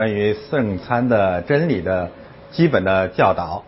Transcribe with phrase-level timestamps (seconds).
[0.00, 2.08] 关于圣餐的真理的
[2.52, 3.62] 基本的教导，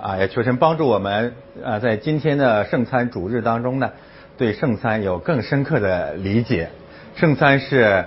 [0.00, 3.90] 啊，也求神帮助我们，啊，在今天的圣餐主日当中呢，
[4.38, 6.68] 对圣餐有更深刻的理解。
[7.16, 8.04] 圣餐是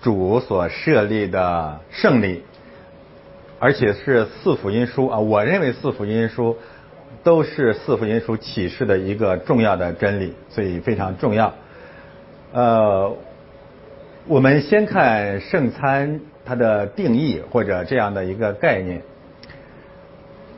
[0.00, 2.44] 主所设立的圣礼，
[3.58, 6.56] 而且是四福音书啊，我认为四福音书
[7.24, 11.52] 都是四福音书启示的一个重要的真理，所以非常重要。
[12.52, 13.16] 呃，
[14.28, 16.20] 我们先看圣餐。
[16.44, 19.02] 它的定义或者这样的一个概念，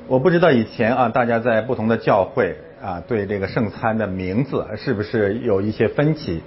[0.09, 6.43] 我不知道以前啊，大家在不同的教会啊，对这个圣餐的名字是不是有一些分歧？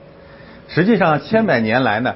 [0.67, 2.15] 实际上，千百年来呢，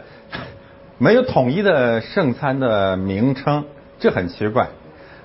[0.98, 3.66] 没有统一的圣餐的名称，
[4.00, 4.70] 这很奇怪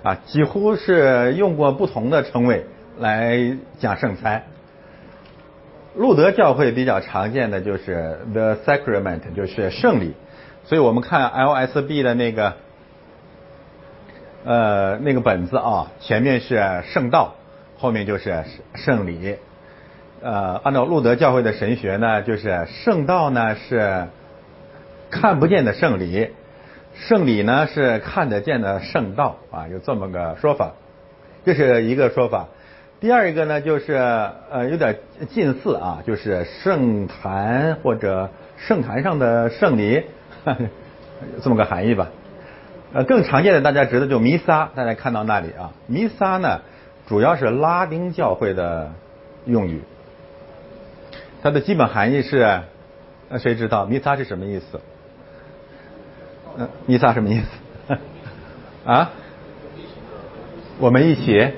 [0.02, 2.66] 啊，几乎是用过不同的称谓
[2.98, 4.42] 来讲圣餐。
[5.96, 10.14] 路德教会比较常见的就是 the sacrament，就是圣礼。
[10.66, 12.54] 所以我们看 LSB 的那个，
[14.46, 17.34] 呃，那个本子啊，前面是圣道，
[17.76, 18.44] 后面就是
[18.74, 19.36] 圣礼。
[20.22, 24.06] 呃，按照路德教会的神学呢，就是圣道呢是
[25.10, 26.30] 看不见的圣礼，
[26.94, 30.72] 圣礼呢是看得见的圣道啊，有这么个说法，
[31.44, 32.48] 这是一个说法。
[33.00, 33.92] 第二一个呢，就是
[34.50, 40.04] 呃有点近似啊，就是圣坛或者圣坛上的圣礼。
[41.42, 42.08] 这么个含义吧，
[42.92, 46.60] 呃，更常见的大家知道就弥撒，大家看到那里啊，弥撒呢
[47.06, 48.92] 主要是拉丁教会的
[49.46, 49.82] 用语，
[51.42, 52.60] 它的基本含义是，
[53.28, 54.80] 呃，谁知道弥撒是什么意思？
[56.56, 57.96] 嗯，弥撒什么意思？
[58.84, 59.10] 啊？
[60.78, 61.52] 我们一起？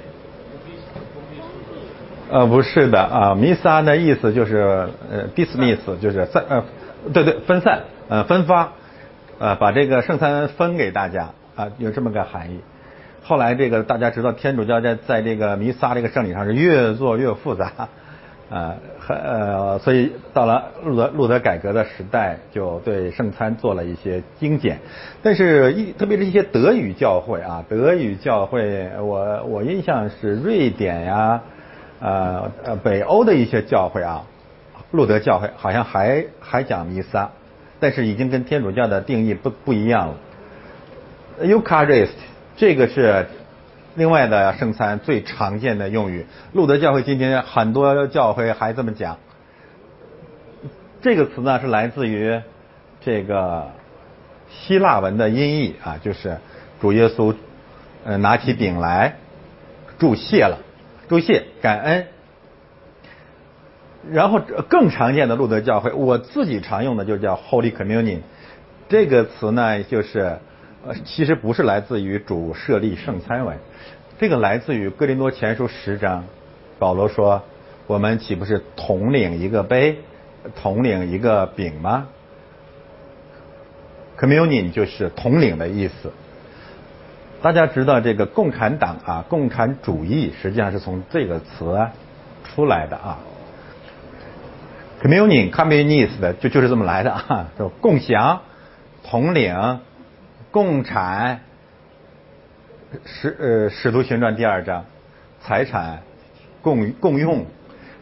[2.29, 6.64] 呃，不是的啊，弥撒的意思就是呃，dismiss，就是散呃，
[7.12, 7.83] 对对，分散。
[8.08, 8.72] 呃，分发，
[9.40, 12.60] 呃，把这个圣餐分给大家啊，有这么个含义。
[13.24, 17.88] 后来这个大家知道，天主教在在这个弥撒这个圣礼上是越做越复杂，
[18.48, 18.77] 呃，
[19.08, 24.78] 呃，所以到了路德路德改革的时代，就对圣餐做了一些精简。
[25.24, 31.42] 但是，一特别是一些德语教会啊，德语教会，我我印象是瑞典呀，
[31.98, 34.22] 呃呃，北欧的一些教会啊，
[34.92, 37.33] 路德教会好像还还讲弥撒。
[37.81, 40.14] 但是已经跟天主教的定义不不一样了。
[41.42, 42.17] Eucharist
[42.57, 43.27] 这个是
[43.95, 49.19] 另外的圣餐最常见的用语，路德教会今天很多教会还这么讲。
[51.03, 52.41] 这个词呢是来自于
[53.05, 53.70] 这个
[54.51, 56.39] 希腊文的音译啊，就是
[56.81, 57.35] 主耶稣
[58.05, 59.17] 呃拿起饼来
[59.98, 60.58] 祝谢了，
[61.08, 62.07] 祝谢感恩。
[64.11, 68.20] 然后更常见的路德教会，我自己常用的就叫 Holy Communion，
[68.89, 70.39] 这个词呢，就是
[70.86, 73.58] 呃，其实不是来自于主设立圣餐文，
[74.18, 76.24] 这个来自于哥林多前书十章，
[76.78, 77.42] 保罗说，
[77.86, 79.98] 我们岂不是统领一个杯，
[80.55, 82.06] 统领一个饼吗
[84.18, 86.12] ？Communion 就是统领的意思。
[87.42, 91.89] 大家知道这个共产党啊，共产主义实际上是从这个词
[92.45, 93.18] 出来的啊。
[95.02, 98.40] Communion, communist 的就就是这么来的啊，就 共享、
[99.05, 99.80] 统领、
[100.51, 101.40] 共产，
[103.05, 104.86] 使呃使徒行传第二章，
[105.42, 106.01] 财产
[106.62, 107.45] 共共用，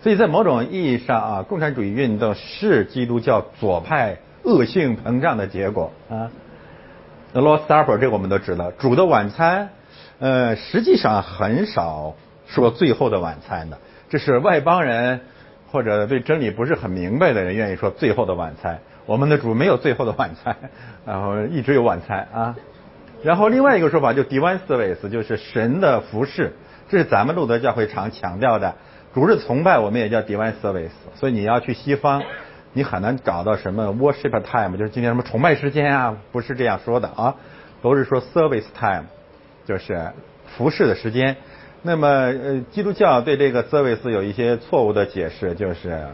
[0.02, 6.30] 所以在某种意义上啊，共产主义运动是基督教左派恶性膨胀的结果啊。
[7.32, 9.70] The Lord's Supper 这个我们都知道，主的晚餐，
[10.20, 12.14] 呃，实际上很少
[12.46, 13.78] 说最后的晚餐的，
[14.08, 15.22] 这是外邦人。
[15.74, 18.78] 或者对真理不是很明白的人，愿意说最后的晚餐。
[19.06, 20.56] 我们的主没有最后的晚餐，
[21.04, 22.54] 然后一直有晚餐啊。
[23.24, 26.52] 然后另外一个说法就 divine service，就是神的服饰，
[26.88, 28.76] 这是咱们路德教会常强调的。
[29.12, 32.22] 主日崇拜我们也叫 divine service，所以你要去西方，
[32.72, 37.34] 你很难找到什么 worship time，就是今天什么崇拜时间啊，不是这样说的啊，
[37.82, 39.06] 都是说 service time，
[39.66, 40.12] 就是
[40.56, 41.36] 服侍的时间。
[41.86, 46.06] 那么，呃，基督教对这个 service 有一些错误的解释，就是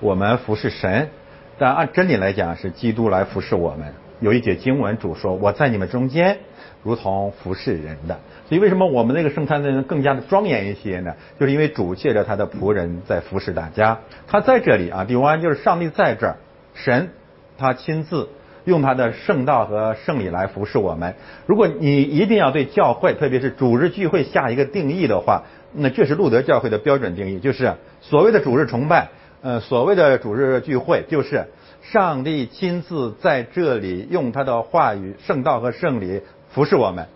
[0.00, 1.10] 我们服侍神，
[1.58, 3.94] 但按真理来讲是基督来服侍我们。
[4.18, 6.38] 有一节经文主说：“我在你们中间，
[6.82, 8.18] 如同服侍人的。”
[8.50, 11.14] 所以为什么我们那个圣餐的人更加的庄严一些呢？
[11.38, 14.00] 就是因为主借着他的仆人在服侍大家。
[14.26, 16.36] 他在这里啊，第五就是上帝在这儿，
[16.74, 17.10] 神
[17.56, 18.28] 他亲自。
[18.66, 21.14] 用他的圣道和圣礼来服侍我们。
[21.46, 29.08] 如果你一定要对教会，特别是主日聚会下一个定义的话，那这是路德教会的标准定义，就是所谓的主日崇拜，
[29.40, 31.46] 呃，所谓的主日聚会，就是
[31.80, 36.20] 上帝亲自在这里用他的话语、圣道和圣礼
[36.50, 37.06] 服侍我们，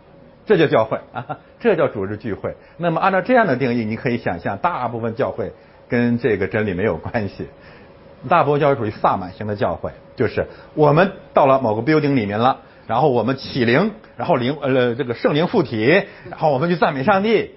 [0.46, 2.54] 这就教会啊，这叫主日聚会。
[2.76, 5.52] 那么按照这样的定义，你可以想象，大部分教会
[5.88, 7.48] 跟这个真理没有关系。
[8.28, 15.86] 大部分教会属于萨满型的教会，就是我们到了某个 building 里面了，然后我们起灵，然后灵呃这个圣灵附体，
[16.28, 17.52] 然后我们去赞美上帝，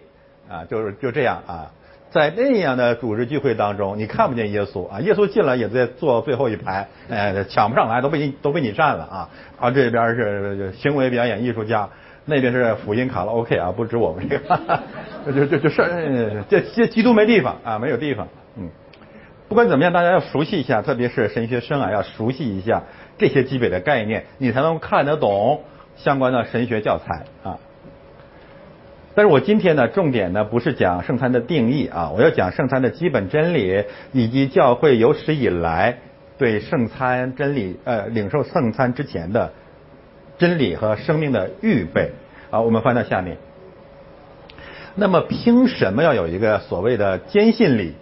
[0.49, 1.71] 啊，就是就这样啊。
[2.09, 9.29] 在那样的组织聚会当中，你看不见耶稣啊，耶稣进来也在坐最后一排，呃，抢不上来，都被你都被你占了啊。
[9.59, 11.89] 啊，这边是行为表演艺术家，
[12.23, 14.59] 那边是福音卡拉 OK 啊，不止我们这个，
[15.35, 18.29] 就就就是这这基督没地方啊，没有地方，
[19.53, 22.85] 不管怎么样，大家要熟悉一下，特别是神学生啊，要熟悉一下
[23.19, 25.61] 这些基本的概念，你才能看得懂
[25.95, 27.59] 相关的神学教材啊。
[29.13, 35.99] 但是我今天呢，重点呢不是讲圣餐的定义啊，我要讲圣餐的基本真理，以及教会有史以来
[36.39, 39.53] 对圣餐真理呃领受圣餐之前的
[40.39, 42.09] 真理和生命的预备
[42.49, 42.59] 啊。
[42.61, 43.37] 我们翻到下面，
[44.95, 47.93] 那么凭什么要有一个所谓的坚信礼？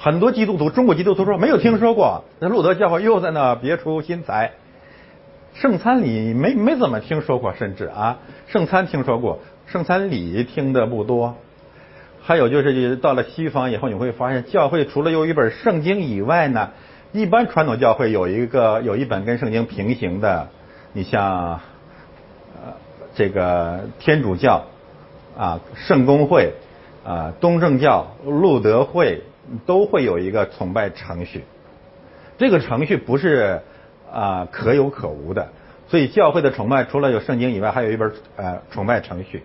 [0.00, 4.52] 很多基督徒，中国基督徒说没有听说过，那路德教会又在那别出心裁。
[5.54, 11.34] 圣餐礼没没怎么听说过，甚至啊，圣餐听说过，圣餐礼听的不多。
[12.22, 16.70] 还有就是到了西方以后，你会发现教会除了有一本圣经以外呢，
[17.10, 20.46] 一般传统教会有一个有一本跟圣经平行的，
[20.92, 21.60] 你像
[22.54, 22.74] 呃
[23.16, 24.66] 这个天主教
[25.36, 26.52] 啊圣公会
[27.04, 29.24] 啊东正教路德会。
[29.66, 31.44] 都会有一个崇拜程序，
[32.38, 33.62] 这个程序不是
[34.12, 35.48] 啊可有可无的，
[35.88, 39.42] 所以教会的崇拜除了有圣经以外，还有一本呃崇拜程序。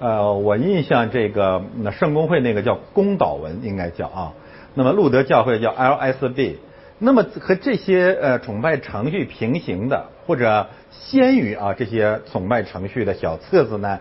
[0.00, 4.32] 呃，我印象这个那圣公会那个叫公祷文应该叫啊，
[4.74, 6.56] 那么路德教会叫 LSB，
[6.98, 13.98] 那么和这些呃崇拜程序平行的或者先于啊这些崇拜程序的小册子呢，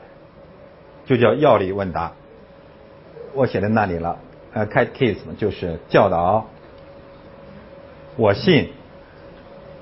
[1.07, 2.11] 就叫要理问答，
[3.33, 4.19] 我写在那里了。
[4.53, 6.47] 呃，catechism 就是教导，
[8.15, 8.69] 我信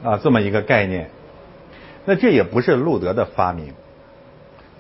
[0.04, 1.10] 啊这么一个概念。
[2.06, 3.74] 那这也不是路德的发明。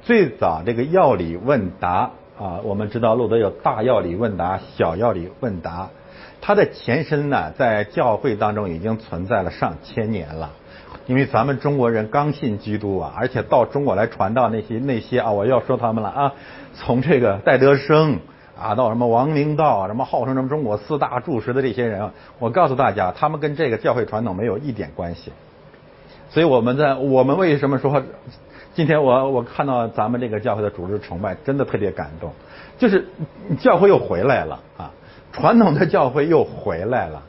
[0.04, 5.90] 最早这个药理问答啊，我们知道路德有大药理问答、小药理问答，
[6.42, 10.52] 它的前身呢，在教会当中已经存在了上千年了。
[11.08, 16.34] 因为咱们中国人刚信基督啊，而且到中国来传道那些那些啊，我要说他们了啊，
[16.74, 18.20] 从这个戴德生。
[18.58, 22.10] 啊，到什么王明道啊，什么号称什么中国四大柱石的这些人，
[22.40, 25.34] 我告诉大家，他们跟这个教会传统没有一点关系。
[26.30, 28.02] 所以我们在我们为什么说，
[28.74, 32.32] 今天我我看到咱们这个教会的组织崇拜，真的特别感动，
[32.78, 33.06] 就是
[33.60, 34.92] 教会又回来了啊，
[35.34, 37.24] 传统的教会又回来了。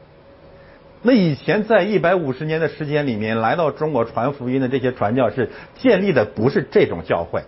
[1.03, 7.43] 那以前在一百五十年的时间里面，来到中国传福音的这些传教士建立的不是这种教会，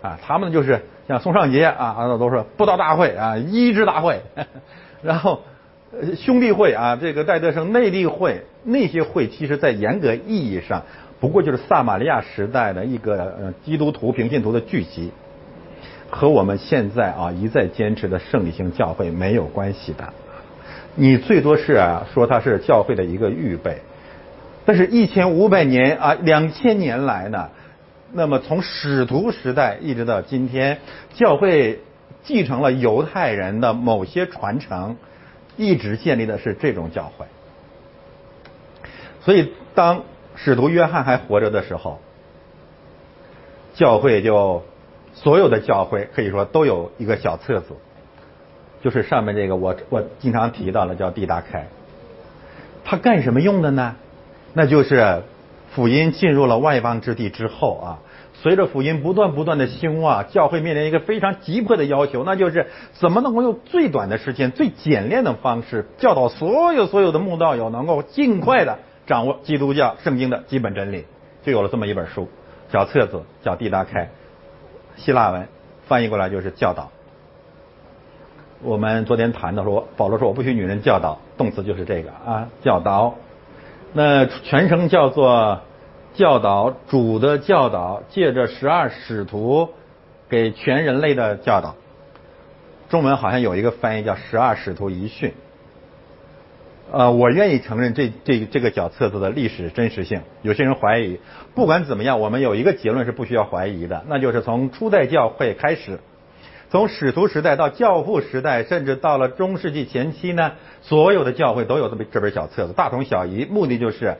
[0.00, 0.86] 啊，他们就是。
[1.08, 4.20] 像宋尚杰啊，那都是布道大会啊，医治大会，
[5.02, 5.42] 然后
[6.16, 10.82] 兄弟会啊，这个戴德生内地会那些会，其实在严格意义上，
[11.20, 15.12] 不过就是撒玛利亚时代的一个基督徒平信徒的聚集，
[16.10, 20.12] 和我们现在啊一再坚持的圣理性教会没有关系的。
[20.96, 23.78] 你最多是啊说它是教会的一个预备，
[24.64, 27.48] 但是一千五百年啊两千年来呢？
[28.16, 30.78] 那么从使徒时代一直到今天，
[31.12, 31.80] 教会
[32.22, 34.96] 继承了犹太人的某些传承，
[35.58, 37.26] 一直建立的是这种教会。
[39.20, 42.00] 所以当使徒约翰还活着的时候，
[43.74, 44.62] 教会就
[45.12, 47.74] 所有的教会可以说都有一个小册子，
[48.82, 51.66] 就是上面这个我我经常提到的叫地大开，
[52.82, 53.94] 它干什么用的呢？
[54.54, 55.22] 那就是。
[55.74, 57.98] 福音进入了外邦之地之后啊，
[58.46, 71.06] 随着福音不断不断的兴旺，教会面临一个非常急迫的要求，那就是怎么能够用最短的时间、最简练的方式教导所有所有的慕道友能够尽快的掌握基督教圣经的基本真理，
[71.42, 72.28] 就有了这么一本书，
[72.70, 74.04] 小册子叫《地大开》，
[74.94, 75.48] 希腊文
[75.88, 76.92] 翻译过来就是教导。
[78.62, 83.16] 我们昨天谈的说，保罗说我不许女人教导，动词就是这个啊，教导。
[83.92, 85.62] 那全称叫做
[86.16, 89.68] 教导主的教导，借着十二使徒
[90.28, 91.76] 给全人类的教导。
[92.88, 95.34] 中文好像有一个翻译叫十二使徒遗训。
[96.90, 100.22] 呃，我愿意承认这这这个小册子的历史真实性。
[100.42, 101.18] 有些人怀疑，
[101.54, 105.98] 不管怎么样，我们有一个结论是不需要怀疑的，那就是从初代教会开始，
[106.70, 114.16] 从使徒时代到教父时代，甚至到了中世纪前期呢，所有的教会都有这么这本小册子，大同小异，目的就是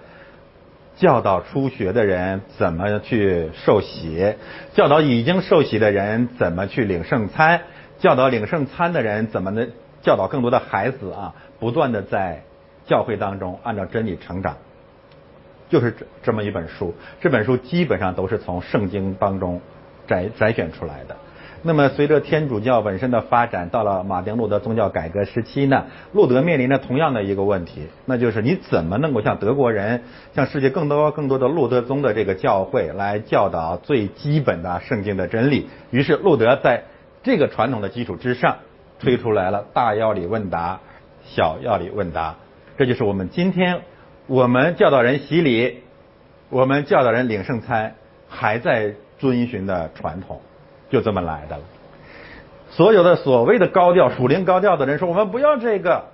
[0.96, 4.34] 教导初学的人怎么去受洗，
[4.74, 7.62] 教导已经受洗的人怎么去领圣餐，
[7.98, 9.70] 教导领圣餐的人怎么能？
[10.02, 12.42] 教导更多的孩子啊，不断的在
[12.86, 14.56] 教会当中按照真理成长。
[15.68, 19.60] 就是这这么一本书，这本书基本上都是从圣经当中
[20.06, 21.16] 摘摘选出来的。
[21.66, 35.68] 那么随着天主教本身的发展，到了马丁路德宗教改革时期呢，路德面临着同样的一个问题，那就是你怎么能够像德国人，向世界更多更多的路德宗的这个教会来教导最基本的圣经的真理？
[35.90, 36.84] 于是路德在
[37.24, 38.58] 这个传统的基础之上，
[39.00, 40.78] 推出来了大要理问答、
[41.24, 42.36] 小要理问答，
[42.78, 43.80] 这就是我们今天。
[44.28, 45.82] 我们教导人洗礼，
[46.48, 47.94] 我们教导人领圣餐，
[48.28, 50.40] 还在遵循的传统，
[50.90, 51.62] 就这么来的了。
[52.70, 56.04] 所有的所谓的高调、属灵高调的人说，我们不要这个。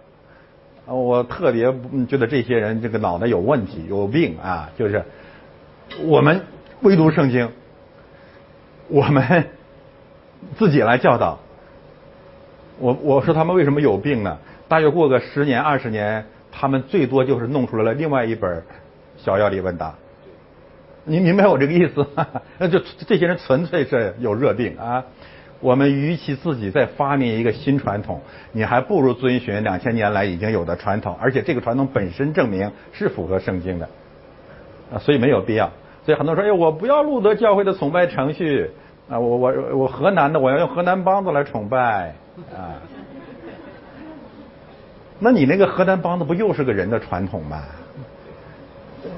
[0.86, 1.72] 我特别
[2.08, 4.70] 觉得这些人这个脑袋有问题、有病啊！
[4.76, 5.04] 就是
[6.04, 6.42] 我们
[6.80, 7.50] 唯独圣经，
[8.88, 9.48] 我们
[10.56, 11.38] 自己来教导。
[12.78, 14.38] 我我说他们为什么有病呢？
[14.68, 16.26] 大约过个十年、二十年。
[16.54, 18.62] 他们最多就是弄出来了另外一本
[19.16, 19.94] 小药理问答，
[21.04, 22.06] 你明白我这个意思？
[22.58, 25.04] 那就这些人纯粹是有热病啊！
[25.60, 28.20] 我们与其自己再发明一个新传统，
[28.52, 33.88] 你还不如遵循两千年来已经有的传统，而且这个传统本身证明是符合圣经的
[34.92, 35.70] 啊，所以没有必要。
[36.04, 38.70] 所以很多人说：“哎，我不要路德教会的崇拜程序
[39.08, 42.14] 啊，我我我河南的，我要用河南梆子来崇拜
[42.52, 42.74] 啊。
[45.20, 47.62] ”那你那个河南梆子不又是个人的传统吗？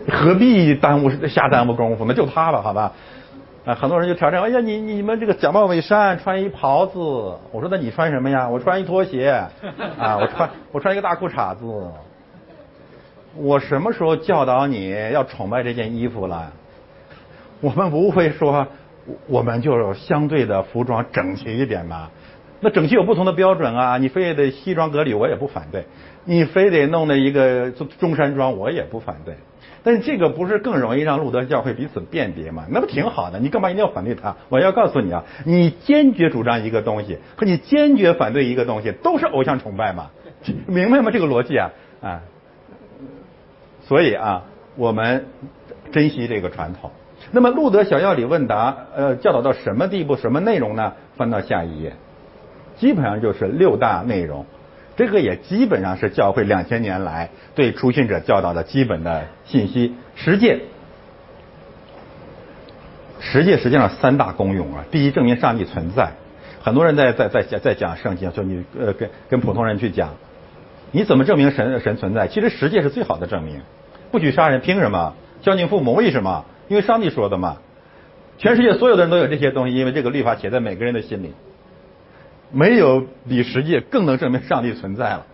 [0.09, 2.05] 何必耽误瞎耽误功夫？
[2.07, 2.93] 那就他了，好吧？
[3.65, 6.99] 啊，很多人就挑战，哎呀，你你们这个假冒伪善，穿一袍子。
[6.99, 8.47] 我说那你穿什么呀？
[8.47, 9.31] 我穿一拖鞋。
[9.99, 11.65] 啊，我穿我穿一个大裤衩子。
[13.37, 16.53] 我什么时候教导你要崇拜这件衣服了？
[17.61, 18.67] 我们不会说，
[19.27, 22.11] 我们就相对的服装整齐一点吗？
[22.61, 25.83] 那整齐有不同的标准啊，你非得西装革履，我也不反对；
[26.25, 29.35] 你非得弄的一个中山装，我也不反对。
[29.85, 32.65] 但是这个不是更容易让路德教会彼此辨别吗？
[32.71, 33.39] 那不挺好的？
[33.39, 34.35] 你干嘛一定要反对他？
[34.49, 40.11] 我要告诉你啊，你坚决主张一个东西和你坚决反对一个东西，都是偶像崇拜嘛，
[40.67, 41.11] 明白吗？
[41.13, 42.23] 这个逻辑啊啊。
[43.83, 44.45] 所以啊，
[44.77, 45.27] 我们
[45.93, 46.91] 珍惜这个传统。
[47.33, 50.17] 那么路德小要理问答，呃，教导到什么地步？
[50.17, 50.95] 什么内容呢？
[51.17, 51.93] 翻到下一页。
[52.77, 54.47] 基本上就是六大内容，
[54.97, 59.95] 这个也基本上是教会两千年来对初信者教导的基本的信息。
[60.15, 60.61] 十诫，
[63.21, 64.85] 十诫实际上三大功用啊。
[64.91, 66.13] 第一，证明上帝存在。
[66.63, 70.15] 很多人在在在在讲圣经，就你呃跟跟普通人去讲，
[70.93, 72.29] 你怎么证明神神存在？
[72.29, 73.61] 其实十诫是最好的证明。
[74.11, 75.15] 不许杀人，凭什么？
[75.43, 76.45] 孝敬父母，为什么？
[76.69, 77.59] 因为上帝说的嘛。
[78.39, 81.33] 全世界所有的人都有这些东西，因为这个律法写在每个人的心里。
[82.55, 85.27] 没有比实际更能证明上帝存在了，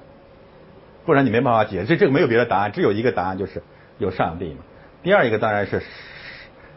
[1.04, 1.84] 不然你没办法解。
[1.84, 3.62] 这这个没有别的答案，只有一个答案，就是
[3.98, 4.60] 有上帝嘛。
[5.02, 5.82] 第二一个当然是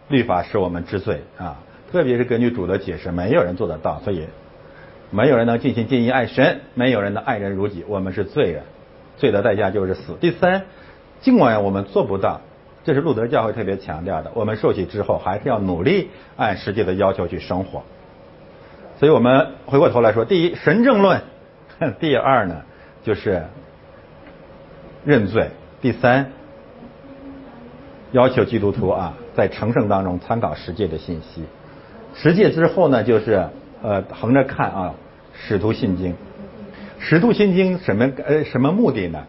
[0.10, 1.58] 律法使我们知罪啊，
[1.92, 4.28] 特别是根据主的解释，没有人做得到，所以
[5.12, 7.86] 没有人能尽心尽意爱神，没有人能爱人如己。
[7.88, 8.64] 我们是罪人，
[9.18, 10.18] 罪的代价就是死。
[10.20, 10.64] 第三，
[11.22, 12.42] 尽管我们做不到，
[12.84, 17.84] 这是路德教会特别强调的，我们受洗之后还是要努力按实际的要求去生活。
[19.00, 21.22] 所以我们回过头来说，第一神正论，
[22.00, 22.62] 第二呢
[23.04, 23.44] 就是
[25.06, 25.50] 认罪，
[25.82, 26.32] 第三
[28.12, 31.44] 要求基督徒啊在成圣当中参考十诫的信息。
[32.16, 33.50] 十诫之后呢，就是
[33.82, 34.94] 呃横着看啊，
[35.34, 36.16] 使徒信经。
[37.00, 39.26] 使徒信经什么呃什么目的呢？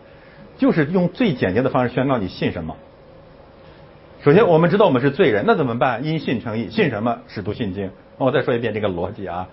[0.58, 2.76] 就是用最简洁的方式宣告你信什么。
[4.22, 6.04] 首先我们知道我们是罪人，那怎么办？
[6.04, 7.18] 因信称义，信什么？
[7.26, 7.90] 使徒信经。
[8.18, 9.48] 我再说一遍这个逻辑啊，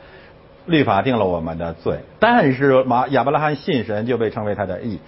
[0.65, 5.00] 律法定了我们的罪，但是马亚伯拉罕信神就被称为他的义。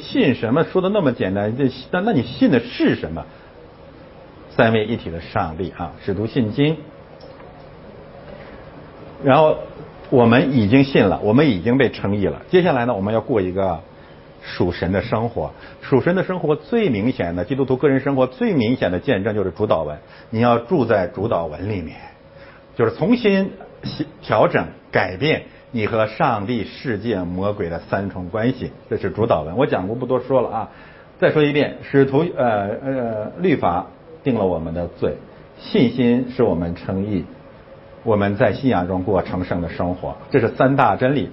[0.00, 1.56] 信什么说的那么简单？
[1.56, 3.24] 这那那你信的是什么？
[4.50, 6.76] 三位一体的上帝啊，使徒信经。
[9.22, 9.58] 然后
[10.10, 12.42] 我们已经信了，我们已经被称义了。
[12.50, 13.80] 接下来呢，我们要过一个
[14.42, 15.52] 属神的生活。
[15.80, 19.98] 属神的生活最明显的，基督徒个人生活最明显的见证就是主导文。
[20.30, 21.96] 你要住在主导文里面。
[22.78, 23.50] 就是重新
[24.22, 25.42] 调整、改变
[25.72, 29.56] 你和上帝、世界、魔鬼的三重关系，这是主导文。
[29.56, 30.70] 我讲过，不多说了啊。
[31.18, 33.88] 再说一遍，使徒呃呃律法
[34.22, 35.16] 定了我们的罪，
[35.58, 37.24] 信心是我们称义，
[38.04, 40.16] 我们在信仰中过成圣的生活。
[40.30, 41.30] 这是三大真理。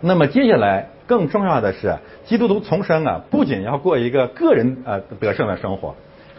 [0.00, 5.96] 那么接下来更重要的是，基督徒重生啊，不仅要过一个个人呃得胜的生活，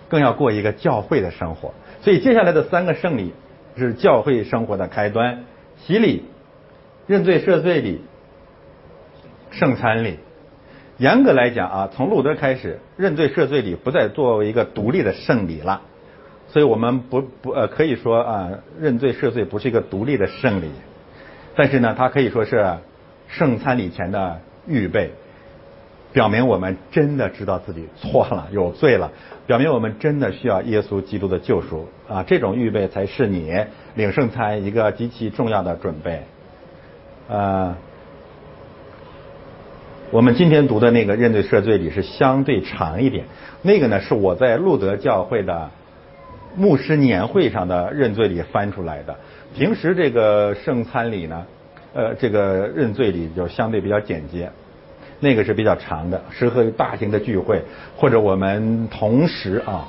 [0.07, 1.73] 更要过一个教会的生活。
[1.99, 3.33] 所以接下来的三个圣礼
[3.77, 5.43] 是教会生活的开端：
[5.77, 6.23] 洗礼、
[7.07, 8.01] 认罪赦罪礼、
[9.51, 10.19] 圣餐礼。
[10.97, 15.81] 严格来讲啊，从路德开始，认罪赦罪礼不再作为一个独立的圣礼了。
[16.49, 18.49] 所以我们不不呃可以说啊，
[18.79, 20.69] 认罪赦罪不是一个独立的圣礼，
[21.55, 22.77] 但是呢，它可以说是
[23.27, 25.11] 圣餐礼前的预备，
[26.13, 29.11] 表明我们真的知道自己错了有罪了，
[29.47, 33.53] 表明我们真的需要耶稣基督的救赎啊，这种预备才是你
[33.95, 36.21] 领圣餐一个极其重要的准备。
[37.27, 37.75] 呃，
[40.11, 43.25] 我们今天读的那个认罪赦罪礼是相对长一点，
[43.61, 45.69] 那个呢是我在路德教会的。
[46.53, 49.15] 牧师年会上的认罪礼翻出来的，
[49.55, 51.45] 平时这个圣餐礼呢，
[51.93, 54.51] 呃，这个认罪礼就相对比较简洁，
[55.21, 57.61] 那个是比较长的，适合于大型的聚会
[57.95, 59.87] 或者我们同时啊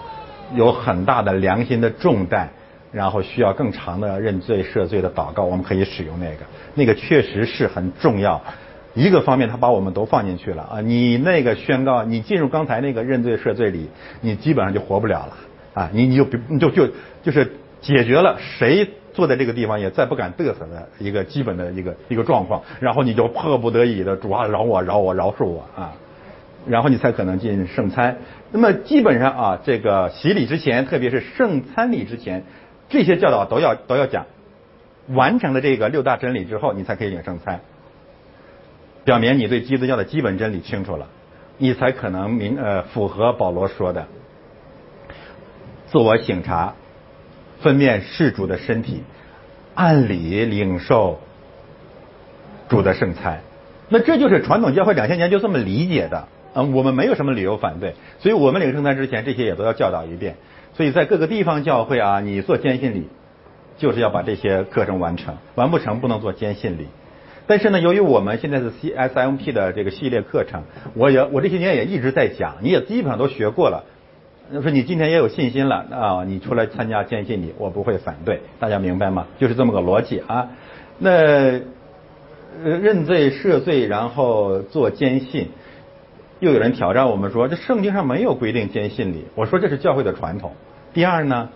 [0.55, 2.49] 有很大的良心的重担，
[2.93, 8.41] 然后需要更长的认罪赦罪的祷告，我们可以使用那个，那个确实是很重要。
[8.95, 13.89] 一个方面，他把我们都放进去了啊，你那个宣告，你进入刚才那个认罪赦罪里，
[14.21, 15.33] 你基本上就活不了了。
[15.73, 16.87] 啊，你你就你就就
[17.23, 25.93] 就是解决了谁坐在这个地方也再不敢嘚瑟的一个基本的一个一个状况，然后你就迫不得已的主啊饶我饶我饶恕我啊，
[26.67, 28.19] 然后你才可能进圣餐。
[28.51, 32.45] 那么基本上啊，这个洗礼之前，特别是圣餐礼之前，
[32.89, 34.27] 这些教导都要都要讲。
[35.09, 37.61] 完成了这个六大真理之后，你才可以领圣餐，
[39.05, 41.09] 表明你对基督教的基本真理清楚了，
[41.59, 44.07] 你才可能明呃符合保罗说的。
[45.87, 46.75] 自我省察，
[47.63, 49.03] 分辨事主的身体，
[49.75, 51.21] 按理领受
[52.69, 53.41] 主的圣餐。
[53.89, 56.29] 那这就是传统教会两千年就这么理解的。
[56.55, 57.95] 嗯，我们没有什么理由反对。
[58.19, 60.37] 所以我们领圣餐之前，这些也都要教导一遍。
[60.75, 63.09] 所以在各个地方教会啊，你做坚信礼，
[63.79, 66.89] 就是要把这些课程完成，完不成不能做坚信礼。
[67.47, 70.63] 但是呢，由于我们现在是 C S M P 的这个系列课程，
[70.95, 73.85] 我也我这些年也一直在讲，你也基本上都学过了。
[74.51, 79.27] 说你今天也有信心了啊，你出来参加坚信礼，我不会反对，大家明白吗？
[79.39, 80.49] 就是这么个逻辑啊。
[80.99, 81.61] 那
[82.63, 85.49] 认罪赦罪，然后做坚信，
[86.41, 89.25] 又有人挑战我们说，这圣经上没有规定坚信礼。
[89.35, 90.53] 我说这是教会的传统。
[90.93, 91.49] 第二呢，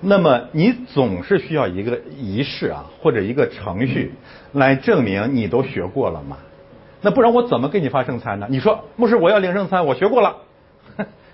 [0.00, 4.12] 那么你总是需要一个仪式啊，或者一个程序
[4.52, 6.36] 来证明你都学过了嘛？
[7.00, 8.46] 那不然我怎么给你发圣餐呢？
[8.50, 10.36] 你说牧师，我要领圣餐，我学过了。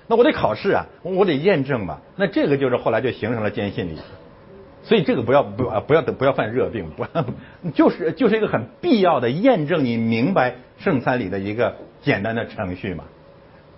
[0.07, 2.01] 那我得考试啊，我得验证嘛。
[2.17, 3.99] 那这个就是后来就形成了坚信礼，
[4.83, 7.07] 所以这个不要不啊不要不要犯热病，不
[7.71, 13.05] 就是就是一个很必要的验证你明白圣餐礼的一个简单的程序嘛？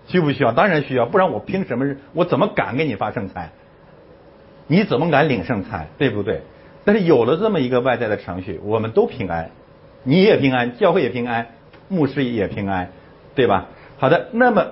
[0.08, 0.50] 需不需要？
[0.50, 1.94] 当然需要，不然我凭什么？
[2.12, 3.50] 我怎么敢给你发圣餐？
[4.66, 5.86] 你怎么敢领圣餐？
[5.96, 6.42] 对不对？
[6.84, 9.50] 但是有了这么一个外在的程序，我们都平安，
[10.02, 11.46] 你也平安，教会也平安，
[11.86, 12.90] 牧师也平安，
[13.36, 13.66] 对吧？
[13.98, 14.66] 好的，那么。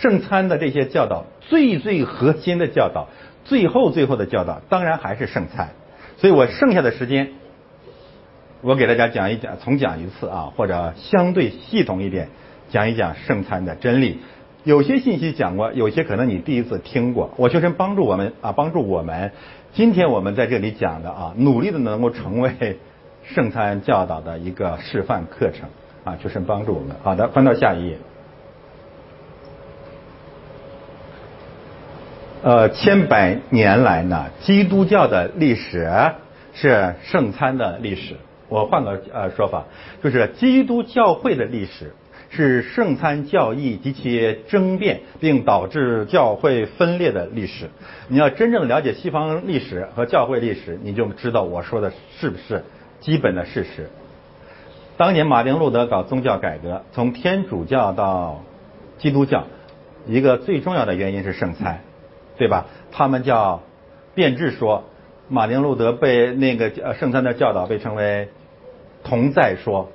[0.00, 3.08] 圣餐的这些教导，最最核心的教导，
[3.44, 5.70] 最后最后的教导，当然还是圣餐。
[6.18, 7.32] 所以我剩下的时间，
[8.62, 12.28] 我给大家讲一讲，重讲一次啊，或者相对系统一点
[12.70, 14.18] 讲一讲圣餐的真理。
[14.64, 17.30] 有些信息讲过，有些可能你第一次听过。
[17.36, 19.30] 我求神帮助我们啊，帮助我们。
[19.72, 22.78] 今天我们在这里讲的啊，努力的能够成为
[23.22, 25.68] 圣餐教导的一个示范课程
[26.04, 26.96] 啊，求神帮助我们。
[27.02, 27.98] 好的，翻到下一页。
[32.46, 35.90] 呃，千百年来呢，基督教的历史
[36.54, 38.14] 是圣餐的历史。
[38.48, 39.64] 我换个呃说法，
[40.00, 41.92] 就是基督教会的历史
[42.30, 47.68] 是圣餐教义及其争辩，并导致教会分裂的历史。
[48.06, 52.62] 你要真正了解西方历史和教会历史，你就知道我说的是不是
[53.00, 53.90] 基本的事实。
[54.96, 58.44] 当年马丁路德搞宗教改革，从天主教到
[58.98, 59.42] 基督教，
[60.06, 61.80] 一个最重要的原因是圣餐。
[62.38, 62.66] 对吧？
[62.92, 63.62] 他们叫
[64.14, 64.84] 变质说，
[65.28, 68.28] 马丁路德被那个圣餐的教导被称为
[69.02, 69.90] 同在说。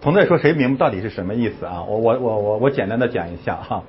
[0.00, 1.82] 同在说谁明白到底是什么意思啊？
[1.82, 3.82] 我我我我我简单的讲一下哈，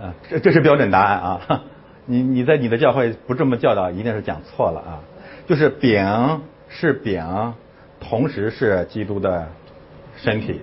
[0.00, 1.64] 啊这这是标准答案啊。
[2.04, 5.00] 你你在你的教会不这么教导，一定是讲错了啊。
[5.46, 7.54] 就是饼是饼，
[8.00, 9.48] 同时是基督的
[10.16, 10.60] 身体；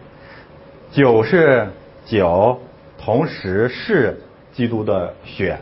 [0.92, 1.70] 酒是
[2.06, 2.60] 酒，
[2.98, 4.22] 同时是。
[4.52, 5.58] 基督的血，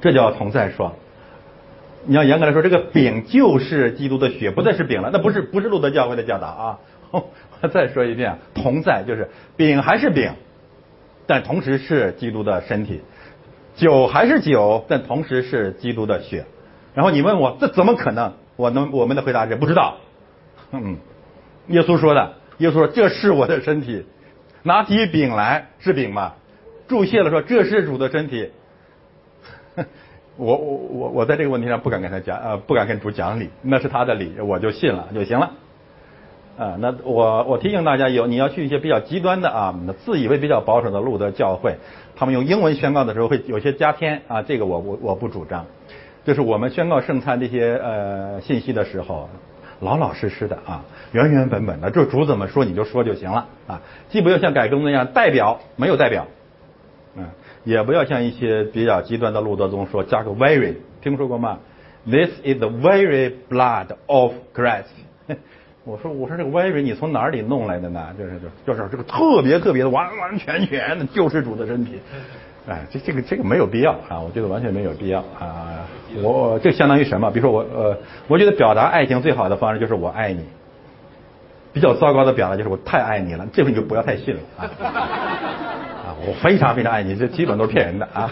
[0.00, 0.94] 这叫同在说。
[2.06, 5.10] 你要严格来说，这个饼就是基督的血，不再是饼了。
[5.12, 6.78] 那不是不是路德教会的教导啊！
[7.10, 7.28] 我
[7.68, 10.32] 再说一遍，同在就是饼还是饼，
[11.26, 13.00] 但同时是基督的身体；
[13.74, 16.46] 酒还是酒，但同时是基督的血。
[16.94, 18.32] 然后你问我这怎么可能？
[18.56, 19.96] 我能我们的回答是不知道。
[20.72, 20.96] 嗯，
[21.68, 24.06] 耶稣说的，耶稣说这是我的身体，
[24.62, 26.34] 拿起饼来是饼吗？
[26.88, 28.50] 注谢了说这是主的身体。
[30.36, 35.50] 我我我我在这个问题上不敢跟他讲，呃，不敢跟主讲理，那是他的理，我就信了就行了。
[36.56, 39.74] 啊，那我我提醒大家，有你要去一些比较极端的啊，
[40.04, 41.76] 自以为比较保守的路德教会，
[42.16, 45.66] 他们用英文宣告的时候会有些加添啊，这个我我我不主张。
[46.24, 49.28] 就是我们宣告圣餐这些呃信息的时候，
[49.80, 56.26] 老老实实的啊，原原本本的，就主怎么说你就说就行了啊，既不要像改革那样代表没有代表，
[57.18, 57.26] 嗯，
[57.64, 61.58] 也不要像一些比较极端的路德宗说加个 very，听说过吗
[62.06, 64.84] ？This is the very blood of Christ。
[65.84, 68.14] 我说我说这个 very 你从哪里弄来的呢？
[68.18, 71.98] 就是就就是这个特别特别的完完全全的救世主的身体。
[72.68, 75.88] 哎，这这个这个没有必要啊，我觉得完全没有必要啊。
[76.22, 77.30] 我这相当于什么？
[77.30, 77.96] 比如说我呃，
[78.28, 80.44] 我觉得表达爱情最好的方式就是我爱你。
[81.72, 84.68] 比较糟糕的表达就是我太爱你了，这回你就不要太信了啊。
[86.26, 88.30] 我非常非常爱你，这基本都是骗人的啊。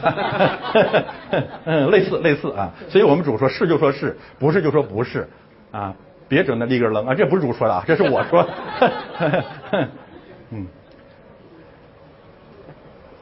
[1.64, 5.28] 嗯，类似类似啊，所以我们主说是就说是不是就说不是
[5.70, 5.94] 啊，
[6.28, 8.46] 别整那立根愣啊，这不是主说的啊，这是我说。
[10.50, 10.66] 嗯。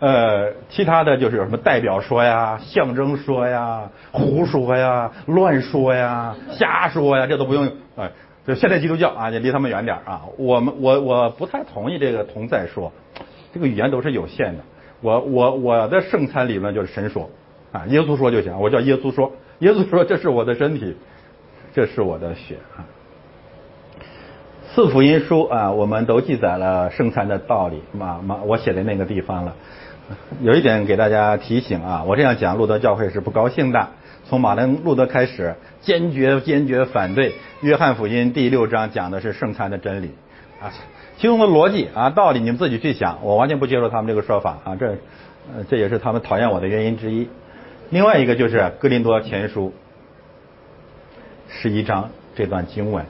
[0.01, 7.65] 呃，其他的就是有什么代表说呀、象征说呀、胡说呀、乱说呀、瞎说呀，这都不用。
[7.97, 8.11] 哎，
[8.47, 10.21] 就现代基督教啊，你离他们远点啊。
[10.37, 12.93] 我们我我不太同意这个同在说，
[13.55, 14.65] 这个语言都是有限的。
[15.01, 17.31] 我我我的圣餐理论就是神说
[17.73, 20.97] 啊，耶稣说就行，我叫耶稣说，耶稣说这是我的身体，
[21.73, 22.83] 这是我的血啊。
[24.75, 29.55] 四福音书啊，我们都记载了圣餐的道理嘛嘛，我写的那个地方了。
[30.43, 33.89] 有一点给大家提醒啊，我这样讲，路德教会是不高兴的。
[34.27, 37.35] 从马丁路德开始，坚决坚决反对。
[37.61, 40.11] 约翰福音第六章讲的是圣餐的真理
[40.61, 40.73] 啊，
[41.19, 44.89] 其中的逻辑啊道理你们自己去想，我完全不接受他们这个说法啊，这
[45.55, 47.29] 呃这也是他们讨厌我的原因之一。
[47.91, 49.73] 另外一个就是哥林多前书
[51.49, 53.05] 十一章这段经文，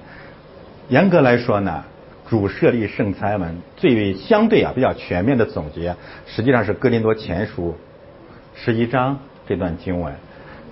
[0.89, 1.85] 严格来说呢。
[2.27, 5.95] 主设立圣餐文最为相对啊比较全面的总结，
[6.27, 7.77] 实际上是哥林多前书
[8.55, 10.15] 十一章这段经文。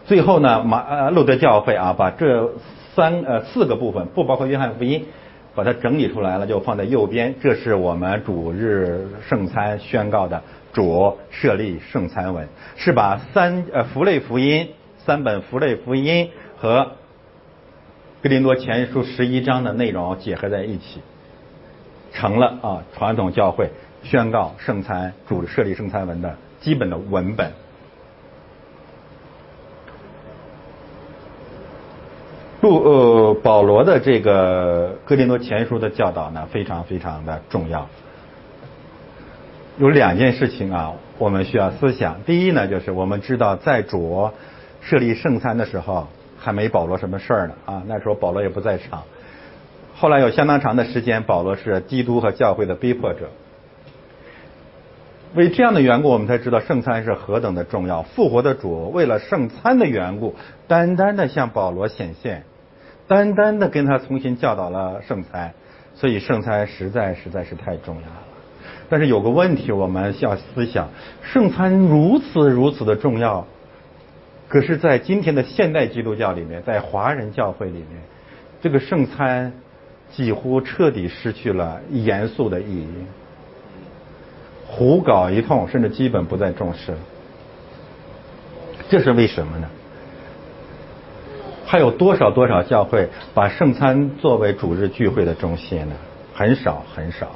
[0.06, 2.54] 最后呢，马呃路德教会啊把这
[2.96, 5.04] 三呃四个部分，不包括约翰福音，
[5.54, 7.34] 把它整理出来了，就放在右边。
[7.40, 16.92] 这是我们主日圣餐宣告的主设立圣餐文，是把三呃福类福音三本福类福音和
[18.22, 21.00] 格林多前书十一章的内容结合在一起。
[22.14, 23.70] 成了啊，传统教会
[24.02, 27.50] 宣告圣餐主设立圣餐文的基本的文本。
[32.60, 37.88] 路呃保罗的这个哥林多前书的教导呢，非常非常的重要。
[39.78, 42.22] 有两件事情啊，我们需要思想。
[42.22, 44.30] 第一呢，就是我们知道在主
[44.80, 46.06] 设立圣餐的时候，
[46.38, 49.02] 还没保罗什么事儿呢啊，那时候保罗也不在场。
[49.94, 53.30] 后来有相当长的时间，保罗是基督和教会的逼迫者。
[55.34, 58.02] 为这样的缘故，我们才知道圣餐是何等的重要。
[58.02, 60.36] 复活的主为了圣餐的缘故，
[60.68, 62.44] 单单的向保罗显现，
[63.12, 65.52] 单单的跟他重新教导了圣餐。
[65.94, 68.22] 所以圣餐实在实在是太重要了。
[68.88, 70.88] 但是有个问题，我们需要思想：
[71.22, 73.46] 圣餐如此如此的重要，
[74.48, 78.00] 可是，在今天的现代基督教里面，在华人教会里面，
[78.62, 79.52] 这个圣餐。
[80.14, 82.86] 几乎彻底失去了严肃的意义，
[84.68, 86.98] 胡搞一通，甚至基本不再重视了。
[88.90, 89.66] 这是为什么呢？
[91.72, 95.94] 还有多少多少教会把圣餐作为主日聚会的中心呢？
[96.34, 97.28] 很少很少。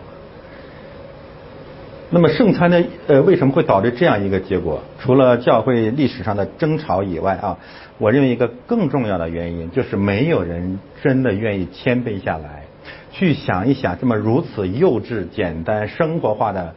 [2.11, 2.85] 那么圣餐呢？
[3.07, 4.83] 呃，为什么会导致这样一个结果？
[5.01, 7.57] 除了教会历史上的争吵以外啊，
[7.97, 12.65] 我认为一个更重要的原因就是没有人真的愿意谦卑下来。
[13.13, 16.75] 去想一想，这么如此幼稚、简单、生活化的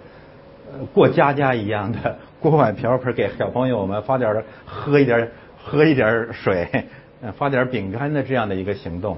[0.72, 5.30] 呃过家家一样的锅碗瓢盆给小朋友们发点喝一点
[5.62, 6.86] 喝一点水，
[7.38, 9.18] 发点饼干的这样的一个行动，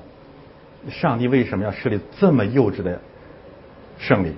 [0.90, 3.00] 上帝为什么要设立这么幼稚的
[4.00, 4.34] 胜利？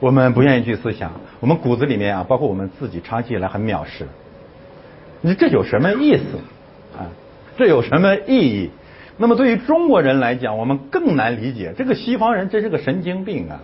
[0.00, 4.06] 我们不愿意去思想，我们骨子里面啊，包括我们自己，长期以来很藐视。
[5.20, 6.24] 你这有什么意思
[6.96, 7.10] 啊？
[7.56, 8.70] 这有什么意义？
[9.16, 13.58] 那么对于中国人来讲，我们更难理解，这个西方人真是个神经病啊！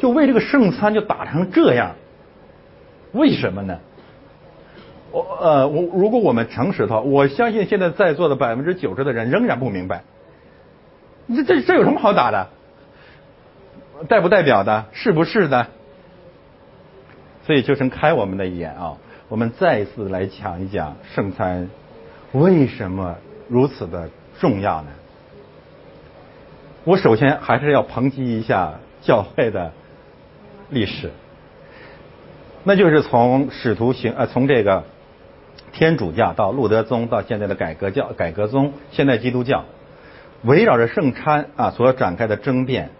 [0.00, 1.96] 就为这个圣餐就打成这样，
[3.12, 3.78] 为什么呢？
[5.12, 10.02] 我呃，我如果我们诚实的话，我相信现在在座的百分之九十的人仍然不明白，
[11.28, 12.48] 这这这有什么好打的？
[14.08, 14.86] 代不代表的？
[14.92, 15.68] 是不是的？
[17.44, 18.96] 所以，就成开我们的眼啊！
[19.28, 21.68] 我们再一次来讲一讲圣餐
[22.32, 23.16] 为什么
[23.48, 24.08] 如此的
[24.40, 24.88] 重要呢？
[26.84, 29.72] 我首先还是要抨击一下教会的
[30.70, 31.10] 历史，
[32.64, 34.84] 那就是从使徒行呃，从这个
[35.72, 39.64] 天主教到路德宗到现在的改革教、改革宗、现代基督教，
[40.42, 42.90] 围绕着圣餐啊所展开的争辩，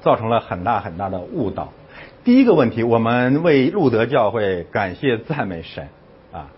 [0.00, 1.72] 造成了很大很大的误导。
[2.24, 5.88] 第一个问题，我们为路德教会感谢赞美神
[6.32, 6.48] 啊，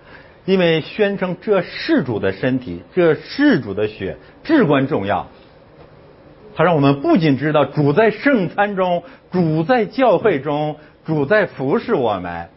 [0.44, 5.26] 因为宣称这是主的身体，这是主的血至关重要。
[6.54, 9.02] 他让我们不仅知道主在圣餐中，
[9.32, 12.48] 主在教会中，主在服侍我们，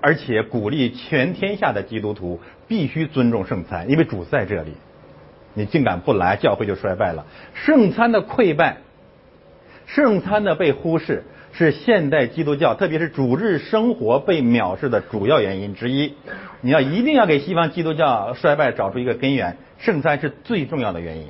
[0.00, 4.72] 而且鼓励全天下的基督徒必须尊重圣餐，因为主在这里。
[5.54, 7.26] 你竟敢不来，教会就衰败了。
[7.54, 8.78] 圣餐的溃败，
[9.86, 11.24] 圣餐的被忽视。
[11.52, 16.14] 是现代基督教，特别是主日生活被藐视的主要原因之一。
[16.60, 21.26] 你要一定要给西方基督教衰败找出一个根源，圣餐是最重要的原因。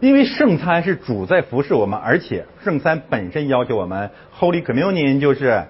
[0.00, 5.66] 因为圣餐是主在服侍我们，而且圣餐本身要求我们 Holy Communion 就是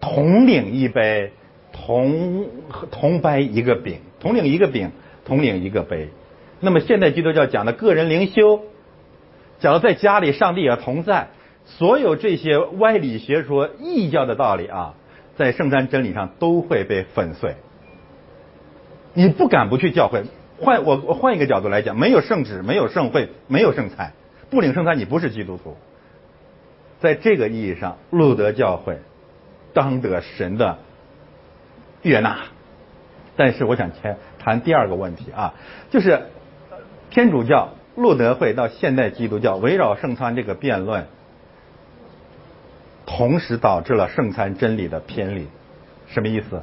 [0.00, 1.32] 同领一杯，
[1.72, 2.46] 同
[2.90, 4.90] 同掰一个饼，同领一个饼，
[5.24, 6.08] 同领一个杯。
[6.60, 8.62] 那么现代基督教讲的个人灵修。
[9.60, 11.28] 假如在家里，上帝也同在，
[11.66, 14.94] 所有这些歪理学说、异教的道理啊，
[15.36, 17.56] 在圣餐真理上都会被粉碎。
[19.12, 20.22] 你不敢不去教会。
[20.58, 24.12] 换我我换一个角度来讲，没有圣旨，没有圣会，没有圣餐，
[24.50, 25.76] 不领圣餐，你不是基督徒。
[27.00, 28.98] 在这个意义上，路德教会
[29.72, 30.78] 当得神的
[32.02, 32.38] 悦纳。
[33.36, 35.54] 但是我想谈谈第二个问题啊，
[35.90, 36.22] 就是
[37.10, 37.70] 天主教。
[37.96, 41.06] 路德会到现代基督教围绕圣餐这个辩论，
[43.04, 45.48] 同时导致了圣餐真理的偏离。
[46.06, 46.62] 什么意思？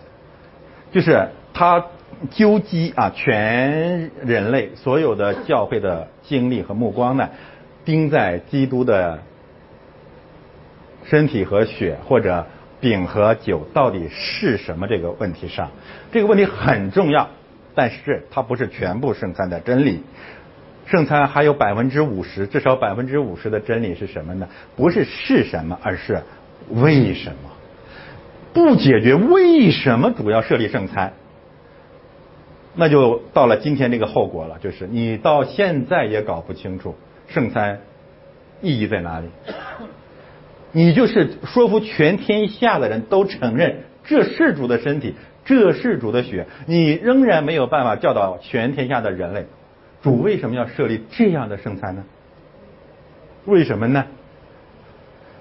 [0.91, 1.85] 就是他
[2.31, 7.29] 纠集啊全人类所有的教会的精力和目光呢，
[7.85, 9.19] 盯在基督的
[11.03, 12.47] 身体和血或者
[12.79, 15.71] 饼和酒到底是什么这个问题上。
[16.11, 17.29] 这个问题很重要，
[17.73, 20.03] 但是它不是全部圣餐的真理。
[20.85, 24.47] 圣餐还有百分之五十，至少百分之五十的真理是什么呢？
[24.75, 26.21] 不是是什么，而是
[26.69, 27.49] 为什么？
[28.53, 31.13] 不解决为什么主要设立圣餐，
[32.73, 36.95] 那就到了今天这个后果了，就是你到现在也搞不清楚
[37.27, 37.81] 圣餐
[38.61, 39.27] 意义在哪里。
[40.77, 49.47] 你就是说服全天下的人都承认这是主的身体，这是主的血，你仍然没有办法教导全天下的人类。
[50.03, 52.03] 主为什么要设立这样的圣餐呢？
[53.45, 54.05] 为什么呢？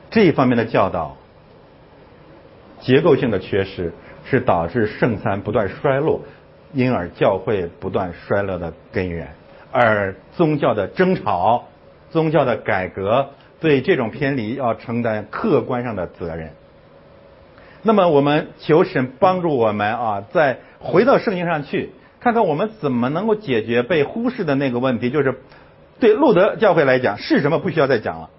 [0.09, 1.19] 这一方面的教导
[2.81, 3.93] 结构性的缺失，
[4.25, 6.23] 是导致圣餐不断衰落，
[6.73, 9.29] 因而教会不断衰落的根源。
[9.71, 11.67] 而宗教的争吵、
[12.09, 13.29] 宗教的改革，
[13.67, 16.53] 对这种偏离要承担客观上的责任。
[17.83, 21.91] 那么，我们求神帮助我们啊，再回到圣经上去。
[22.21, 25.41] 看看我们怎么能够解决被忽视的那个问题，就是
[25.99, 28.31] 对路德教会来讲是什么不需要再讲了，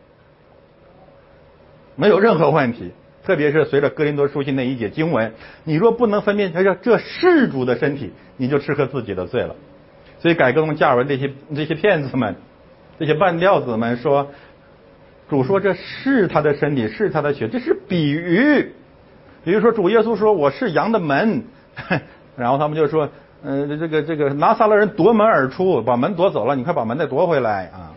[1.97, 2.93] 没有任何问题。
[3.25, 5.33] 特别是随着哥林多书信那一节经文，
[5.65, 9.57] 你若不能分辨这这是主的身体，你就吃喝自己的罪了。
[10.19, 12.37] 所以改革宗加尔文这些这些骗子们、
[12.97, 14.31] 这些半吊子们说，
[15.29, 18.73] 主说这是他的身体，是他的血，这是比喻。
[19.43, 21.43] 比如说主耶稣说我是羊的门，
[22.35, 23.09] 然后他们就说。
[23.43, 27.93] 嗯，这个这个拿撒勒人夺门而出，把门夺走了，你快把门再夺回来啊！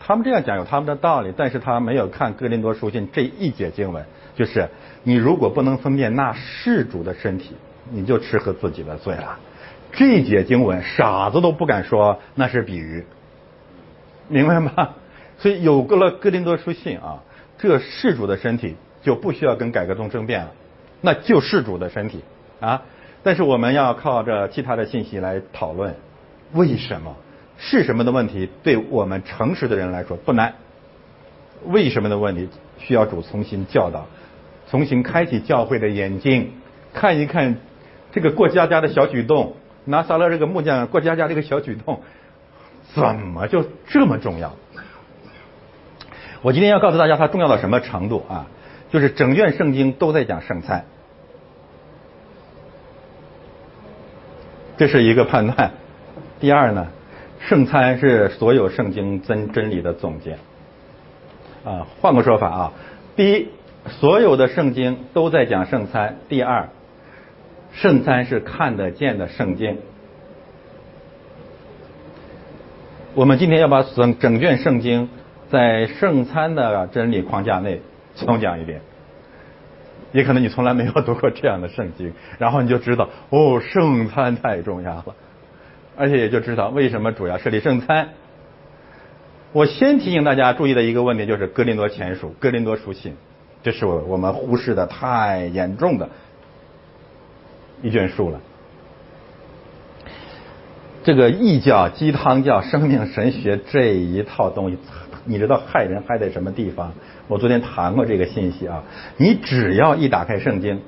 [0.00, 4.04] 他们这样讲有他们的道理，但是他没有看哥林多书信这一节经文，
[4.34, 4.68] 就是
[5.04, 7.54] 你如果不能分辨那是主的身体，
[7.92, 9.38] 你就吃喝自己的罪了。
[9.92, 13.06] 这一节经文傻子都不敢说那是比喻，
[14.26, 14.88] 明白吗？
[15.40, 17.22] 所以有个了哥林多书信啊，
[17.58, 20.52] 这是主的身体就不需要跟改革宗争辩了，
[21.00, 22.22] 那就是主的身体
[22.60, 22.82] 啊。
[23.22, 25.94] 但是我们要靠着其他的信息来讨论，
[26.52, 27.16] 为什么
[27.56, 28.50] 是什么的问题？
[28.62, 30.54] 对我们诚实的人来说不难。
[31.66, 32.48] 为什么的问题
[32.78, 34.06] 需要主重新教导，
[34.70, 36.52] 重新开启教会的眼睛，
[36.92, 37.56] 看一看
[38.12, 42.02] 这个过家家的小举动，拿撒勒这个木匠过家家这个小举动，
[42.94, 44.54] 怎么就这么重要？
[46.42, 48.46] 我今天要告诉大家它重要到什么程度啊？
[48.90, 50.84] 就是整卷圣经都在讲圣餐，
[54.76, 55.72] 这是一个判断。
[56.40, 56.88] 第二呢，
[57.38, 60.38] 圣餐是所有圣经真真理的总结。
[61.64, 62.72] 啊，换个说法啊，
[63.14, 63.48] 第一，
[63.88, 66.70] 所有的圣经都在讲圣餐；第二，
[67.72, 69.78] 圣餐是看得见的圣经。
[73.14, 75.10] 我们今天要把整整卷圣经
[75.50, 77.82] 在圣餐的真理框架内
[78.16, 78.80] 重讲一遍。
[80.12, 85.14] 也可能你从来没有读过这样的圣经，然后你就知道哦，圣餐太重要了，
[85.96, 88.08] 而且也就知道为什么主要设立圣餐。
[89.52, 93.12] 我先提醒大家注意的一个问题就是《哥林多前书》《哥林多书信》，
[93.62, 96.08] 这是我我们忽视的太严重的
[97.82, 98.40] 一卷书了。
[101.04, 104.78] 这个异教、鸡汤教、生命神学这一套东西，
[105.24, 106.92] 你知道害人害在什么地方？
[107.28, 108.82] 我昨天谈过这个信息啊。
[109.16, 110.80] 你只要一打开圣经，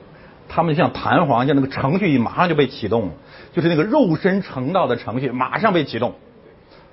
[0.49, 3.11] 他们像弹簧，像那个程序马上就被启动，
[3.53, 6.15] 就是那个肉身成道的程序马上被启动。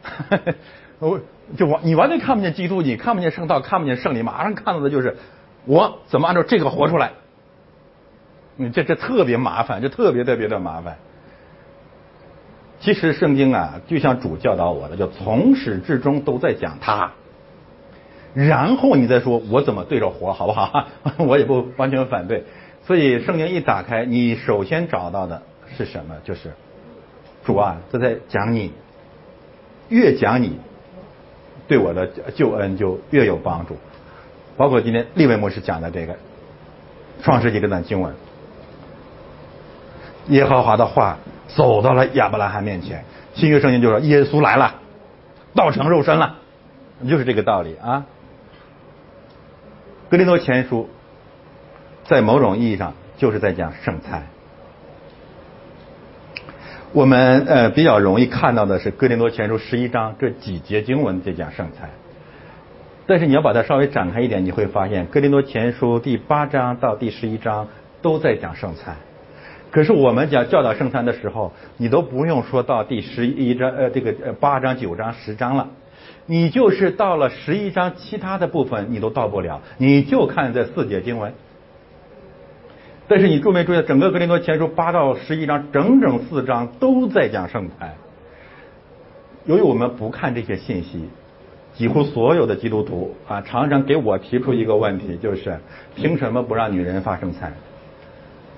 [0.99, 1.19] 我。
[1.58, 5.17] 就完，你完全看不见基督，你看不见圣道，看不见圣礼，马上看到的就是
[5.65, 7.13] 我怎么按照这个活出来。
[8.56, 10.97] 你这这特别麻烦，这特别特别的麻烦。
[12.80, 17.13] 其实圣经啊，就像主教导我的，就从始至终都在讲他，
[18.34, 20.88] 然后你再说我怎么对着活，好不好？
[21.18, 22.44] 我也不完全反对。
[22.86, 25.42] 所以圣经一打开，你首先找到的
[25.78, 26.15] 是什么？
[26.24, 26.52] 就是
[27.46, 28.72] 主啊，这在讲你，
[29.89, 30.60] 越讲你。
[31.68, 33.78] 对我的救恩就越有帮助，
[34.58, 36.15] 包括今天利未牧师讲的这个
[37.22, 38.15] 创世纪这段经文，
[40.30, 44.78] 耶和华的话走到了亚伯拉罕面前，新约圣经就说耶稣来了，
[45.54, 46.38] 道成肉身了，
[47.08, 48.08] 就是这个道理啊。
[50.10, 50.89] 格林多前书
[52.06, 54.24] 在某种意义上就是在讲圣餐。
[56.93, 61.91] 我们呃比较容易看到的是《哥林多前书》十一章这几节经文在讲圣餐，
[63.06, 67.67] 但是你要把它稍微展开一点，你会发现《哥林多前书》第八章到第十一章
[68.02, 68.95] 都在讲圣餐。
[69.69, 75.67] 可是我们讲教导圣餐的时候，你都不用说到第十一章呃这个呃八章九章十章了，
[76.32, 81.34] 你就是到了十一章其他的部分你都到不了，你就看这四节经文。
[83.08, 87.96] 但是你注没注意，整个格林多前书八到十一章，整整四章都在讲圣餐。
[89.46, 91.10] 由于我们不看这些信息，
[91.74, 95.60] 几乎所有的基督徒啊，常常给我提出一个问题，就是
[95.96, 97.52] 凭什么不让女人发圣餐？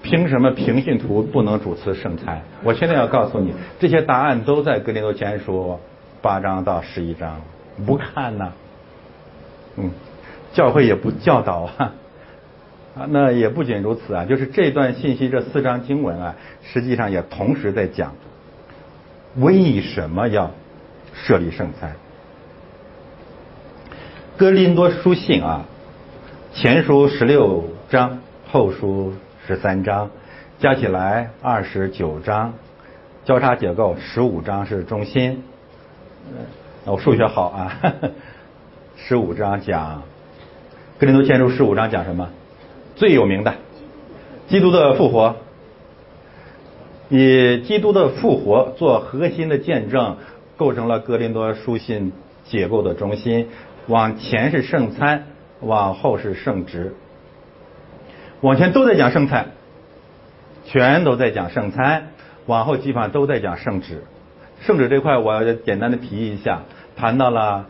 [0.02, 2.42] 凭什么平信徒不能主持圣餐？
[2.66, 5.80] 我现在要告诉你，这些答案都在格林多前书
[6.22, 7.40] 八章到十一章。
[7.86, 8.54] 不看呢？
[9.78, 9.92] 嗯，
[10.54, 11.94] 教会也不教导啊。
[12.94, 18.14] 啊，那也不仅如此啊，就是这段信息这四章经文啊，实际上也同时在讲
[19.38, 20.52] 为什么要
[21.14, 21.94] 设立圣餐。
[24.36, 25.64] 哥林多书信啊，
[26.54, 28.20] 前书十六章，
[28.52, 29.14] 后书
[29.48, 30.10] 十三章，
[30.60, 32.54] 加起来二十九章，
[33.24, 35.44] 交叉结构十五章是中心。
[36.84, 37.80] 我数学好啊，
[38.96, 40.02] 十五章讲
[40.98, 42.30] 哥林多前书十五章讲什么？
[42.96, 43.54] 最有名的，
[44.48, 45.36] 基督的复活，
[47.10, 50.17] 以基督的复活做核心的见证，
[50.58, 52.13] 构成了哥林多书信
[52.46, 53.50] 结构的中心。
[53.86, 55.28] 往前是圣餐，
[55.60, 56.96] 往后是圣职。
[58.41, 59.52] 往前都在讲圣餐，
[60.65, 62.08] 全都在讲圣餐，
[62.48, 64.04] 往后基本上都在讲圣旨。
[64.62, 66.62] 圣旨这块，我要简单的提一下，
[66.95, 67.65] 谈到了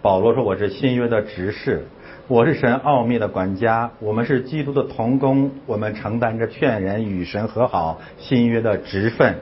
[0.00, 1.86] 保罗说我是新约的执事。
[2.28, 8.00] 我是神奥秘的管家，我们是基督的同工，我们承担着劝人与神和好。
[8.16, 9.40] 新约的职分。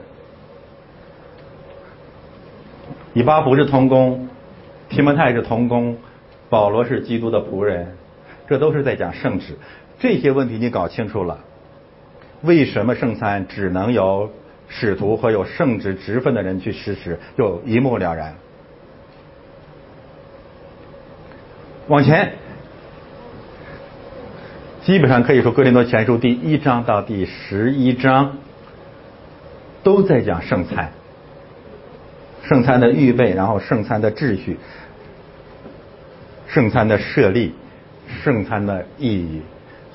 [3.13, 4.27] 以巴弗是同工，
[4.89, 5.95] 提摩太是同工，
[6.49, 7.95] 保罗是基督的仆人，
[8.47, 9.59] 这都是在讲圣旨。
[9.99, 11.41] 这些问题你搞清楚了，
[12.41, 14.31] 为什么圣餐只能由
[14.69, 18.35] 使徒和有圣职职分的人去实施，就一目了然。
[21.87, 22.33] 往前。
[24.81, 28.37] 基本上可以说，《哥林多前书》第一章到第十一章
[29.83, 30.91] 都在讲圣餐、
[32.43, 34.57] 圣餐的预备，然后圣餐的秩序、
[36.47, 37.53] 圣餐的设立、
[38.23, 39.41] 圣餐的意义。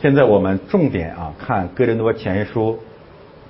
[0.00, 2.78] 现在我们重点啊看《哥林多前书》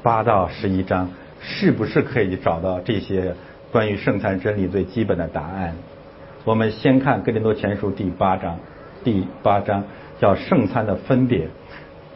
[0.04, 1.08] 八到十一章，
[1.40, 3.34] 是不是可以找到这些
[3.72, 5.72] 关于圣餐真理最基本的答案？
[6.44, 8.58] 我们先看哥林多前书第八章，
[9.02, 9.82] 第八章
[10.20, 11.48] 叫圣餐的分别。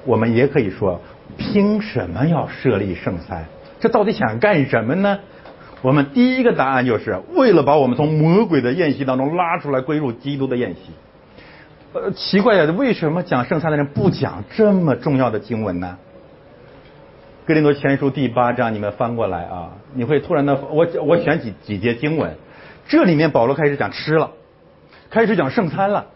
[0.04, 1.00] 我们也可以说，
[1.38, 3.46] 凭什么要设立圣餐？
[3.80, 5.18] 这到底想干什么呢？
[5.80, 10.92] 我们第一个答案就是为了把我们从魔鬼的宴席当中拉出来，归入基督的宴席。
[11.94, 15.96] 呃，奇怪呀，为什么讲圣餐的人不讲这么重要的经文呢？
[17.48, 22.34] 哥林多前书第八章，你们翻过来啊，你会突然的，我我选几几节经文，
[22.86, 24.32] 这里面保罗开始讲吃了，
[25.08, 26.08] 开始讲圣餐了，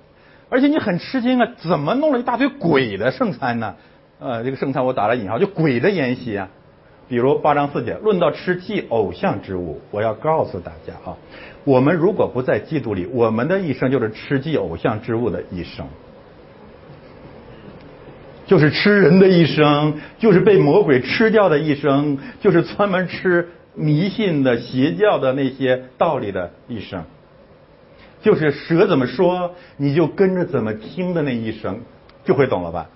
[0.50, 3.76] 而且你很吃惊啊，怎么弄了一大堆鬼的圣餐呢？
[4.18, 6.50] 呃，这个圣餐我打了引号，就鬼的筵席啊。
[7.08, 11.16] 比如八章四节，论到吃祭偶像之物，我要告诉大家啊，
[11.64, 15.86] 我们如果不在基督里，我们的一生就是吃祭偶像之物的一生，
[18.52, 27.02] 就是吃人的一生，就是被魔鬼吃掉的一生，就是专门吃迷信的邪教的那些道理的一生，
[28.20, 31.80] 就是蛇怎么说你就跟着怎么听的那一生，
[32.26, 32.90] 就会懂了吧？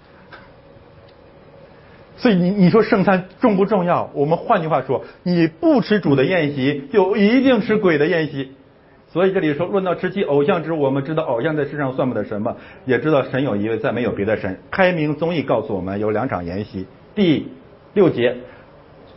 [2.18, 4.11] 所以你你说圣餐重不重要？
[4.12, 8.52] 我们换句话说，你不吃主的宴席，就一定吃鬼的宴席。
[9.16, 12.54] 所以这里说，论到吃鸡偶像之，我们知道偶像在世上算不得什么，
[12.84, 14.58] 也知道神有一位，再没有别的神。
[14.70, 16.86] 开明综艺告诉我们，有两场宴席。
[17.14, 17.48] 第
[17.94, 18.36] 六节，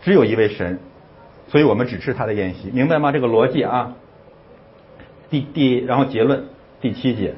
[0.02, 0.80] 只有一位神，
[1.50, 3.12] 所以我们只吃他的宴席，明白吗？
[3.12, 3.98] 这个逻辑啊。
[5.30, 6.46] 第第，然后结论
[6.80, 7.34] 第七节，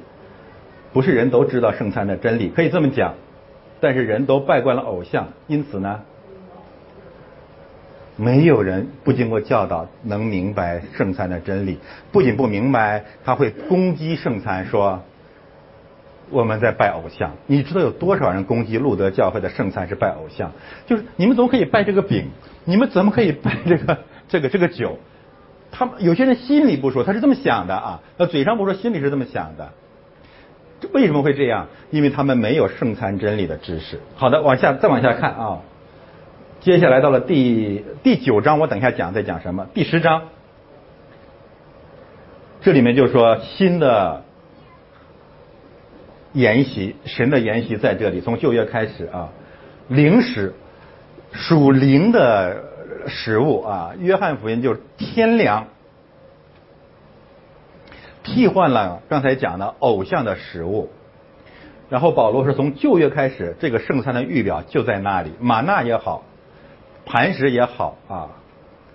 [0.94, 3.16] 不是人都知道圣餐的真理，可以这么讲。
[3.80, 6.02] 但是人都拜惯了偶像，因此呢，
[8.22, 11.80] 没有人不经过教导能明白圣餐的真理。
[12.12, 15.02] 不仅不明白，他会攻击圣餐，说
[16.30, 17.32] 我们在拜偶像。
[17.48, 20.52] 你知道有多少人攻击路德教会的圣餐是拜偶像？
[20.86, 22.28] 就是你们怎么可以拜这个饼？
[22.64, 23.98] 你们怎么可以拜这个
[24.30, 25.00] 这个这个酒？
[25.72, 29.74] 他们有些人心里不说，他是这么想的啊，那嘴上不说，心里是这么想的。
[30.94, 31.70] 为什么会这样？
[31.90, 34.00] 因为他们没有圣餐真理的知识。
[34.16, 35.60] 好的，往下再往下看啊。
[36.62, 39.66] 接下来到了第第九章，我等一下讲再讲什么？
[39.74, 40.30] 第十章，
[42.62, 44.24] 这里面就说新的
[46.34, 49.30] 筵席，神的筵席在这里，从旧约开始啊，
[49.88, 50.54] 灵食
[51.32, 52.64] 属灵的
[53.08, 53.94] 食物啊。
[53.98, 55.66] 约翰福音就是天粮。
[58.22, 60.92] 替换了刚才讲的偶像的食物，
[61.90, 66.24] 然后保罗是从旧约开始，这个圣餐的预表就在那里，玛纳也好，
[67.12, 68.30] 磐石也好啊，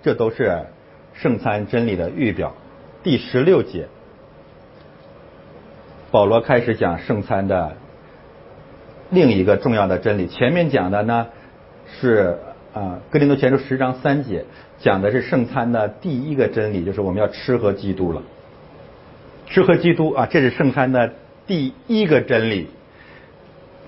[0.01, 0.65] 这都是
[1.13, 2.55] 圣餐真理的预表。
[3.03, 3.89] 第十六节，
[6.09, 7.77] 保罗开始讲圣餐的
[9.11, 10.25] 另一个重要的真理。
[10.25, 11.27] 前面讲的呢
[11.85, 12.39] 是
[12.73, 14.45] 啊，哥林多前书十章三节
[14.79, 18.23] 讲的是圣餐的第一个真理，就是我们要吃喝基督了。
[19.45, 21.13] 吃喝基督啊，这是圣餐的
[21.45, 22.67] 第一个真理。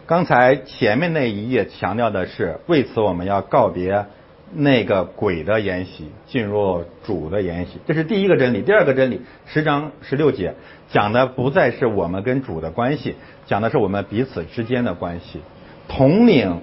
[0.05, 4.05] 刚才前面那一页强调的是，为此我们要告别
[4.53, 8.61] 那个鬼的筵席，进入主的筵席，这是第一个真理。
[8.61, 10.55] 第二个真理，十章十六节
[10.91, 15.41] 讲的不再是我们跟主的关系，讲的是我们彼此之间的关系。
[15.87, 16.61] 统领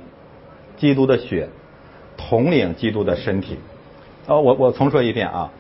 [0.76, 1.49] 基督的血，
[2.16, 3.59] 统领基督的身体。
[4.26, 5.53] 哦，我我重说一遍啊。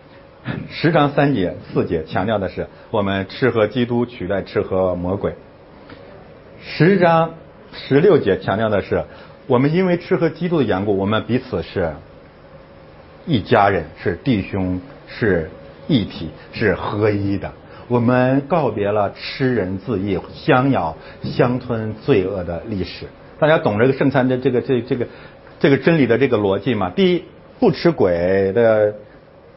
[0.70, 5.34] 十章三节四节强调的是我们吃喝基督取代吃喝魔鬼。
[6.62, 7.34] 十章
[7.72, 9.04] 十六节强调的是
[9.48, 11.94] 我们因为吃喝基督的缘故，我们彼此是
[13.26, 15.50] 一家人，是弟兄，是
[15.86, 17.52] 一体，是合一的。
[17.88, 23.06] 我们告别了吃人自缢、相咬相吞罪恶的历史。
[23.38, 25.06] 大家懂这个圣餐的这个这这个
[25.60, 26.90] 这个真理的这个逻辑吗？
[26.90, 27.24] 第一，
[27.58, 28.94] 不吃鬼的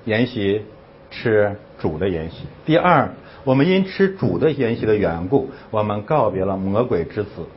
[0.06, 0.64] 筵席。
[1.12, 2.46] 吃主的筵席。
[2.68, 3.10] 第二，
[3.44, 7.48] 我们因吃主的筵席的缘故，我们告别了魔鬼之子，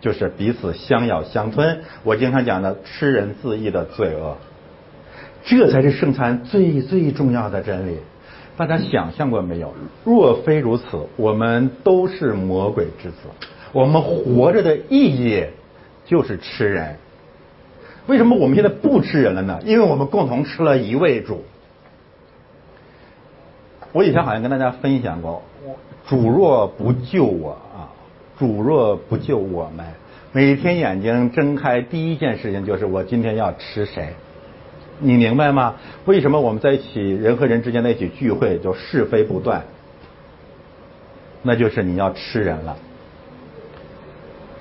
[0.00, 1.80] 就是彼此相咬相吞。
[2.04, 4.36] 我经常讲的吃人自缢的罪恶，
[5.46, 7.98] 这才是圣餐最最重要的真理。
[8.56, 9.72] 大家想象过没有？
[10.02, 10.84] 若非如此，
[11.16, 13.16] 我们都是魔鬼之子。
[13.72, 15.44] 我们活着的意义
[16.04, 16.96] 就是吃人。
[18.08, 19.60] 为什么我们现在不吃人了呢？
[19.64, 21.44] 因为我们共同吃了一位主。
[23.92, 25.42] 我以前好像跟大家分享过，
[26.08, 27.86] 主若不救我啊，
[28.36, 29.86] 主若不救我们，
[30.32, 34.14] 每天眼睛睁开第一件事情就是我今天要吃谁？
[34.98, 35.74] 你明白吗？
[36.06, 39.64] 为什么我们在一起人和人之间在一起聚会就是非不断？
[41.42, 42.76] 那就是你要吃人了。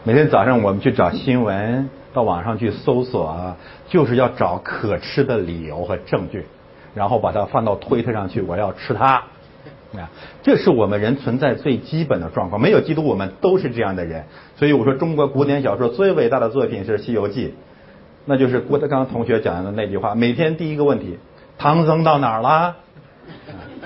[0.03, 3.57] 每天早上我们去找新闻，到网上去搜索啊，
[3.87, 6.45] 就是要找可吃的理由和证据，
[6.93, 9.23] 然后把它放到推特上去，我要吃它。
[9.95, 10.11] 啊，
[10.43, 12.61] 这是我们人存在最基本的状况。
[12.61, 14.25] 没有基督，我们都是这样的人。
[14.57, 17.47] 所以我说，中国古典小说最伟大的作品是《西游记》，
[18.25, 21.19] 那就是郭德纲同学讲的那句话：每天第一个问题，
[21.57, 22.75] 唐僧到哪儿了？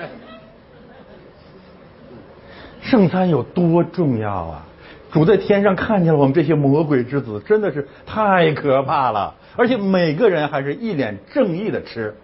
[2.80, 4.66] 圣餐有多重要啊！
[5.12, 9.34] 主在天上看见了我们这些魔鬼之子，真的是太可怕了。
[9.56, 12.14] 而且每个人还是一脸正义的吃，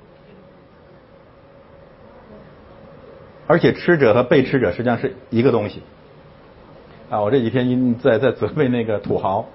[3.47, 5.83] 而且吃者和被吃者实际上是一个东西。
[7.11, 9.47] 啊，我这几天在在责备那个土豪，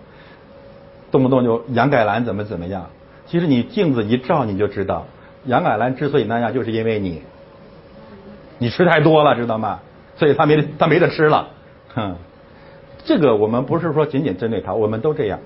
[1.12, 2.89] 动不动就杨改兰怎么怎么样。
[3.28, 5.05] 其实你镜子一照你就知道，
[5.45, 7.22] 杨改兰之所以那样，就是因为你，
[8.57, 9.80] 你吃太多了，知道吗？
[10.18, 11.47] 所以他没他没得吃了，
[11.95, 12.16] 哼，
[13.05, 15.39] 这个我们不是说仅仅针对他，我们都这样。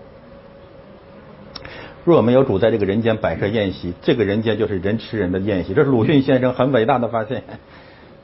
[2.03, 5.73] 若没有主在这个人间摆设宴席，这个人间就是人吃人的宴席。
[5.73, 7.43] 这是鲁迅先生很伟大的发现。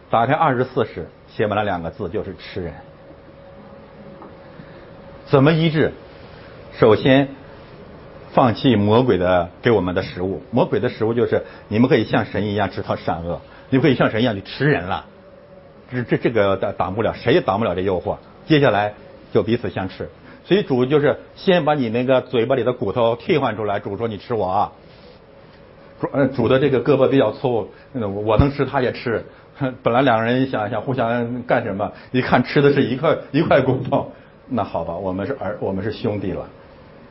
[0.09, 2.73] 打开二十四史，写满了两个字，就是吃人。
[5.25, 5.93] 怎么医治？
[6.79, 7.27] 首先，
[8.31, 10.41] 放弃魔鬼的给我们的食物。
[10.51, 15.05] 魔鬼的食物就是你们可以像神一样知道善恶，你们可以像神一样去吃人了。
[15.91, 18.17] 这这这个挡挡不了，谁也挡不了这诱惑。
[18.45, 18.93] 接下来
[19.33, 20.09] 就彼此相吃，
[20.45, 23.79] 所以主就是先把你那个嘴巴里的骨头替换出来。
[23.79, 24.71] 主说你吃我啊，
[25.99, 27.69] 主主的这个胳膊比较粗，
[28.25, 29.23] 我能吃他也吃。
[29.83, 34.11] 本来两个人想想互相干什么，一看吃的是一块一块骨头，
[34.47, 36.47] 那好吧，我们是儿我们是兄弟了。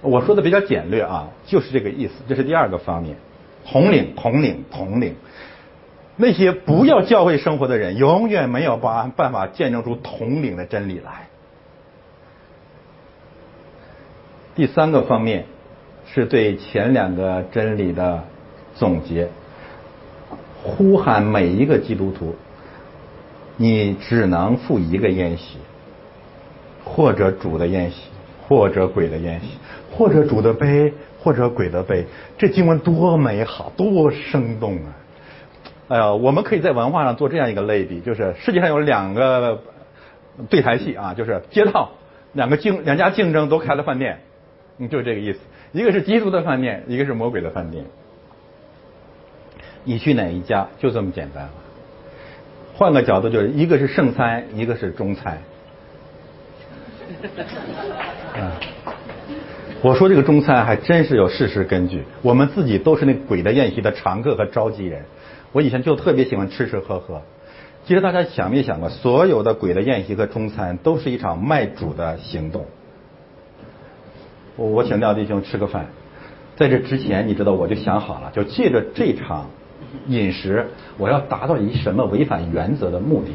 [0.02, 2.14] 我说的比较简略啊，就是这个意思。
[2.28, 3.16] 这是第二个方面，
[3.66, 5.14] 统领统领统领。
[6.16, 11.28] 那些不要教会生活的人，永远没有办办法见证出统领的真理来。
[14.54, 15.46] 第三个方面
[16.12, 18.24] 是对前两个真理的
[18.74, 19.28] 总结，
[20.62, 22.34] 呼喊每一个基督徒，
[23.56, 25.56] 你只能赴一个宴席，
[26.84, 28.09] 或者主的宴席，
[28.50, 29.46] 或者鬼的宴席，
[29.96, 30.92] 或者主的杯，
[31.22, 32.04] 或者鬼的杯。
[32.36, 34.90] 这经文多美好，多生动啊！
[35.86, 39.62] 哎呀，我们可以在文化上做这样一个类比，就是世界上有两个
[40.48, 41.90] 对台戏啊，就是街道
[42.32, 44.18] 两个竞两家竞争都开了饭店，
[44.78, 45.38] 嗯，就是这个意思。
[45.70, 47.84] 一个是基督的饭店，一个是魔鬼的饭店。
[49.84, 51.50] 你去哪一家，就这么简单了。
[52.74, 55.38] 换个角度，就是一个是圣餐，一个是中餐。
[58.34, 58.52] 啊，
[59.82, 65.02] 我说这个中餐还真是有事实根据，我们自己都是那鬼的宴席的常客和召集人。
[65.52, 67.22] 我以前就特别喜欢吃吃喝喝。
[67.86, 72.66] 其实大家想没想过，所有的鬼的宴席和中餐都是一场卖主的行动。
[74.56, 75.86] 我我请廖弟兄吃个饭，
[76.56, 79.48] 在这之前，你知道我就想好了，就借着这场
[80.06, 80.68] 饮食，
[80.98, 83.32] 我要达到一什么违反原则的目的。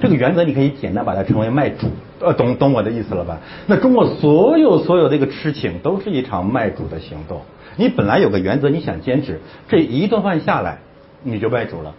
[0.00, 1.88] 这个原则你可以简单把它称为卖主，
[2.22, 3.38] 呃，懂懂我的意思了吧？
[3.66, 7.42] 那中国所有所有这个吃请都是一场卖主的行动。
[7.76, 10.78] 你本来有个原则，你想坚持，这一顿饭下来。
[11.24, 11.94] 你就卖主了，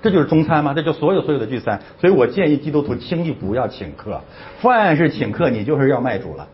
[0.00, 0.72] 这就是中餐吗？
[0.72, 4.22] 这就所有所有的聚餐，所以我建议基督徒轻易不要请客，
[4.60, 6.48] 凡是请客，你就是要卖主了。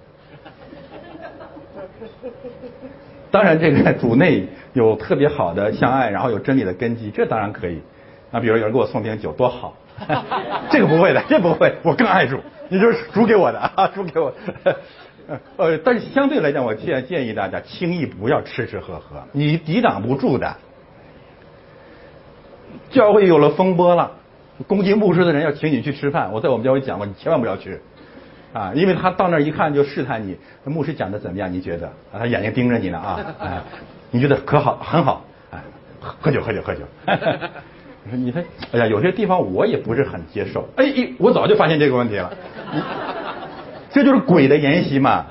[3.31, 7.79] 当然，这个主内有特别好的相爱，然后有真理的根基，这当然可以。
[8.33, 9.77] 那，比如有人给我送瓶酒，多好。
[10.71, 14.33] 这个不会的，这不会，我更爱煮，你就是煮给我的啊， 煮给我。
[15.57, 20.57] 呃，但是相对来讲，我建建议大家轻易不要吃吃喝喝，你抵挡不住的。
[22.91, 24.11] 教会有了风波了，
[24.67, 26.31] 攻击牧师的人要请你去吃饭。
[26.33, 27.81] 我在我们教会讲过，你千万不要去，
[28.53, 31.51] 啊，因为他到那儿一看就试探你，牧师讲的怎么样？
[31.51, 31.87] 你觉得？
[32.13, 33.65] 啊，他眼睛盯着你呢啊，
[34.11, 34.77] 你觉得可好？
[34.77, 35.59] 很好，哎，
[36.01, 36.81] 喝酒喝酒喝酒。
[38.13, 38.43] 你说，
[38.73, 40.69] 哎呀，有些地方我也不是很接受。
[40.77, 40.85] 哎，
[41.19, 42.33] 我早就发现这个问题了，
[43.91, 45.25] 这就是鬼的筵席嘛，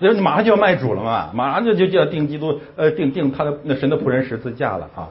[0.00, 5.08] 就你马上就要卖主了嘛，马上就就就要定基督，呃，定定他的那神的仆人十字架了啊。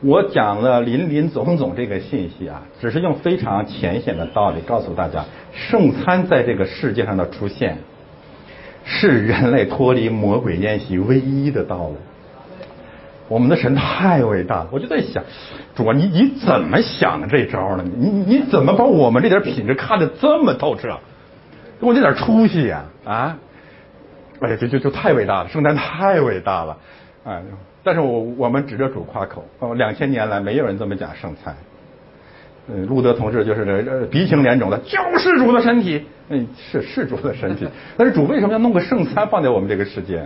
[0.00, 7.78] 我讲了林林总总这个信息啊，只是用非常浅显的道理告诉大家，圣餐在这个世界上的出现，
[8.84, 11.96] 是人类脱离魔鬼宴席唯一的道路。
[13.28, 15.22] 我们的神太伟大了，我就在想，
[15.74, 17.84] 主啊，你你怎么想的这招呢？
[17.96, 20.98] 你你怎么把我们这点品质看得这么透彻？
[21.80, 23.36] 给我这点出息呀啊！
[24.40, 26.76] 哎呀，就就就太伟大了，圣餐太伟大了，
[27.24, 27.42] 哎。
[27.86, 31.54] 但是我我们指着主夸口，哦，两千年来没有人这么讲圣餐。
[32.66, 37.68] 嗯，路德同志就是鼻青脸肿的，救世主的身体，嗯，是是主的身体，
[37.98, 40.24] 但是主为什么要弄个圣餐放在我们这个世界？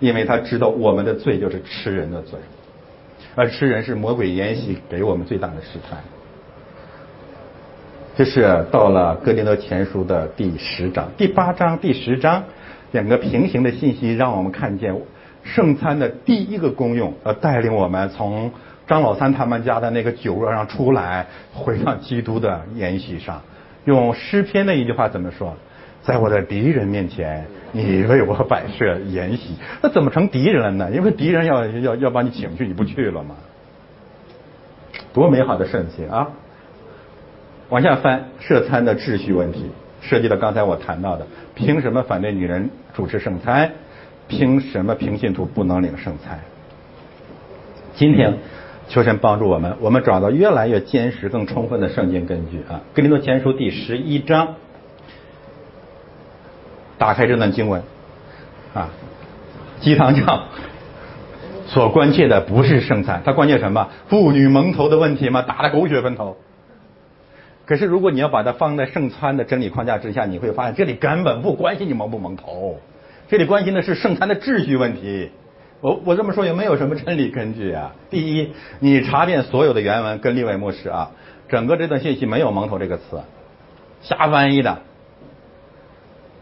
[0.00, 2.38] 因为他知道我们的罪就是吃人的罪，
[3.34, 5.98] 而吃人是魔鬼沿袭给我们最大的试探。
[8.16, 12.44] 这是到了哥林多前书的第十章、第八章、第十章
[12.92, 15.00] 两个平行的信息，让我们看见
[15.44, 18.50] 圣餐的第一个功用，呃，带领我们从
[18.86, 23.40] 张老三他们家的那个酒桌上出来，回到基督的筵席上。
[23.84, 25.56] 用诗篇的一句话怎么说？
[26.08, 29.56] 在我的敌人面前，你为我摆设筵席。
[29.82, 30.90] 那怎么成敌人了呢？
[30.90, 33.36] 因为敌人要要要把你请去，你不去了吗？
[35.12, 36.28] 多美好的圣经啊！
[37.68, 39.66] 往下翻，设餐的秩序问题，
[40.00, 43.70] 涉及到刚才我谈到的，凭什么反对女人主持圣餐？
[44.28, 46.40] 凭什么平信徒不能领圣餐？
[47.94, 48.32] 今天。
[48.88, 52.80] 求神帮助我们，我们找到越来越坚实、更充分的圣经根据啊！
[52.96, 54.54] 《格林多前书》第十一章，
[56.98, 57.82] 打开这段经文
[58.74, 58.90] 啊，
[59.80, 60.44] 鸡汤教
[61.66, 63.88] 所关切的不是圣餐，他关切什么？
[64.08, 65.42] 妇女蒙头的问题吗？
[65.42, 66.36] 打的狗血喷头。
[67.66, 72.80] 可是如果你要把它放在圣餐的真理框架之下，你会发现这里根本不关心你蒙不蒙头，
[73.28, 75.30] 这里关心的是圣餐的秩序问题。
[75.80, 77.92] 我我这么说也没有什么真理根据啊。
[78.10, 81.10] 第一，你查遍所有的原文跟立位牧师啊，
[81.50, 83.20] 整个这段信息没有“蒙头”这个词，
[84.00, 84.80] 瞎翻译的，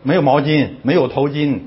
[0.03, 1.61] 没有毛巾，没有头巾，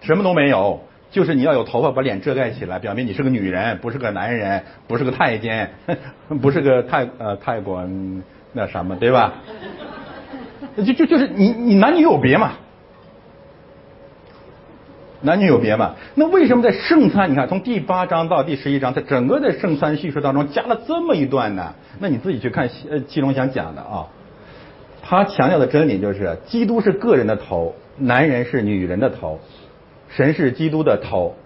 [0.00, 5.70] 什么都没有，就是你要有头发把脸遮盖起来，表明你是个女人，不是个男人，不是个太监，
[6.40, 7.86] 不是个泰呃泰国
[8.52, 9.34] 那什么，对吧？
[10.76, 12.52] 就就就是你你男女有别嘛。
[15.22, 15.94] 男女有别嘛？
[16.14, 17.32] 那为什么在圣餐？
[17.32, 21.74] 你看，从第八章到第十一章，在整个的圣餐叙述当中加了这么一段呢？
[21.98, 24.06] 那你自己去看呃，基隆想讲的啊，
[25.08, 29.38] 他强调的真理就是，基督是个人的头，男人是女人的头，
[30.08, 31.36] 神是基督的头。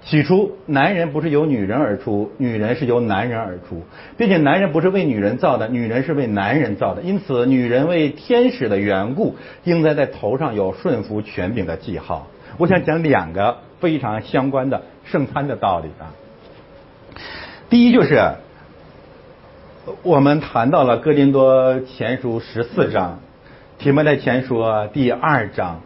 [0.00, 3.82] 起初，男人不是由女人而出，女人是由男人而出，
[4.16, 7.02] 并且男人不是为女人造的，女人是为男人造的。
[7.02, 12.28] 因此，女人为天使的缘故，应该在头上有顺服权柄的记号。
[12.56, 16.14] 我想讲两个非常相关的圣餐的道理啊。
[17.68, 18.22] 第一就是，
[20.02, 23.20] 我们谈到了哥林多前书十四章，
[23.78, 25.80] 提摩太前书第二章，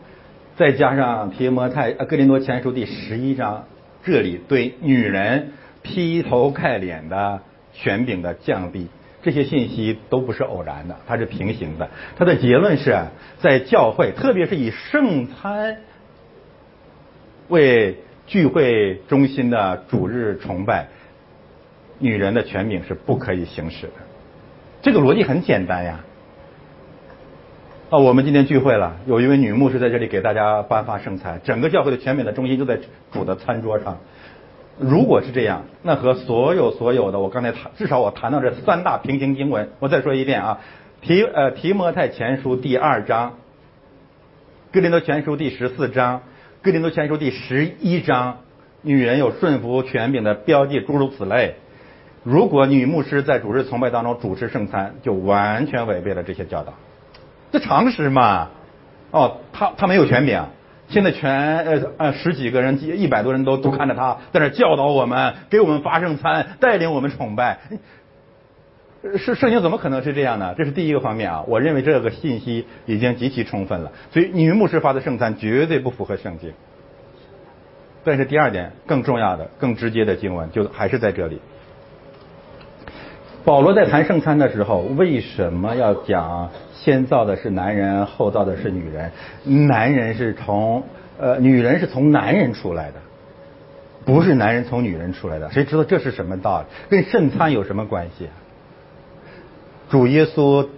[0.56, 3.66] 再加上提摩太哥林多前书第十一章，
[4.02, 7.42] 这里对女人劈头盖脸的
[7.74, 8.86] 权柄的降低，
[9.22, 11.90] 这些信息都不是偶然的，它是平行的。
[12.16, 12.98] 它的结论是
[13.40, 15.76] 在教会，特别是以圣餐。
[17.48, 20.88] 为聚会中心的主日崇拜，
[22.00, 23.92] 女人的权柄是不可以行使的。
[24.82, 26.00] 这个逻辑很简单呀。
[27.90, 32.78] 啊，我们今天聚会了，有一位女牧师在这里给大家颁发圣餐，整个教会的权柄的中心就在
[33.12, 33.98] 主的餐桌上。
[34.78, 40.60] 如果是这样，那和所有所有的我刚才谈，至少我谈到这三大平行经文，我再说一遍啊，
[41.02, 43.34] 提呃提摩太前书第二章，
[44.72, 46.22] 哥林多前书第十四章。
[46.62, 48.38] 哥林多前书第十一章，
[48.82, 51.56] 女人有顺服权柄的标记，诸如此类。
[52.22, 56.74] 如果女牧师在主日崇拜当中主持圣餐，就完全违背了这些教导。
[57.50, 58.48] 这常识嘛？
[59.10, 60.44] 哦，他他没有权柄，
[60.88, 67.58] 现在全呃呃十几个人、一百多人都都看着他在那教导我们，给我们发圣餐，带领我们崇拜。
[69.16, 70.54] 圣圣经怎么可能是这样呢？
[70.58, 76.52] 这是第一个方面啊，我认为这个信息已经极其充分了，所以女牧师发的圣餐绝对不符合圣经。
[78.04, 81.40] 但是第二点更重要的、更直接的经文就还是在这里。
[83.44, 89.10] 保罗在谈圣餐的时候，为什么要讲先造的是男人，后造的是女人？
[89.66, 90.82] 男人是从
[91.18, 92.94] 呃，女人是从男人出来的，
[94.04, 95.50] 不是男人从女人出来的。
[95.50, 96.66] 谁知道这是什么道理？
[96.88, 98.28] 跟圣餐有什么关系？
[99.90, 100.68] 主耶稣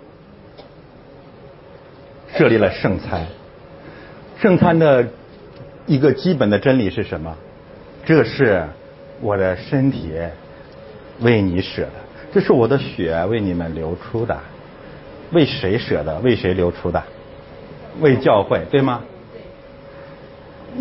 [2.34, 3.26] 设立了圣餐，
[4.38, 5.06] 圣餐的
[5.86, 7.36] 一个基本的真理是什么？
[8.04, 8.64] 这是
[9.20, 10.12] 我的身体
[11.20, 11.92] 为你舍的，
[12.32, 14.36] 这是我的血为你们流出的。
[15.32, 16.18] 为谁舍的？
[16.20, 17.02] 为谁流出的？
[18.00, 19.02] 为教会，对吗？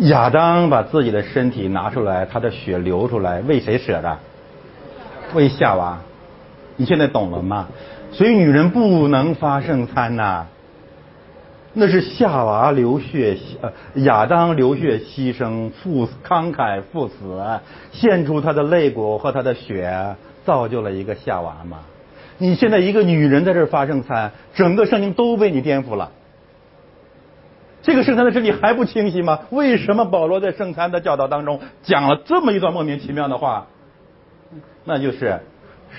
[0.00, 4.18] 亚当把自己的身体拿出来，他的血流出来，为谁舍的？
[5.34, 5.98] 为夏娃。
[6.76, 7.68] 你现在懂了吗？
[8.12, 10.46] 所以女人不能发圣餐呐，
[11.74, 13.72] 那是夏娃流血，呃，
[14.02, 17.14] 亚当流血牺牲，赴慷慨赴死，
[17.92, 20.14] 献出他的肋骨和他的血，
[20.44, 21.80] 造就了一个夏娃嘛。
[22.38, 26.10] 你现在一个女人在这儿发圣餐，整个圣经都被你颠覆了。
[27.82, 29.40] 这个圣餐的真理还不清晰吗？
[29.50, 33.66] 为什么保罗在圣餐的教导当中讲了这么一段莫名其妙的话？
[34.84, 35.40] 那就是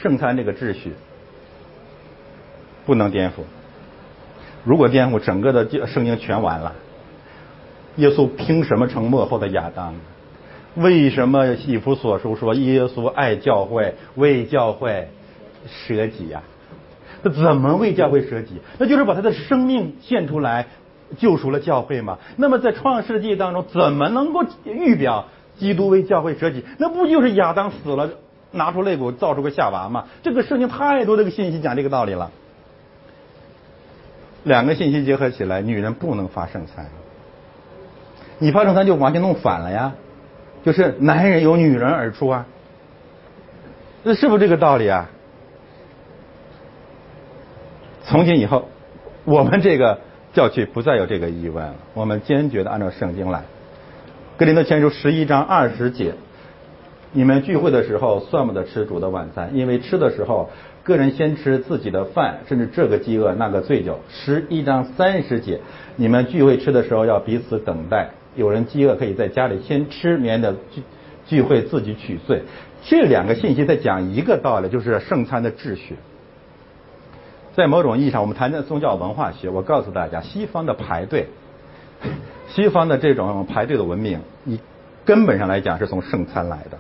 [0.01, 0.93] 圣餐这个秩序
[2.85, 3.43] 不能颠覆，
[4.63, 6.73] 如果颠覆，整个的圣经全完了。
[7.97, 9.95] 耶稣凭什么成幕后的亚当？
[10.75, 15.07] 为什么以弗所书说耶稣爱教会，为教会
[15.67, 16.41] 舍己呀？
[17.23, 18.59] 他怎么为教会舍己？
[18.77, 20.67] 那就是把他的生命献出来，
[21.17, 22.17] 救赎了教会嘛。
[22.35, 25.25] 那么在创世纪当中，怎么能够预表
[25.57, 26.65] 基督为教会舍己？
[26.79, 28.09] 那不就是亚当死了，
[28.51, 30.05] 拿出肋骨造出个夏娃吗？
[30.23, 32.31] 这个圣经太多这个信息讲这个道理了。
[34.43, 36.87] 两个信息结合起来，女人不能发圣餐。
[38.39, 39.93] 你发圣餐就完全弄反了呀。
[40.63, 42.45] 就是男人由女人而出啊，
[44.05, 45.09] 这是不是这个道理啊？
[48.05, 48.69] 从今以后，
[49.25, 49.99] 我们这个
[50.33, 51.75] 教区不再有这个疑问了。
[51.93, 53.43] 我们坚决的按照圣经来。
[54.37, 56.15] 格林德前书十一章二十节，
[57.11, 60.49] 你们聚会的时候算不得吃主的晚餐，因为吃的时候
[60.83, 63.99] 个人先吃自己的饭，甚至这个饥饿那个醉酒。
[64.09, 65.59] 十一章三十节，
[65.95, 68.09] 你们聚会吃的时候要彼此等待。
[68.35, 70.83] 有人饥饿，可以在家里先吃，免得聚
[71.25, 72.41] 聚会自己取罪。
[72.83, 75.95] 这两个信息在讲一个道理，就是圣餐的秩序。
[77.55, 81.27] 在某种意义上，我们谈的宗教文化学，我告诉大家，西方的排队，
[82.49, 84.59] 西方的这种排队的文明，你
[85.05, 86.77] 根本上来讲是从圣餐来的。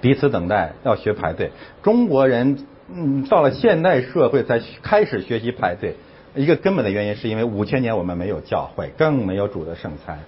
[0.00, 1.50] 彼此等待，要学排队。
[1.82, 5.94] 中国人嗯，到了现代社会才开始学习排队。
[6.34, 10.18] 一个根本的原因是因为五千年我们没有教会，更没有主的圣餐。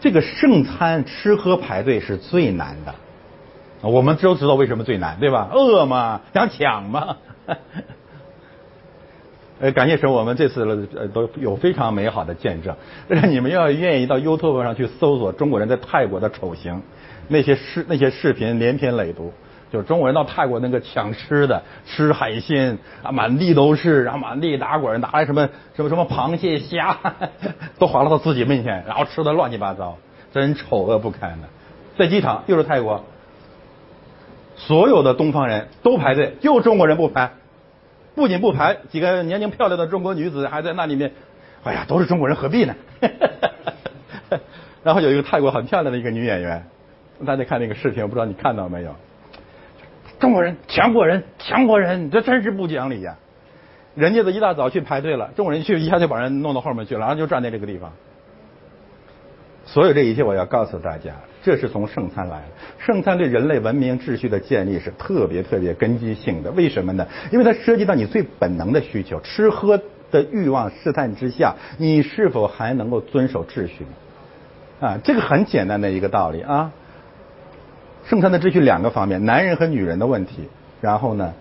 [0.00, 2.92] 这个圣餐吃喝排队是最难的，
[3.82, 5.48] 我们都知道为什么最难，对吧？
[5.52, 7.16] 饿嘛，想抢嘛。
[9.60, 12.74] 呃， 感谢神，我们这次呃都有非常美好的见证。
[13.30, 16.82] 你们要愿意到 YouTube 上去搜索中国人在泰国的丑行，
[17.28, 19.30] 那些视那些视频连篇累牍。
[19.72, 26.98] 就是中国人到泰国那个抢吃的，吃海鲜啊，满地都是，然后满地打滚，拿来什么什么什么螃蟹虾，
[27.80, 29.96] 都划拉到自己面前，然后吃的乱七八糟，
[30.30, 31.48] 真丑恶不堪的。
[31.96, 33.02] 在机场又是泰国，
[34.56, 37.30] 所有的东方人都排队，就中国人不排，
[38.14, 41.12] 不仅不排，几个年轻漂亮的中国女子还在那里面，
[41.64, 42.74] 哎呀，都是中国人何必呢？
[44.84, 46.66] 然后有一个泰国很漂亮的一个女演员，
[47.24, 48.94] 大家看那个视频，我不知道你看到没有。
[50.22, 53.16] 中国人强国人，强国人，你这真是不讲理呀！
[53.96, 57.92] 人家都一大早去排队了，中国人去一下就把人弄到后面去了，然后就站在这个地方。
[59.64, 61.10] 所有这一切，我要告诉大家，
[61.42, 62.46] 这是从圣餐来的。
[62.78, 66.52] 圣餐对人类文明秩序的建立是特别特别根基性的。
[66.52, 67.04] 为什么呢？
[67.32, 69.76] 因为它涉及到你最本能的需求，吃喝
[70.12, 73.84] 的欲望试探之下，你是否还能够遵守秩序？
[74.78, 76.70] 啊，这个很简单的一个道理啊。
[78.04, 80.48] 圣餐的秩序两个方面，男人和女人的问题，
[80.80, 81.32] 然后呢，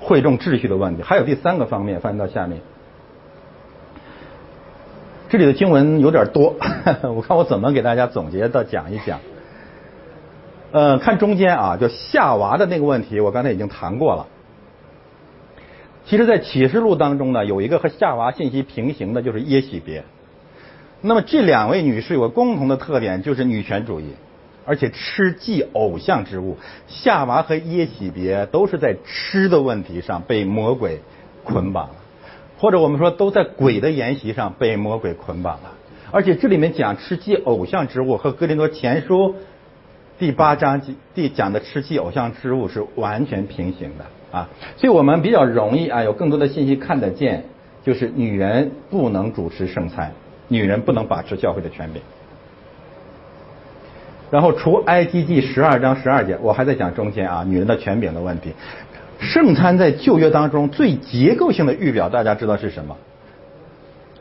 [0.00, 2.60] 会众秩序的问题，还有第三个方面，翻到下面。
[5.28, 6.56] 这里的经文有点多，
[7.14, 9.20] 我看我怎么给大家总结的讲一讲。
[10.72, 14.26] 呃，看中间啊，就夏娃的那个问题，我刚才已经谈过了。
[16.06, 20.02] 其实，在启示录当中呢，有一个和夏娃信息平行的，就是耶喜别。
[21.00, 24.14] 那么这两位女士有个共同的特点，就是女权主义。
[24.66, 26.56] 而且吃祭偶像之物，
[26.86, 31.00] 夏娃和耶喜别都是在吃的问题上被魔鬼
[31.44, 31.94] 捆绑了，
[32.58, 35.72] 或者我们说都在鬼的筵席上被魔鬼捆绑了。
[36.12, 39.36] 而且这里面讲吃祭偶像之物和哥林多前书
[40.18, 40.82] 第八章
[41.14, 44.04] 第讲的吃祭偶像之物是完全平行的
[44.36, 47.44] 啊，所以我们比较容易啊有更多的信息看得见，
[47.82, 50.12] 就是女人不能主持圣餐，
[50.48, 52.02] 女人不能把持教会的权柄。
[54.30, 58.52] 然后除埃及记十二章十二节，我还在讲中间啊，女人的权柄的问题。
[59.18, 62.96] 圣餐在旧约当中最结构性的预表，大家知道是什么？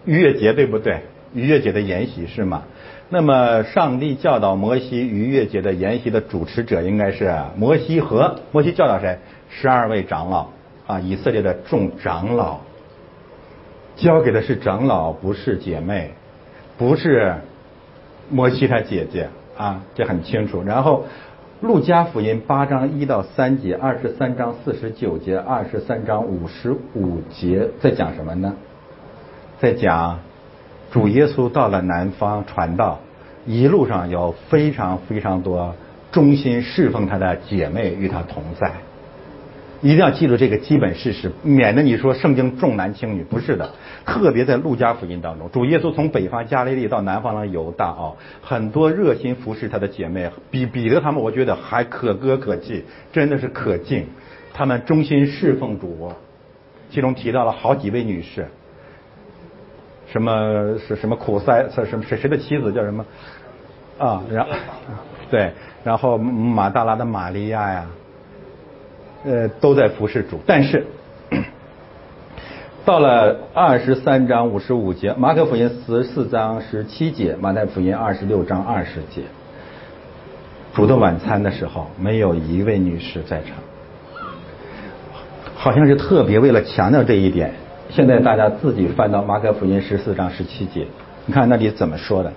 [0.05, 1.01] 逾越节对不对？
[1.33, 2.63] 逾越节的筵席是吗？
[3.09, 9.17] 那么上帝教导摩西逾越节的筵席的主持者应该是摩西和摩西教导谁？
[9.49, 10.49] 十二位长老
[10.87, 12.59] 啊，以色列的众长老，
[13.95, 16.11] 交给的是长老，不是姐妹，
[16.77, 17.35] 不是
[18.29, 19.29] 摩西他姐姐。
[19.59, 20.63] 啊，这很清楚。
[20.63, 21.03] 然后，
[21.67, 28.55] 《路加福音》八章一到三节，二十三章四十九节，二十三章五十五节，在讲什么呢？
[29.59, 30.19] 在讲
[30.91, 32.99] 主耶稣到了南方传道，
[33.45, 35.75] 一路上有非常非常多
[36.13, 38.71] 忠心侍奉他的姐妹与他同在。
[39.81, 43.69] 一定要记住这个基本事实，免得你说圣经重男轻女，不是的。
[44.05, 48.11] 特别在路加福音当中，主耶稣从北方加利利到南方的犹大啊，
[48.41, 54.05] 很多热心服侍他的姐妹，比彼得他们，我觉得还可歌可泣，真的是可敬。
[54.53, 56.11] 他们忠心侍奉主，
[56.91, 58.47] 其中提到了好几位女士，
[60.11, 63.05] 什么是什么苦塞，什么谁谁的妻子叫什么
[63.97, 64.21] 啊？
[64.29, 64.45] 然
[65.31, 65.53] 对，
[65.85, 67.85] 然后马大拉的玛利亚呀。
[69.25, 70.85] 呃，都在服侍主，但是
[72.85, 79.23] 到了二十三章五十五节，马可福音十四章十七节，马太福音二十六章二十节，
[80.73, 83.57] 主的晚餐的时候，没有一位女士在场，
[85.53, 87.53] 好像是特别为了强调这一点。
[87.89, 90.87] 现在大家自己翻到马可福音十四章十七节，
[91.25, 92.31] 你看那里怎么说的。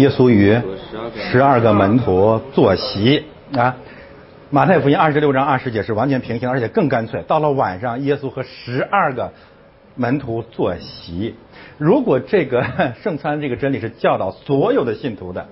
[0.00, 0.58] 耶稣与
[1.14, 3.22] 十二个门徒坐席
[3.52, 3.76] 啊，
[4.48, 7.22] 马太福音二十六章二十节是完全平行，而且更干脆。
[7.28, 9.30] 到了晚上，耶稣和十二个
[9.96, 11.34] 门徒坐席。
[11.76, 12.64] 如果这个
[13.02, 15.46] 圣餐这个真理是教导所有的信徒的，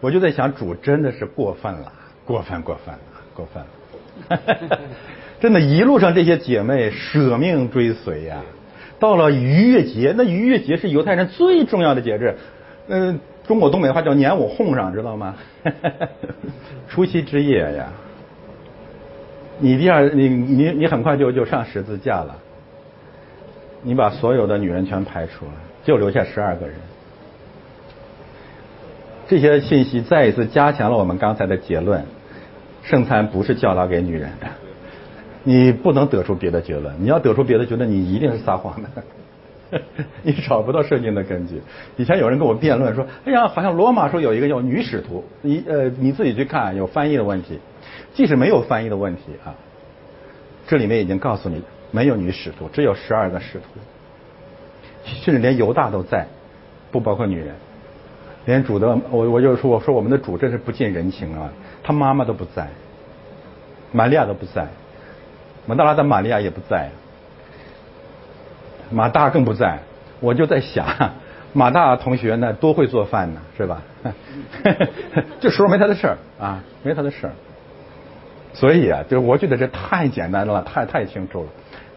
[0.00, 1.92] 我就在想，主真的是过分了，
[2.24, 3.00] 过分过分了，
[3.34, 4.78] 过分了。
[5.42, 8.38] 真的，一路上这些姐妹舍命追随呀。
[8.98, 12.38] 到了逾越节，那逾越节是犹太人最重要的节日，
[12.88, 13.20] 嗯。
[13.50, 15.34] 中国东北话叫撵我哄上，知道吗？
[16.88, 17.88] 除夕之夜呀，
[19.58, 22.36] 你第二你你你很快就就上十字架了，
[23.82, 26.76] 你把所有的女人全排除了，就留下十二个人。
[29.26, 32.04] 这些信息再一次加强了我们刚才的结论：
[32.84, 34.46] 圣餐不是教导给女人的。
[35.42, 38.88] 你不能得出别的结论，你要得出别的结论，你一定是撒谎的。
[40.22, 41.60] 你找不到圣经的根据。
[41.96, 47.58] 以前有人跟我辩论说：“哎呀，好像罗马说有一个叫女使徒。”你呃，你自己去看，有翻译的问题。
[48.12, 49.54] 即使没有翻译的问题啊，
[50.66, 53.64] 这里面已经告诉你，没有女使徒，只有十二个使徒，
[55.04, 56.26] 甚至连犹大都在，
[56.90, 57.54] 不包括女人。
[58.46, 61.52] 连主的，我我就说，我说我们的主真是不近人情啊，
[61.84, 62.66] 他妈妈都不在，
[63.92, 64.66] 玛利亚都不在，
[65.66, 66.90] 蒙大拉的玛利亚也不在。
[68.90, 69.78] 马大更不在，
[70.20, 70.86] 我就在想，
[71.52, 73.82] 马大同学呢多会做饭呢，是吧？
[75.40, 77.32] 这时候没他的事儿啊，没他的事儿。
[78.52, 81.48] 所以啊，就是我觉得这太简单了，太太清楚了。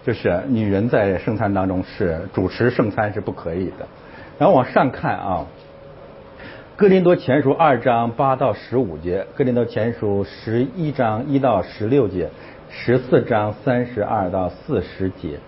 [0.06, 3.88] 就是女人在圣餐当中是主持圣餐是不可以的。
[4.38, 5.46] 然后往上看啊，
[6.78, 12.30] 《哥林多前书》二章八到十五节，《哥林多前书》十一章一到十六节，
[12.70, 15.40] 十四章三十二到四十节。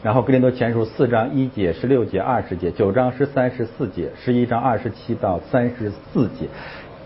[0.00, 6.46] 然后《格林多前书》四章一节、十六节、二十节，九章十三、十四节，十一章二十七到三十四节，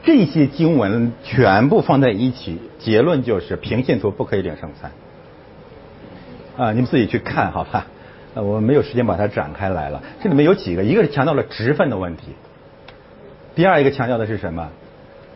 [0.02, 4.90] 这些经文全部放在一起，结论就是平信徒不可以领圣餐。
[6.58, 7.86] 啊，你们自己去看好吧，
[8.34, 10.02] 我没有时间把它展开来了。
[10.22, 12.34] 这里面有几个，一个是强调了职分的问题，
[13.54, 14.68] 第二一个强调的是什么？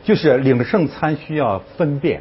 [0.04, 2.20] 就是领圣餐需要分辨。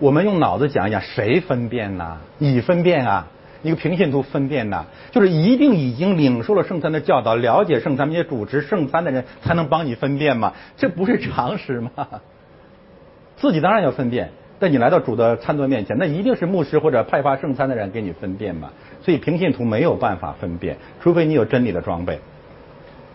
[0.00, 2.18] 我们用脑子讲一讲，谁分辨呢？
[2.38, 3.28] 你分辨啊？
[3.66, 10.52] 一个平信徒分辨呐，就是一定已经领受了圣餐的教导，了解圣餐，并且主持圣餐的人才能帮你分辨嘛？
[10.76, 11.90] 这不是常识吗？
[13.36, 18.70] 自己当然要分辨，但你来到主的餐桌面前，那一定是牧师或者派发圣餐的人给你分辨嘛。
[19.02, 22.18] 所以平信徒没有办法分辨，除非你有真理的装备。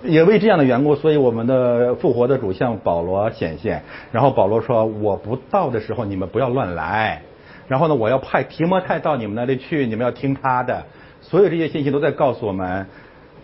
[0.03, 7.21] 也为这样的缘故，所以我们的复活的主向保罗显现，然后保罗说：“我不到的时候，你们不要乱来。”
[7.71, 10.83] 然后呢，我要派提摩太到你们那里去，你们要听他的。
[11.21, 12.85] 所有这些信息都在告诉我们，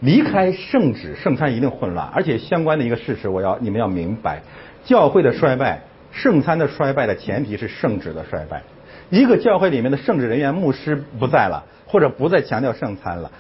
[0.02, 2.06] 离开圣旨，圣餐一定混乱。
[2.14, 4.42] 而且相关的一个事实，我要你们要明白，
[4.84, 5.80] 教会的衰败，
[6.12, 8.62] 圣餐的衰败的前提是圣旨的衰败。
[9.10, 13.32] 一个教会里面的圣旨人员、牧师不在了，或者不再强调圣餐了，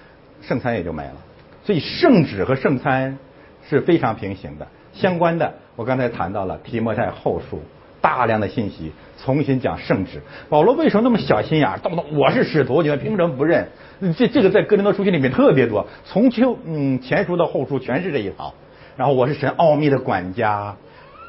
[0.42, 1.16] 圣餐也就没了。
[1.66, 3.18] 所以圣旨和圣餐
[3.68, 4.66] 是非常平行的。
[4.94, 7.62] 相关的，我刚才谈到了提摩太后书。
[8.02, 8.92] 大量的信息
[9.24, 13.68] 重新讲圣旨，保罗为什么那么小心眼动不动我是使徒，你们凭什么不认？
[14.18, 18.54] 这这个在哥林多书信里面特别多，从秋嗯前书到后书全是这一套。
[18.96, 20.76] 然后我是神奥秘的管家，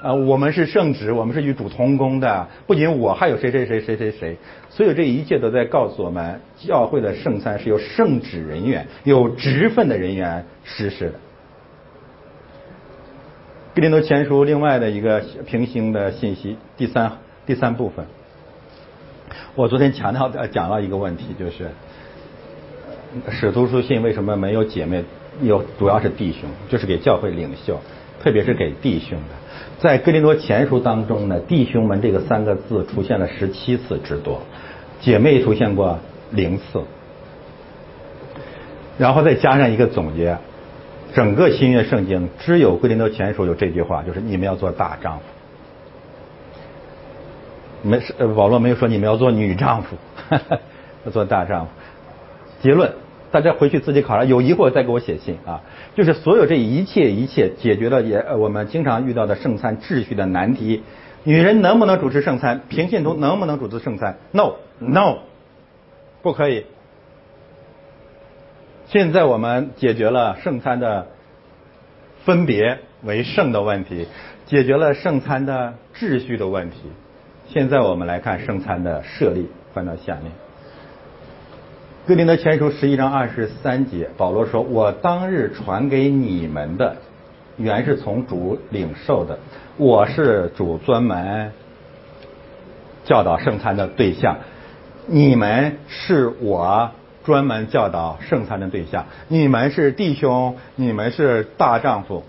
[0.02, 2.48] 呃，我们是圣旨，我们是与主同工的。
[2.66, 4.36] 不仅我，还有谁谁谁谁谁谁。
[4.70, 11.12] 所有这一切都在告诉我们，教会的圣餐是由圣旨人员、有职分的人员实施的。
[13.78, 17.12] 《哥林多前书》另外的一个平行的信息，第三
[17.46, 18.04] 第三部分，
[19.54, 21.70] 我昨天强调的讲了一个问题，就是
[23.30, 25.04] 使徒书信为什么没有姐妹？
[25.42, 27.80] 有主要是弟兄，就是给教会领袖，
[28.20, 29.36] 特别是给弟兄的。
[29.78, 34.42] 在哥林多前书当中呢，弟兄们这个三个字出现了十七次之多，
[35.00, 36.00] 姐妹出现过
[36.32, 36.82] 零次。
[38.98, 40.36] 然后再加上一个总结，
[41.14, 45.24] 整个新约圣经只有哥林多前书有这句话，就是你们要做大丈夫。
[47.82, 48.00] 没，
[48.34, 49.96] 保罗没有说你们要做女丈夫，
[51.06, 51.70] 要做大丈夫。
[52.60, 52.92] 结论，
[53.30, 55.62] 大家回去自己考察，有疑惑再给我写信啊。
[55.94, 60.82] 就是所有这一切一切解决了也我们经常遇到的圣餐秩序的难题。
[61.24, 62.62] 女人能不能主持圣餐？
[62.68, 65.18] 平信徒能不能主持圣餐？No，No，
[66.22, 66.66] 不可以。
[68.90, 71.08] 现在我们解决了圣餐的
[72.24, 74.08] 分别为圣的问题，
[74.46, 76.78] 解决了圣餐的秩序的问题。
[77.48, 80.32] 现在我们来看圣餐的设立，翻到下面。
[82.06, 86.96] 哥林多前书十一章二十三节，保罗说：“我当日传给你们的，
[87.58, 89.38] 原是从主领受的。
[89.76, 91.52] 我是主专门
[93.04, 94.38] 教导圣餐的对象，
[95.06, 96.90] 你们是我
[97.28, 99.04] 专门教导圣餐的对象。
[99.28, 102.24] 你们是弟兄，你们是大丈夫。”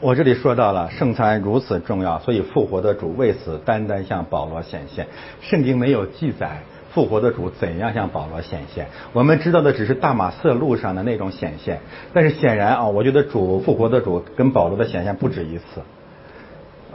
[0.00, 5.06] 我这里说到了圣餐如此重要，所以复活的主为此单单向保罗显现。
[5.40, 11.78] 圣经没有记载复活的主怎样向保罗显现，我们知道的只是大马色路上的那种显现。
[12.12, 15.82] 但是显然啊，我觉得主复活的主跟保罗的显现不止一次，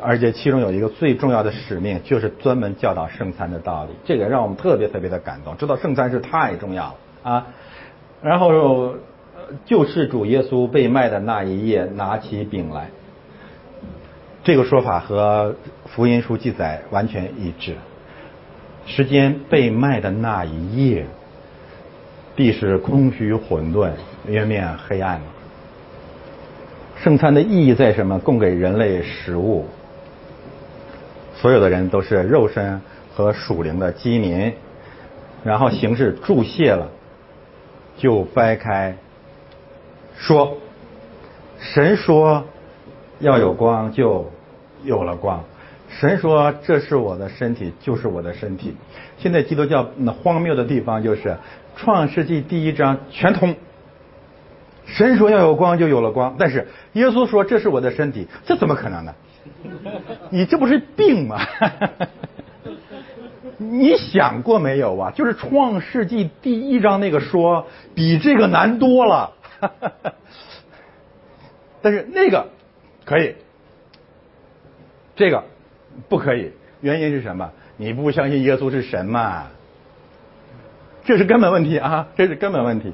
[0.02, 3.91] 而且其中有一个最重要的使命，就是专门教导圣餐的道理。
[4.04, 6.84] 这个让我们特别特别的感动，知道圣餐是太重要
[7.24, 7.47] 了啊。
[8.22, 8.95] 然后。
[9.66, 12.88] 救世主耶稣被卖的那一夜，拿起饼来。
[14.45, 15.56] 这个说法和
[15.88, 17.76] 福音书记载完全一致。
[18.86, 21.06] 时间被卖的那一夜，
[22.38, 23.91] 地是空虚混沌，
[24.28, 25.20] 渊面黑暗。
[26.95, 28.20] 圣餐的意义在什么？
[28.20, 29.66] 供给人类食物。
[31.42, 32.80] 所有的人都是肉身
[33.16, 34.54] 和属灵的饥民，
[35.44, 36.88] 然后形式注谢了，
[37.98, 38.96] 就掰开。
[40.16, 40.58] 说，
[41.60, 42.44] 神说
[43.18, 44.30] 要有光，就
[44.84, 45.44] 有了光。
[45.89, 48.76] 神说这是我的身体，就是我的身体。
[49.18, 51.38] 现在基督教那荒谬的地方就是
[51.76, 53.56] 创世纪第一章全通。
[54.86, 56.36] 神说要有光，就有了光。
[56.38, 59.16] 但是耶稣说这是我的身体，这怎么可能呢？
[60.30, 61.39] 你这不是病吗？
[63.58, 65.12] 你想过没有啊？
[65.12, 69.34] 就是创世纪第一章那个说比这个难多了。
[71.82, 72.48] 但是那个
[73.06, 73.36] 可以，
[75.16, 75.44] 这个
[76.10, 76.52] 不可以。
[76.82, 77.52] 原因是什么？
[77.78, 79.48] 你不相信耶稣是神嘛？
[81.04, 82.08] 这是根本问题啊！
[82.16, 82.94] 这是根本问题。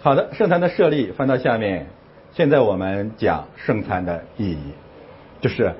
[0.00, 1.86] 好的，圣餐的设立翻到下面。
[2.32, 4.58] 现在我们讲圣餐的意义，
[5.40, 5.74] 就是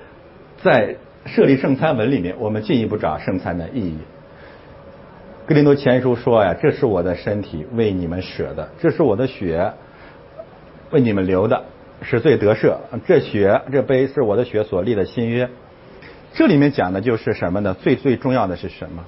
[0.62, 0.96] 在
[1.26, 3.98] 设立圣餐文里面，我们进一步找圣餐的意义。
[5.46, 9.72] 格林多前书说呀：“这是我的身体，为你们舍的；这是我的血。”
[10.92, 11.64] 为你们流的，
[12.02, 12.76] 使罪得赦。
[13.08, 15.48] 这血，这杯是我的血所立的新约。
[16.32, 17.74] 这里面讲的就是什么呢？
[17.74, 19.04] 最最重要的是什么？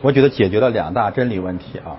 [0.00, 1.98] 我觉得解决了两大真理问题啊。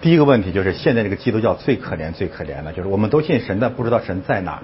[0.00, 4.62] 第一个问题就是现在这个基督教最可怜、最可怜的，就是我们都信神，但不知道神在哪儿。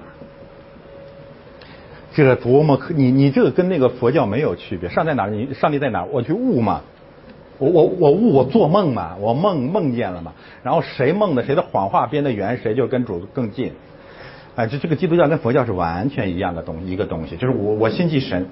[2.13, 4.89] 这个多么可你你这个跟那个佛教没有区别。
[4.89, 5.29] 上在哪儿？
[5.29, 6.07] 你上帝在哪儿？
[6.11, 6.81] 我去悟嘛。
[7.59, 10.31] 我我我悟我做梦嘛，我梦梦见了嘛，
[10.63, 13.73] 然后谁梦的谁的谎话编的圆，谁就跟主更近。
[14.55, 18.45] 哎，这这个基督教跟佛教是完全一样的东一个东西，就是我我心系神，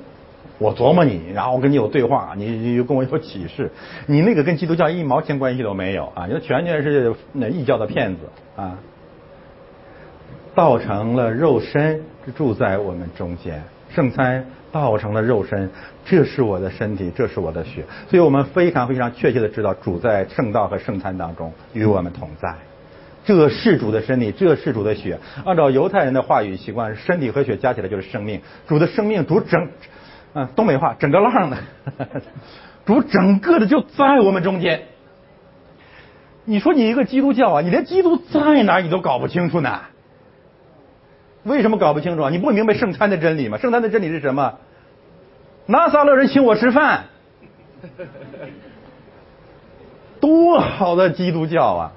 [0.59, 3.71] 我琢磨你，然后我跟你有对话，你你跟我有启示，
[4.07, 8.19] 你那个跟基督教一毛钱关系都没有啊，你全全是那异教的骗子
[8.57, 8.77] 啊，
[10.53, 12.03] 造成了肉身
[12.35, 14.45] 住在我们中间，圣餐。
[14.69, 15.67] 造成了肉身，
[16.05, 22.53] 这是我的身体，这是我的血，所以我们非常非常确切的知道主在圣道和圣餐当中与我们同在。
[23.25, 25.17] 这是主的身体，这是主的血。
[25.45, 28.39] 按照犹太人的话语习惯，身体和血加起来就是生命。
[28.67, 29.67] 主的生命，主整，
[30.33, 31.57] 嗯，东北话，整个浪的，
[32.85, 34.81] 主整个的就在我们中间。
[36.45, 39.79] 你说你一个基督教啊，你连基督在哪你都搞不清楚呢？
[41.47, 42.29] 为什么搞不清楚啊？
[42.29, 43.57] 你不明白圣餐的真理吗？
[43.57, 44.55] 圣餐的真理是什么？
[45.65, 47.05] 拿撒勒人请我吃饭，
[50.21, 51.91] 多好的基督教啊！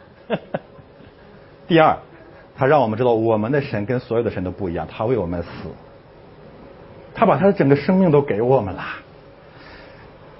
[1.68, 1.98] 第二，
[2.56, 5.48] 他让我们知道我们的神跟所有的神都不一样，他为我们死，
[7.14, 8.82] 他把他的整个生命都给我们了。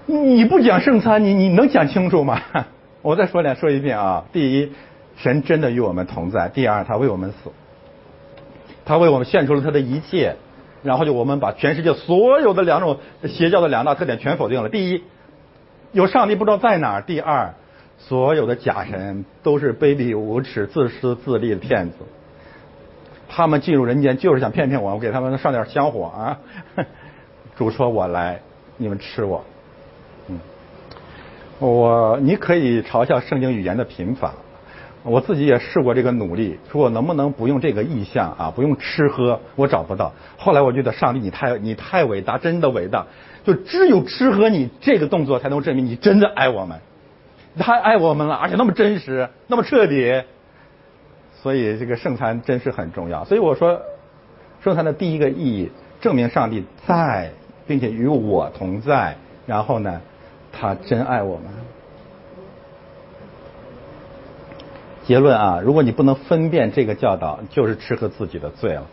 [0.07, 2.41] 你不讲圣餐，你你能讲清楚吗？
[3.03, 4.25] 我再说两说一遍啊。
[4.33, 4.73] 第一，
[5.17, 7.53] 神真的与我们同在；第二，他为我们死，
[8.91, 10.35] 他为我们献出了他的一切，
[10.83, 14.69] 然后就我们把全世界所有的两种邪教的两大特点全否定了。
[14.69, 15.05] 第一，
[15.93, 17.55] 有上帝不知道在哪；第二，
[17.99, 21.99] 所有的假神都是卑鄙无耻、自私自利的骗子。
[23.29, 26.39] 他们进入人间就是想骗骗我，我给他们上点香火啊！
[27.55, 28.41] 主说我来，
[28.77, 29.45] 你们吃我。
[30.27, 30.41] 嗯，
[31.61, 34.35] 我你可以嘲笑圣经语言的贫乏，
[35.03, 40.13] 我自己也试过这个努力，说我能不能不用这个意象啊，不用吃喝，我找不到。
[40.37, 43.07] 后来我觉得上帝你太你太伟大，真的伟大，
[43.45, 46.79] 就只有吃喝你这个动作才能证明你真的爱我们，
[47.59, 50.23] 太爱我们了，而且那么真实，那么彻底。
[51.43, 53.25] 所以这个圣餐真是很重要。
[53.25, 53.81] 所以我说，
[54.63, 55.71] 圣餐的第一个意义，
[56.03, 57.31] 证明上帝在，
[57.67, 59.17] 并且与我同在。
[59.47, 60.03] 然后呢，
[60.53, 61.47] 他真爱我们。
[65.11, 68.87] 结论啊，如果你不能分辨这个教导，就是吃喝自己的罪了。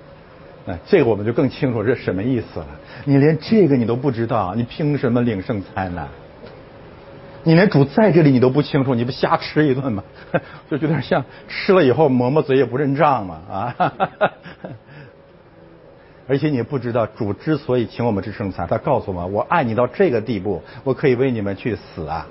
[0.65, 2.65] 哎这个我们就更清楚这什么意思了。
[3.05, 6.07] 你连这个你都不知道，你凭什么领圣餐呢？
[7.43, 10.03] 你连主在这里你都不清楚，你不瞎吃一顿吗？
[10.71, 13.75] 就有点像吃了以后抹抹嘴也不认账嘛啊！
[16.27, 22.25] 而且你不知道主之所以请我们吃圣餐，他告诉我：我爱你到这个地步，我可以为你们去死啊！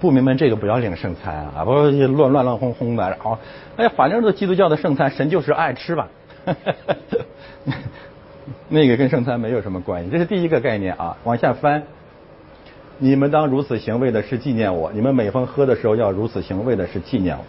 [0.00, 1.64] 不明白这个不要领圣餐啊！
[1.64, 3.38] 不乱乱乱哄哄的，然后
[3.76, 6.08] 哎呀，反正这基督教的圣餐，神就是爱吃吧。
[8.68, 11.16] 那个跟圣餐没有什么关系，这是第一个概念啊。
[11.24, 11.82] 往下翻。
[12.98, 14.90] 你们当如此行，为的是纪念我。
[14.92, 17.44] 你们每逢喝的时候要如此行，为的是纪念我。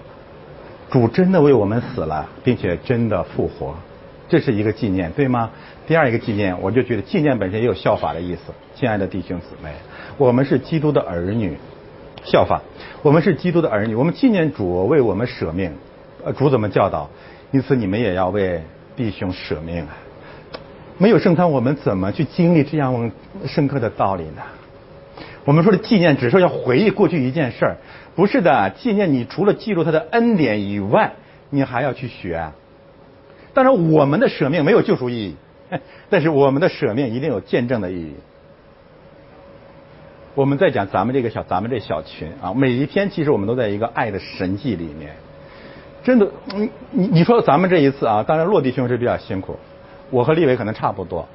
[0.90, 3.74] 主真的为我们死了，并且真的复活，
[4.28, 5.50] 这是一个纪念，对吗？
[5.88, 8.52] 第二一个纪念，我就觉得纪念本身也有效法的意思。
[8.76, 9.72] 亲爱的弟兄姊妹，
[10.18, 11.58] 我们是基督的儿女，
[12.30, 12.62] 效法。
[13.02, 15.72] 我们是基督的儿女，我们纪念主为我们舍命。
[16.26, 17.10] 呃，主怎么教导？
[17.52, 18.62] 因此你们也要为
[18.96, 19.98] 弟兄舍命啊！
[20.98, 23.10] 没有圣餐，我们怎么去经历这样
[23.46, 24.42] 深刻的道理呢？
[25.46, 27.78] 我们说的纪念，只是要回忆过去一件事儿，
[28.16, 28.70] 不是的。
[28.72, 31.14] 纪念你除了记住他的恩典以外，
[31.50, 32.52] 你还要去学。
[33.54, 35.36] 当然，我们的舍命没有救赎意义，
[36.10, 38.14] 但是我们的舍命一定有见证的意义。
[40.38, 45.16] 我们在讲咱们这个小，咱们这小群啊，每一天其实我们都在一个爱的神迹里面。
[46.04, 49.58] 真的，你你你说咱们这一次啊，当然落地兄是比较辛苦，
[50.12, 51.28] 我和立伟可能差不多。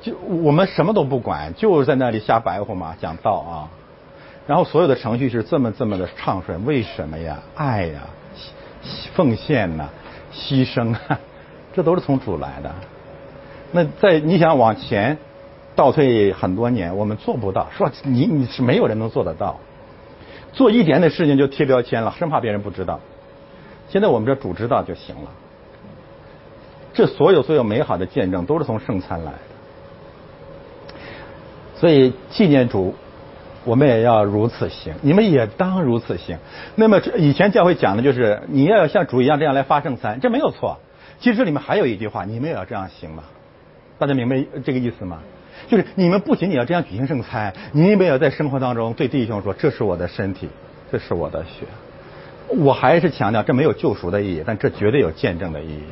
[0.00, 3.68] 就我们什么都不管，就是在那里瞎白活嘛，讲道啊。
[4.46, 7.36] 然后所有的程序是这么这么的畅顺，为什么呀？
[7.54, 8.00] 爱呀，
[9.12, 9.90] 奉献呐，
[10.32, 11.20] 牺牲啊，
[11.74, 12.74] 这都是从主来的。
[13.72, 15.18] 那在你想往前
[15.78, 17.68] 倒退很多年，我们做不到。
[17.70, 19.60] 说你你是没有人能做得到，
[20.52, 22.98] 做一点点事情就贴标签了，生怕别人不知道。
[23.88, 25.30] 现在我们这主知道就行了。
[26.94, 29.38] 这所有所有美好的见证都是从圣餐来的。
[31.76, 32.96] 所以纪念主，
[33.64, 36.38] 我们也要如此行，你们也当如此行。
[36.74, 40.78] 那么以前教会讲的就是你要像主一样这样来发圣餐，这没有错。
[41.20, 43.22] 其实这里面还有一句话，你们也要这样行嘛？
[43.96, 45.20] 大家明白这个意思吗？
[45.66, 50.48] 就是你们不仅仅要这样举行圣餐，你们也要在生活当中对弟兄说：“这是我的身体，
[50.92, 51.66] 这是我的血。”
[52.56, 55.82] 我还是强调，这没有救赎的意义，但这绝对有见证的意义。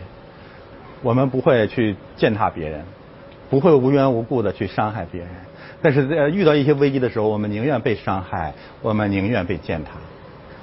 [1.02, 2.82] 我们不会去践踏别人，
[3.50, 5.30] 不会无缘无故的去伤害别人。
[5.82, 9.90] 但是在遇到一些危机的时候，我们宁愿被伤害，我们宁愿被践踏。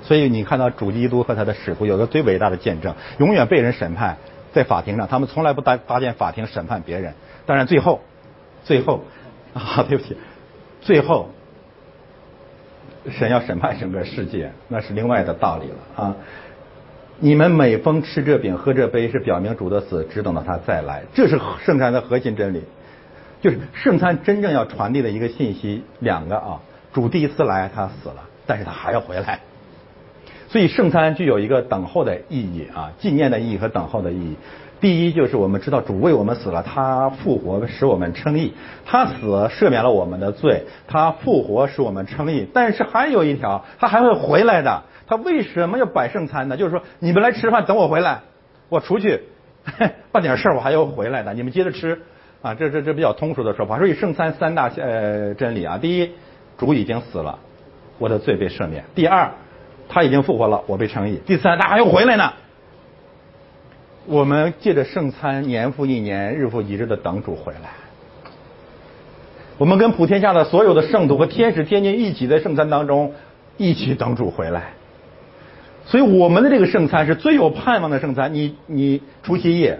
[0.02, 4.18] 所以你看到主基督和他的使徒有个最伟大的见证，永远被人审判
[4.52, 7.14] 在法庭上，他们从来不搭搭建法庭审判别人。
[7.46, 8.02] 当然最后，
[8.64, 9.04] 最后
[9.54, 10.18] 啊，对不起，
[10.82, 11.30] 最后
[13.12, 16.16] 神要审判整个世界，那是另外的道理了啊。
[17.20, 22.64] 你们每逢吃这饼喝这杯，是表明主的死，只等到他再来，这是圣餐的核心真理。
[23.42, 26.62] 就是圣餐真正要传递的一个信息，两个啊，
[26.94, 29.42] 主第一次来他死了，但是他还要回来，
[30.48, 34.36] 所以圣餐具有一个等候的意义啊，纪念的意义和等候的意义。
[34.84, 38.54] 第一就是我们知道主为我们死了，他复活使我们称义，
[38.86, 39.14] 他死
[39.48, 42.46] 赦免了我们的罪，他复活使我们称义。
[42.54, 44.84] 但是还有一条，他还会回来的。
[45.08, 46.58] 他为什么要摆圣餐呢？
[46.58, 48.24] 就是说你们来吃饭，等我回来，
[48.68, 49.24] 我出去
[50.12, 52.02] 办点事儿，我还要回来的，你们接着吃。
[52.42, 53.78] 啊，这这这比较通俗的说法。
[53.78, 56.12] 所以圣餐三大呃真理啊，第一，
[56.58, 57.40] 主已经死了，
[58.00, 59.32] 我的罪被赦免；第二，
[59.88, 62.34] 他已经复活了，我被称义；第三，他还要回来呢。
[64.06, 67.70] 我们借着圣餐，年复一年，日复一日的等主回来。
[69.58, 73.14] 我们跟普天下的所有的圣徒和天使、天君一起在圣餐当中
[73.56, 74.74] 一起等主回来。
[75.86, 78.34] 所以我们的这个圣餐是最有盼望的圣餐。
[78.34, 79.80] 你你除夕夜，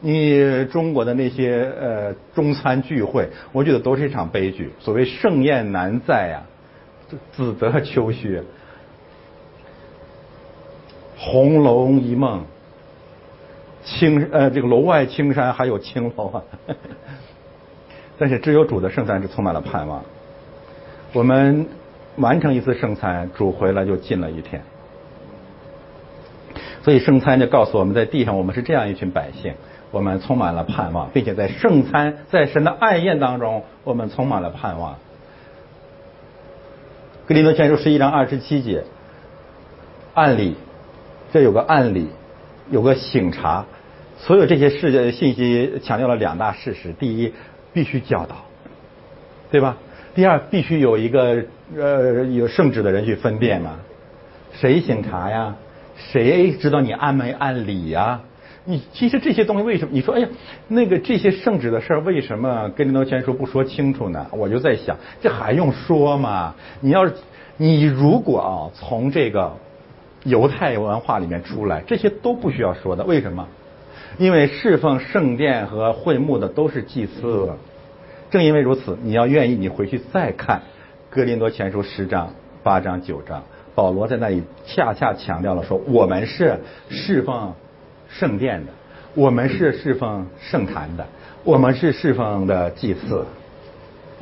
[0.00, 4.72] 你中国的那些呃中餐聚会，我觉得都是一场悲剧。
[4.78, 6.42] 所谓盛宴难在呀，
[7.32, 8.42] 子则秋虚，
[11.16, 12.44] 红楼一梦，
[13.84, 16.42] 青呃这个楼外青山还有青楼啊。
[18.18, 20.04] 但是只有主的圣餐是充满了盼望。
[21.12, 21.66] 我们
[22.16, 24.62] 完成一次圣餐，主回来就近了一天。
[26.82, 29.54] 所以圣餐就告诉我们在地上，我们是这样一群百姓，
[29.90, 34.96] 我们充满了盼望，并且在圣餐在神的爱宴当中，我们充满了盼望。
[37.26, 38.84] 格林多前书十一章二十七节，
[40.14, 40.56] 案例，
[41.32, 42.10] 这有个案例，
[42.70, 43.64] 有个醒察，
[44.16, 47.32] 所有这些事信息强调了两大事实：第一，
[47.72, 48.36] 必须教导，
[49.50, 49.76] 对吧？
[50.14, 51.44] 第二，必须有一个
[51.76, 53.76] 呃有圣旨的人去分辨嘛，
[54.52, 55.56] 谁醒察呀？
[55.96, 58.20] 谁知道你按没按理呀？
[58.64, 59.90] 你其实这些东西为什么？
[59.92, 60.28] 你说哎呀，
[60.68, 64.26] 那个这些圣旨的事儿为什么跟林德全说不说清楚呢？
[64.30, 66.54] 我就在想，这还用说吗？
[66.80, 67.12] 你要是
[67.56, 69.52] 你如果啊从这个
[70.24, 73.04] 犹太文化里面出来，这些都不需要说的。
[73.04, 73.46] 为什么？
[74.18, 77.50] 因为侍奉圣殿和会幕的都是祭司。
[78.30, 80.62] 正因为如此，你要愿意，你回去再看
[81.10, 82.32] 哥林多前书十章、
[82.62, 83.42] 八章、九章。
[83.74, 86.60] 保罗在那里恰恰强调了说，我们是
[86.90, 87.54] 侍奉
[88.08, 88.72] 圣殿的，
[89.14, 91.06] 我们是侍奉圣坛的，
[91.42, 93.26] 我们是侍奉的祭祀。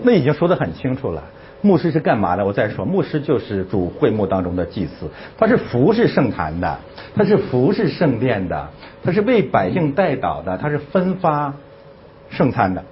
[0.03, 1.23] 那已经说得很清楚了。
[1.63, 2.45] 牧师是干嘛的？
[2.45, 5.09] 我再说，牧师就是主会幕当中的祭祀，
[5.39, 6.79] 他是服侍圣坛的，
[7.15, 8.69] 他是服侍圣殿的，
[9.03, 11.55] 他是为百姓代祷的，他是分发
[12.31, 12.85] 圣餐的。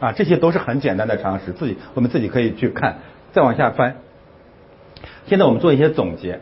[0.00, 2.98] 啊，这些都是很简单的常识，自己我们自己可以去看。
[3.32, 3.96] 再往下翻。
[5.26, 6.40] 现在我们做一些总结。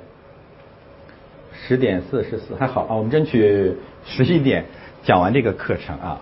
[1.64, 4.64] 十点四十四还好啊，我们争取十一点
[5.04, 6.20] 讲完这个课程啊。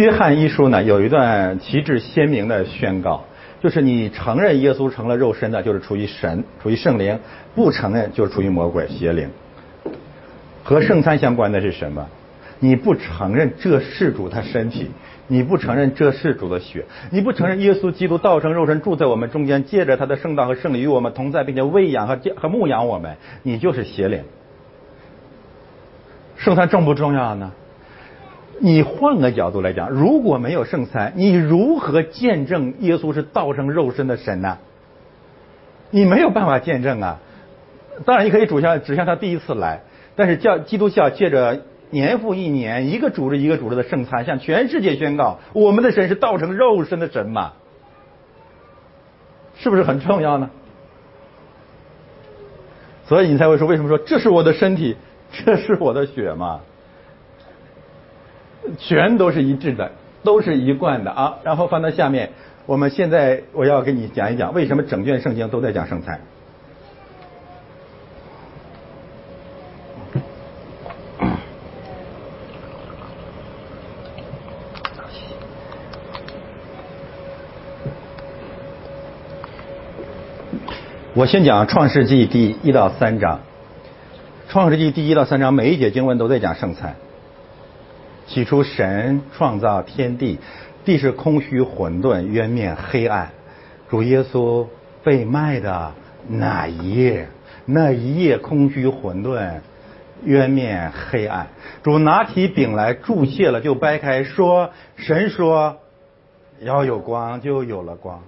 [0.00, 3.22] 约翰一书呢有一段旗帜鲜明的宣告，
[3.62, 7.18] 就是你承认耶稣成了肉身的，就是出于神，出于圣灵；
[7.54, 9.28] 不承认就是出于魔鬼邪灵。
[10.64, 12.06] 和圣餐相关的是什么？
[12.60, 14.90] 你不承认这是主他身体。
[15.26, 24.24] 你不承认这是主的血，你不承认耶稣基督道成肉身住在我们中间，借着他的圣道和圣灵与我们同在，并且喂养和和牧养我们，你就是邪灵。
[26.36, 27.52] 圣餐重不重要呢？
[28.60, 34.58] 你换个角度来讲，如果没有圣餐，你如何见证耶稣是道成肉身的神呢？
[35.90, 37.18] 你没有办法见证啊。
[38.04, 39.80] 当然，你可以指向指向他第一次来，
[40.14, 41.62] 但是教基督教借着。
[41.92, 47.54] 年复一年，一个主日一个主日的圣餐，向全世界宣告：我们的神是道成肉身的神嘛？
[49.56, 50.50] 是不是很重要呢？
[53.08, 54.96] 所以你才会说，为什么说这是我的身体，
[55.32, 56.60] 这是我的血嘛？
[58.78, 59.90] 全都是一致的，
[60.22, 61.38] 都是一贯的啊。
[61.42, 62.30] 然后翻到下面，
[62.66, 66.20] 我们现在我要跟你讲一讲，为什么整卷圣经都在讲圣餐。
[81.12, 83.40] 我先讲《创世纪》第一到三章，
[84.50, 86.94] 《创世纪》第一到三章每一节经文都在讲圣餐。
[88.30, 90.38] 起初神创造天地，
[90.84, 93.30] 地是空虚混沌，渊面黑暗。
[93.88, 94.68] 主耶稣
[95.02, 95.92] 被卖的
[96.28, 97.26] 那一夜，
[97.64, 99.58] 那一夜空虚混沌，
[100.22, 101.48] 渊面黑暗。
[101.82, 105.78] 主拿起饼来注谢了，就掰开说：“神说
[106.60, 108.22] 要有光，就有了光。”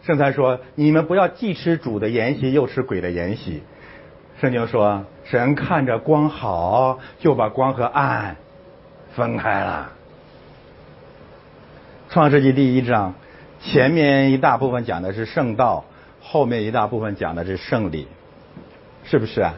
[0.00, 3.62] 圣餐说：“你们不要既吃主的筵席，又吃鬼的筵席。”
[4.40, 8.36] 圣经说：“神看着光好，就把光和暗
[9.16, 9.90] 分开了。”
[12.10, 13.14] 创世纪第一章
[13.60, 15.84] 前面一大部分讲的是圣道，
[16.20, 18.06] 后面一大部分讲的是圣礼，
[19.04, 19.54] 是不是啊？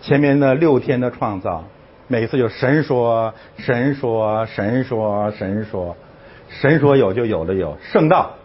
[0.00, 1.64] 前面的六天的创造，
[2.06, 5.96] 每次就神说，神说，神说，神说，
[6.48, 8.36] 神说有就有的有圣道。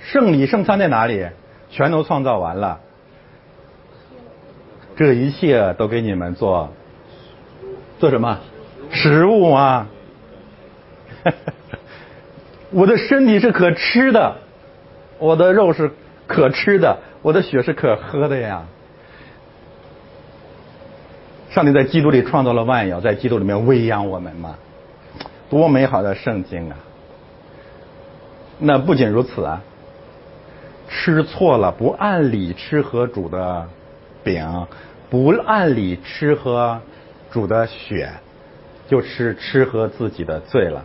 [0.00, 1.28] 圣礼圣餐在哪里？
[1.70, 2.80] 全都创造完了，
[4.96, 6.70] 这一切都给你们做
[7.98, 8.40] 做什么？
[8.92, 9.88] 食物啊！
[12.70, 14.36] 我的身体是可吃的，
[15.18, 15.90] 我的肉是
[16.26, 18.64] 可吃的，我的血是可喝的呀！
[21.50, 24.56] 上帝在基督里创造了万有，在基督里面喂养我们嘛。
[25.50, 26.76] 多美好的圣经啊！
[28.58, 29.62] 那不仅如此啊，
[30.88, 33.68] 吃错了不按理吃和主的
[34.24, 34.66] 饼，
[35.10, 36.80] 不按理吃喝
[37.30, 38.10] 主的血，
[38.92, 40.84] 就吃吃喝自己的罪了。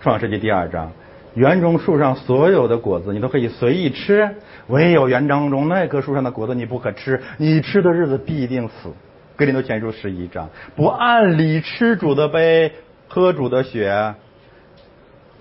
[0.00, 0.92] 创世纪第二章，
[1.34, 4.36] 园中树上所有的果子你都可以随意吃，
[4.68, 8.92] 唯有园当中那棵树上的果子你不可吃，你吃的日子必定死。
[9.34, 12.70] 格林多前书十一章，不按理吃主的杯。
[13.08, 14.14] 喝主的血，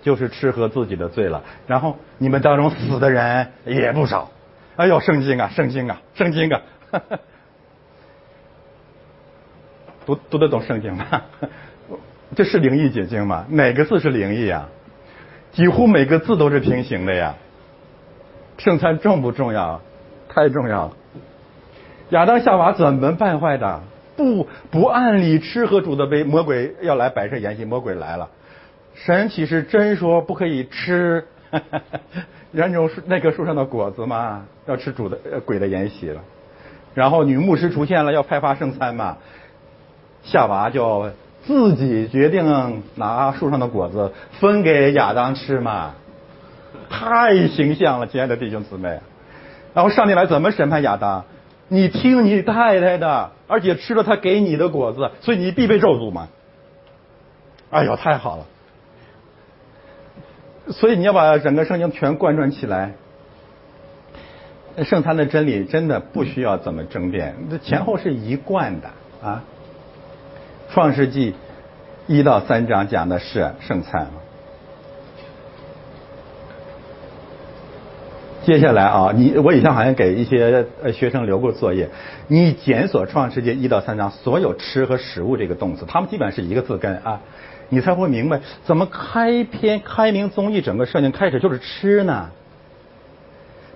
[0.02, 1.44] 就是吃喝自己的罪了。
[1.68, 4.32] 然后你们当中死的人也不少。
[4.78, 6.62] 哎呦，圣经啊，圣经啊，圣经啊！
[10.06, 11.06] 读读得懂圣经吗？
[12.36, 13.46] 这是灵异解经吗？
[13.50, 14.70] 哪个字是灵异啊？
[15.52, 17.36] 几乎每个字都是平行的呀。
[18.58, 19.82] 圣餐重不重要？
[20.30, 20.94] 太重要了。
[22.12, 23.82] 亚当夏娃怎么败坏的？
[24.16, 27.66] 不不按理吃喝主的杯，魔鬼要来摆设筵席。
[27.66, 28.30] 魔鬼来了，
[28.94, 31.26] 神岂是真说不可以吃
[32.52, 34.46] 人种树那棵树上的果子吗？
[34.68, 36.22] 要吃主的呃鬼的筵席了。
[36.94, 39.18] 然后女牧师出现了，要派发圣餐嘛。
[40.24, 41.12] 夏娃就
[41.46, 45.94] 自己决定拿树上的果子分给亚当吃嘛。
[46.90, 49.00] 太形象了，亲爱的弟兄姊妹。
[49.74, 51.24] 然后上帝来怎么审判亚当？
[51.70, 56.28] 你听你太太的，而且吃了他给你的果子，所以你必被咒诅嘛。
[57.70, 58.46] 哎呦，太好了！
[60.70, 62.94] 所以你要把整个圣经全贯穿起来。
[64.84, 68.90] 圣餐的真理真的不需要怎么争辩，这前后是一贯的
[69.24, 69.44] 啊。
[70.74, 71.36] 创世纪
[72.08, 74.08] 一到三章讲的是圣餐。
[78.46, 81.90] 接下来啊，你我以前好像给一些呃学生留过作业，
[82.28, 87.20] 你检索创世纪一到三章所有吃和食物这个动词，他们基本是一个字根啊，
[87.68, 92.30] 你才会明白怎么开篇开明综艺整个设定开始就是吃呢？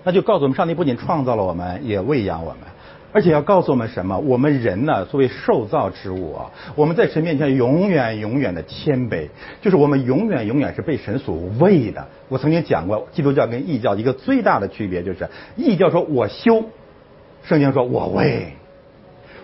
[0.06, 2.62] 那就告诉我们，上帝不仅创造了我们，也喂养我们。
[3.16, 4.18] 而且要告诉我们什么？
[4.18, 9.30] 我们人呢，作为受造之物啊，我们在神面前永远永远的谦卑，
[9.62, 12.06] 就是我们永远永远是被神所喂的。
[12.28, 16.66] 我曾经讲过，基督教跟异教一个最大的区别就是，异教说我修，
[17.44, 18.52] 圣经说我喂，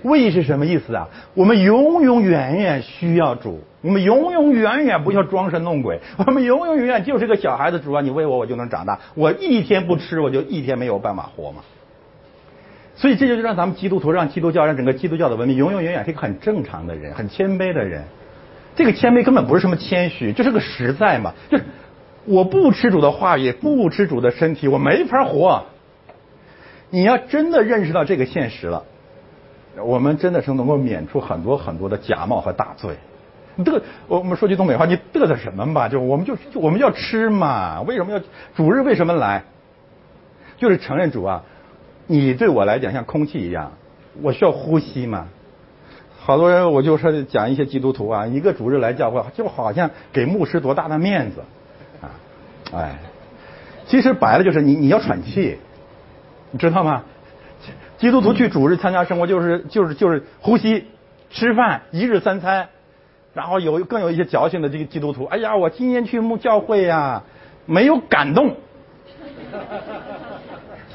[0.02, 1.07] 喂是什么意思啊？
[1.34, 8.99] 我们永永远远需要主，我们永永远远不要装神弄鬼，我们永永远远就是个小孩子，主啊，你喂我，我就能长大。
[9.15, 11.61] 我一天不吃，我就一天没有办法活嘛。
[12.95, 18.03] 所以这就让咱们基督徒、让基督教、让整个基督教的文明永永远远是一个很正常的人，很谦卑的人。
[18.76, 21.34] 这个谦卑根本不是什么谦虚，就是个实在嘛。
[21.49, 21.63] 就是
[22.26, 25.65] 我不吃主的话语，不吃主的身体，我没法活。
[26.89, 28.84] 你要真的认识到这个现实了，
[29.84, 32.95] 我们真的是能够免除很多很多的假冒和大罪。
[33.55, 35.89] 你这个，我我们说句东北话，你嘚瑟什么吧？
[35.89, 37.81] 就我们就我们要吃嘛？
[37.81, 38.19] 为什么要
[38.55, 39.43] 主日为什么来？
[40.57, 41.43] 就是承认主啊。
[42.11, 43.71] 你对我来讲像空气一样，
[44.21, 45.29] 我需要呼吸嘛？
[46.19, 51.41] 好多人我就说讲一些基督徒啊，一个主日来教会，就好像给牧师多大的面子
[52.01, 52.11] 啊！
[52.73, 52.99] 哎，
[53.85, 55.57] 其实白了就是你你要喘气，
[56.51, 57.03] 你知道吗？
[57.97, 60.88] 基督徒去主日参加生活就是就是就是呼吸、
[61.29, 62.67] 吃饭、一日三餐，
[63.33, 67.23] 然后有更有一些矫情的这个基督徒，哎呀，我今天去牧教会呀，
[67.65, 68.57] 没有感动。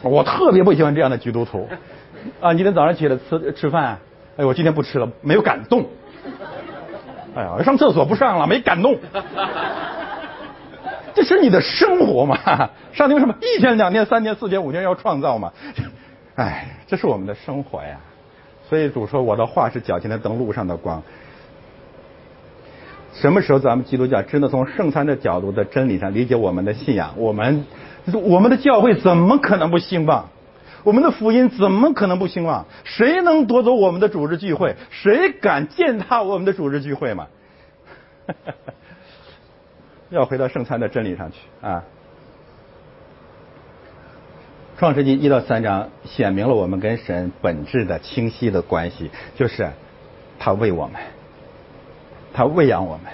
[0.09, 1.69] 我特别不喜欢这样的基督徒，
[2.41, 3.99] 啊，今天早上起来吃吃饭，
[4.37, 5.87] 哎，我今天不吃了，没有感动。
[7.35, 8.97] 哎呀，上厕所不上了，没感动。
[11.15, 12.39] 这是你的生活嘛？
[12.93, 15.53] 上天什么一天两天三天四天五天要创造嘛？
[16.35, 17.99] 哎，这是我们的生活呀。
[18.69, 21.03] 所以主说我的话是脚前的灯，路上的光。
[23.15, 27.13] 什么时候咱们基督教真的从圣餐的角度的真理上理解我们的信仰？
[27.17, 27.65] 我们。
[28.13, 30.29] 我们的教会怎么可能不兴旺？
[30.85, 32.65] 我们的福音怎么可能不兴旺？
[32.85, 34.77] 谁能夺走我们的主日聚会？
[34.91, 37.27] 谁敢践踏我们的主日聚会吗？
[40.11, 41.83] 要回到圣餐的真理上去啊！
[44.79, 49.69] 创世纪一到三章显明了我们跟神本质的清晰的关系，就是
[50.39, 51.01] 他喂我们，
[52.33, 53.07] 他喂养我们，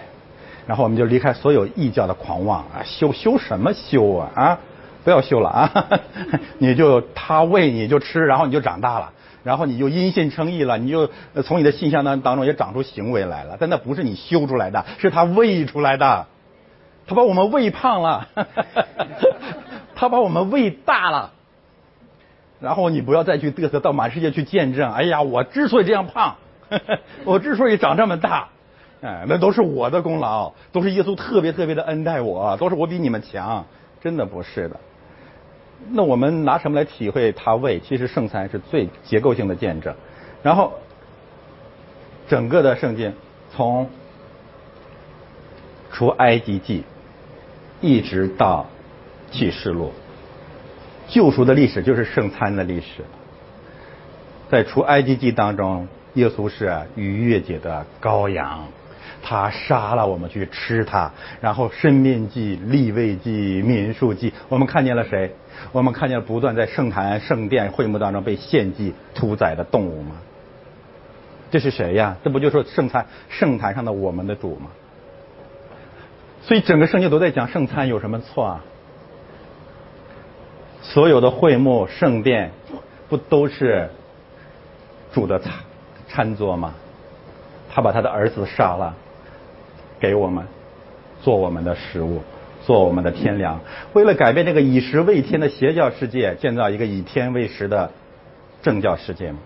[0.66, 2.82] 然后我们就离开所有异教的狂妄啊！
[2.85, 4.59] 修修什么修啊啊！
[5.04, 5.90] 不要修了啊！
[6.58, 9.12] 你就他喂你就吃，然后你就长大了，
[9.42, 11.10] 然后你就因信称义了，你就
[11.44, 13.56] 从你的信相当当中也长出行为来了。
[13.58, 16.26] 但那不是你修出来的，是他喂出来的。
[17.04, 18.28] 他把我们喂胖了，
[19.96, 21.32] 他把我们喂大了。
[22.60, 24.92] 然后你不要再去嘚瑟，到满世界去见证。
[24.92, 26.36] 哎呀，我之所以这样胖，
[27.26, 28.50] 我之所以长这么大，
[29.02, 33.64] 哎，那都是我的功劳，都是耶稣特别特别的恩待我，都是我比你们强，
[34.00, 34.76] 真的不是的。
[35.90, 37.80] 那我们拿什么来体会他为？
[37.80, 39.94] 其实圣餐是最结构性的见证。
[40.42, 40.72] 然后，
[42.28, 43.12] 整个的圣经
[43.52, 43.90] 从
[45.92, 46.84] 出埃及记
[47.80, 48.66] 一直到
[49.30, 49.92] 启示录，
[51.09, 53.04] 救赎的历史就是圣餐的历史。
[54.50, 58.66] 在出埃及记当中，耶稣是逾越节的羔羊。
[59.23, 65.35] 他杀了我们去吃它，然后生命祭、立位祭、民数祭，我们看见了谁？
[65.70, 70.16] 我们看见了不断在圣坛、圣殿、会幕当中被献祭、屠宰的动物吗？
[71.51, 72.16] 这是谁呀？
[72.24, 74.70] 这不就是圣餐、圣坛上的我们的主吗？
[76.43, 78.65] 所以整个圣经都在讲圣餐有什么错啊？
[80.82, 82.51] 所有的会幕、圣殿，
[83.09, 83.89] 不都是
[85.12, 85.53] 主的餐
[86.09, 86.74] 餐桌吗？
[87.70, 88.97] 他把他的儿子杀了。
[90.02, 90.44] 给我们
[91.22, 92.20] 做我们的食物，
[92.66, 93.60] 做我们的天粮。
[93.92, 97.88] 为了改变这个以食为天的邪教世界，建造一个以天为食的
[98.62, 99.38] 正教世界吗？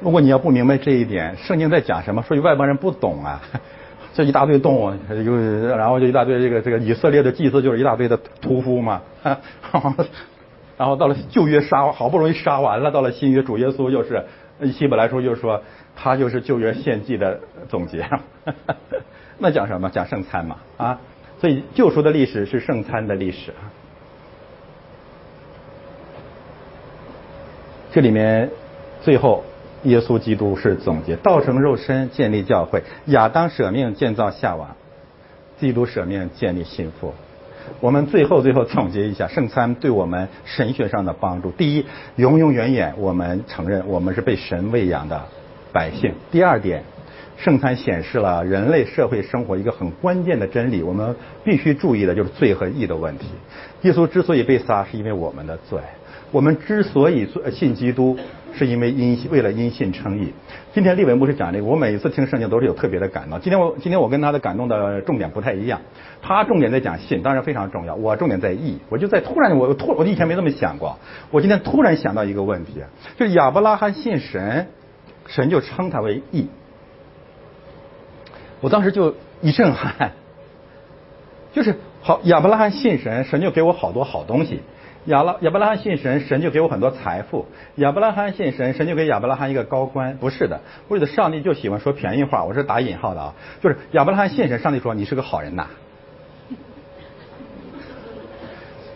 [0.00, 2.20] 如果你要不明白这一点，圣经在讲什么？
[2.24, 3.40] 说外邦人不懂啊，
[4.12, 4.92] 这一大堆动物，
[5.24, 5.36] 又
[5.76, 9.00] 然后就一大堆这个这个以色列的祭司就是一大堆的屠夫嘛，
[10.76, 14.26] 然后到了旧约杀好不容易杀完了，到了新约主耶稣又是
[14.72, 15.62] 希伯来书又说。
[15.96, 18.08] 他就是旧约献祭的总结，
[19.38, 19.90] 那讲什么？
[19.90, 21.00] 讲圣餐嘛啊！
[21.40, 23.52] 所以救赎的历史是圣餐的历史。
[27.90, 28.48] 这里面
[29.02, 29.44] 最后
[29.82, 34.76] 耶稣基督是总结：道成肉身建立教会，亚当舍命建造夏娃，
[35.58, 37.12] 基督舍命建立信父。
[37.80, 41.86] 我们最后最后总结一下圣餐对我们神学上的帮助：第一，
[42.16, 45.20] 永永远远我们承认我们是被神喂养的。
[45.72, 46.12] 百姓。
[46.30, 46.82] 第二点，
[47.36, 53.26] 圣餐显示了人类社会生活一个很关键的真理，我们必须注意的就是罪和义的问题。
[53.82, 55.80] 耶稣之所以被杀，是因为我们的罪；
[56.30, 58.16] 我们之所以信基督，
[58.54, 60.32] 是因为因为了因信称义。
[60.72, 63.40] 今天立文牧师讲这个，我每一次听圣经都是有特别的感动。
[63.40, 65.80] 今天我今天我跟他的感动的重点不太一样，
[66.22, 67.94] 他重点在讲信，当然非常重要。
[67.94, 70.98] 我重点在义，我就在突然我突我以前没这么想过，
[71.30, 72.82] 我今天突然想到一个问题，
[73.16, 74.68] 就是亚伯拉罕信神。
[75.26, 76.48] 神就称他为义，
[78.60, 80.12] 我当时就一震撼，
[81.52, 84.58] 就是好亚伯拉罕信神，神就给我好多好东西；
[85.06, 87.46] 亚拉亚伯拉罕信神，神就给我很多财富；
[87.76, 90.16] 亚伯拉罕信神，神就给亚伯拉罕一个高官。
[90.18, 95.66] 不是的，为了上帝就喜欢说便宜话，我是打引号的啊，就是亚伯拉罕信神，上帝说你是个好人呐，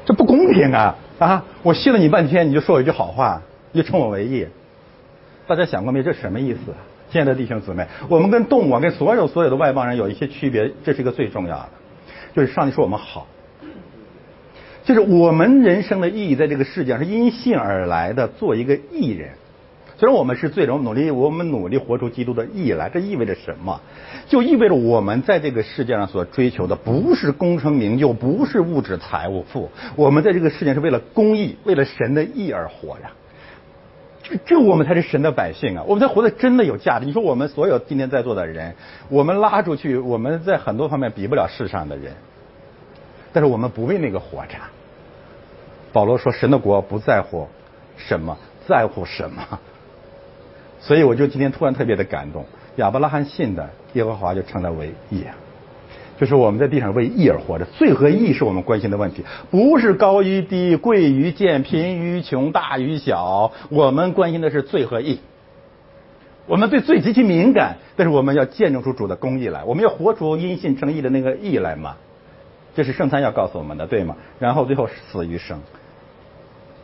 [0.05, 1.45] 这不公平啊啊！
[1.63, 3.43] 我信了你半天，你就说我一句好话，
[3.73, 4.47] 就称我为义。
[5.47, 6.03] 大家想过没？
[6.03, 6.75] 这什么意思？
[7.11, 11.69] 亲爱的弟兄姊妹，我们跟动物、跟所有所有的外邦人有一些区别，这是一个最重要的，
[12.35, 13.29] 就是上帝说我们好，
[14.83, 19.31] 就是我们人生的意义在这个世界上是因信而来的，做一个义人。
[19.99, 23.81] 虽然我们是罪人，我们努力，我们努力活出基督的意义来，这意味着什么？
[24.27, 33.13] 就意味着我们在这个世界上所追求的不是功成名就，不是物质财物富，我们在这个世界是为了公义，为了神的义而活呀。
[34.29, 35.85] 这这我们才是神的百姓啊！
[35.87, 37.07] 我们才活得真的有价值。
[37.07, 38.75] 你说我们所有今天在座的人，
[39.09, 42.13] 我们拉出去，我们在很多方面比不了世上的人，
[43.33, 44.57] 但是我们不为那个活着。
[45.93, 47.47] 保罗说：“神的国不在乎
[47.97, 48.37] 什么，
[48.67, 49.61] 在乎什么。”
[50.81, 52.45] 所以我就今天突然特别的感动。
[52.77, 55.25] 亚伯拉罕信的耶和华就称他为义。
[56.19, 65.21] 就是我们在地上为义而活着，罪和义是我们关心的问题，不是高与低、贵与贱、贫与穷、大与小，我们关心的是罪和义。
[66.47, 71.97] 我们对罪极其敏感，但是我们要见证出主的公义来，我们要活出因信称义的那个义来嘛？
[72.75, 74.17] 这是圣餐要告诉我们的，对吗？
[74.39, 75.59] 然后最后死于生。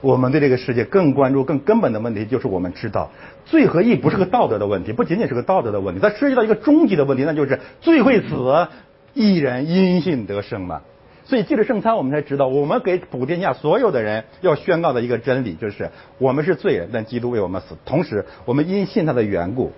[0.01, 3.11] 我们对这个世界更关注、更根本的问题，就是我们知道
[3.45, 8.67] 罪和义不是个道德的问题，不仅仅是个道德的问题，它涉及到一个终极的问题，那就是罪会死。
[9.15, 10.83] 一人因信得生嘛，
[11.25, 19.73] 所以借着圣餐，我们才知道，我们给普天下所有的人要宣告的一个真理，就是我们是罪人，但基督为我们死，同时我们因信他的缘故，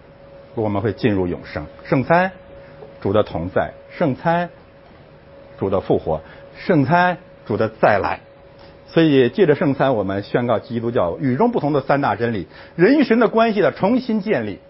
[0.54, 1.66] 我们会进入永生。
[1.84, 2.30] 圣餐，
[3.00, 4.50] 主的同在；圣餐，
[5.58, 6.20] 主的复活；
[6.56, 8.20] 圣餐，主的再来。
[8.86, 12.46] 所以借着圣餐，我们宣告基督教与众不同的三大真理：
[12.76, 14.60] 人与神的关系的重新建立。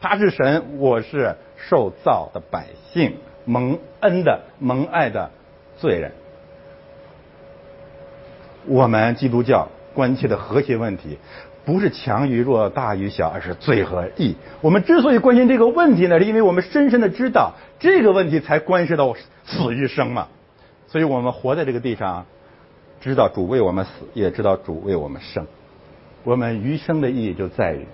[0.00, 3.16] 他是神，我是受造的百姓。
[3.50, 5.32] 蒙恩的、蒙爱的
[5.76, 6.12] 罪人，
[8.66, 11.18] 我们基督教关切的核心问题
[11.64, 14.36] 不是强与弱、大与小，而是罪和义。
[14.60, 20.28] 我们之所以关心这个问题呢，是因为我们深深的知道这个问题才关系到死与生嘛。
[20.86, 22.26] 所以我们活在这个地上，
[23.00, 25.44] 知道主为我们死，也知道主为我们生。
[26.22, 27.84] 我们余生的意义就在于，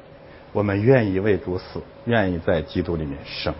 [0.52, 3.54] 我们愿意为主死，愿意在基督里面生。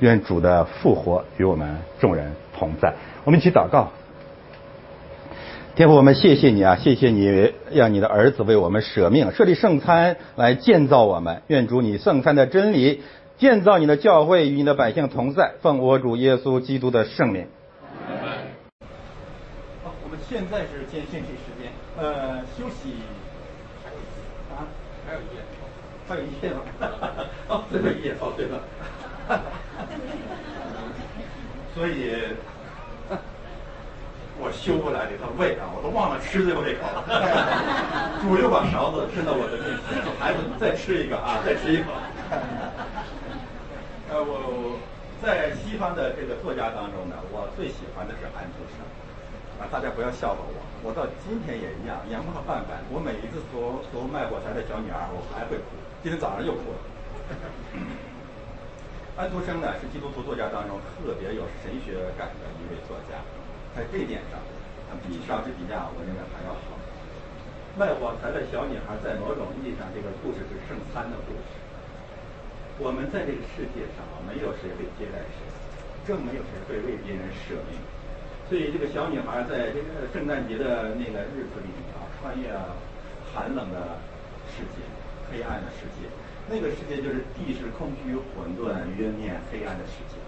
[0.00, 2.94] 愿主的复活与我们众人同在。
[3.24, 3.90] 我们一起祷告。
[5.76, 11.42] 天父，我们谢谢你啊，谢谢你让你的儿子为我们舍命，设立圣餐来建造我们。
[11.46, 13.02] 愿主你圣餐的真理
[13.38, 15.52] 建造你的教会与你的百姓同在。
[15.62, 17.46] 奉我主耶稣基督的圣名。
[19.84, 22.96] 好，我们现在是间休息时间，呃，休息。
[24.50, 24.66] 啊，
[25.06, 25.40] 还有一页，
[26.08, 26.60] 还有一页吗？
[27.48, 28.60] 哦，最后一页，哦，对了。
[31.74, 32.14] 所以。
[34.42, 37.04] 我修过来这个胃啊，我都忘了吃最后一口了。
[38.24, 41.92] 主又把勺子伸到我的面前，说：“孩子，再吃一个啊， 再吃一口。”
[44.08, 44.80] 呃，我
[45.20, 48.80] 在西方的这个作家当中呢，我最喜欢的是安徒生。
[49.60, 52.80] 啊，大家不要笑话我，我到今天也一样，阳光半半。
[52.88, 55.76] 我每一次读读卖火柴的小女儿，我还会哭。
[56.00, 56.80] 今天早上又哭了。
[59.20, 63.20] 安徒生呢，是基督徒作家当中特别有神学感的一位作家。
[63.76, 64.40] 在这点上，
[65.04, 66.72] 比莎士比亚我认为还要好。
[67.76, 71.52] 卖火柴的小女孩在某种意义上，这个故事是圣餐的故事。
[72.80, 75.44] 我们在这个世界上啊，没有谁会接待谁，
[76.08, 77.76] 更没有谁会为别人舍命。
[78.48, 82.48] 所以，这个小女孩在这个圣诞节的那个日子里啊，穿越
[83.36, 84.00] 寒冷的
[84.48, 84.80] 世界、
[85.28, 86.08] 黑暗的世界，
[86.50, 90.18] 那个世界就是地势空虚、混沌、冤面、黑暗的世界。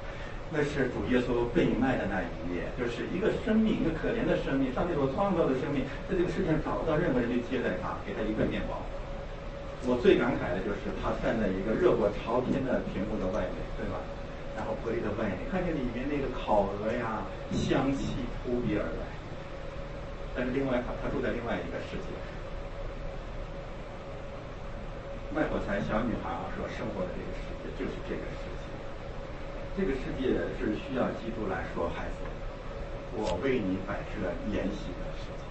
[0.55, 8.79] 那是主耶稣被卖的那一夜，就是一个生命，一个可怜的生命，上帝所创造的生命，在这个世界上找不到任何人去接待他，给他一份面包。
[9.83, 13.99] 我最感慨的就是他站在一个热火朝天的屏幕的外面，对吧？
[14.55, 19.03] 然后玻璃的外面，看见里面那个烤鹅呀，香气扑鼻而来。
[20.39, 22.15] 但是另外，他他住在另外一个世界。
[25.35, 28.69] 卖火柴小女孩所生活的这个世界，就是这个世界。
[29.73, 32.29] 这个世界是需要基督来说，孩子，
[33.17, 35.49] 我为你摆设筵席的世界。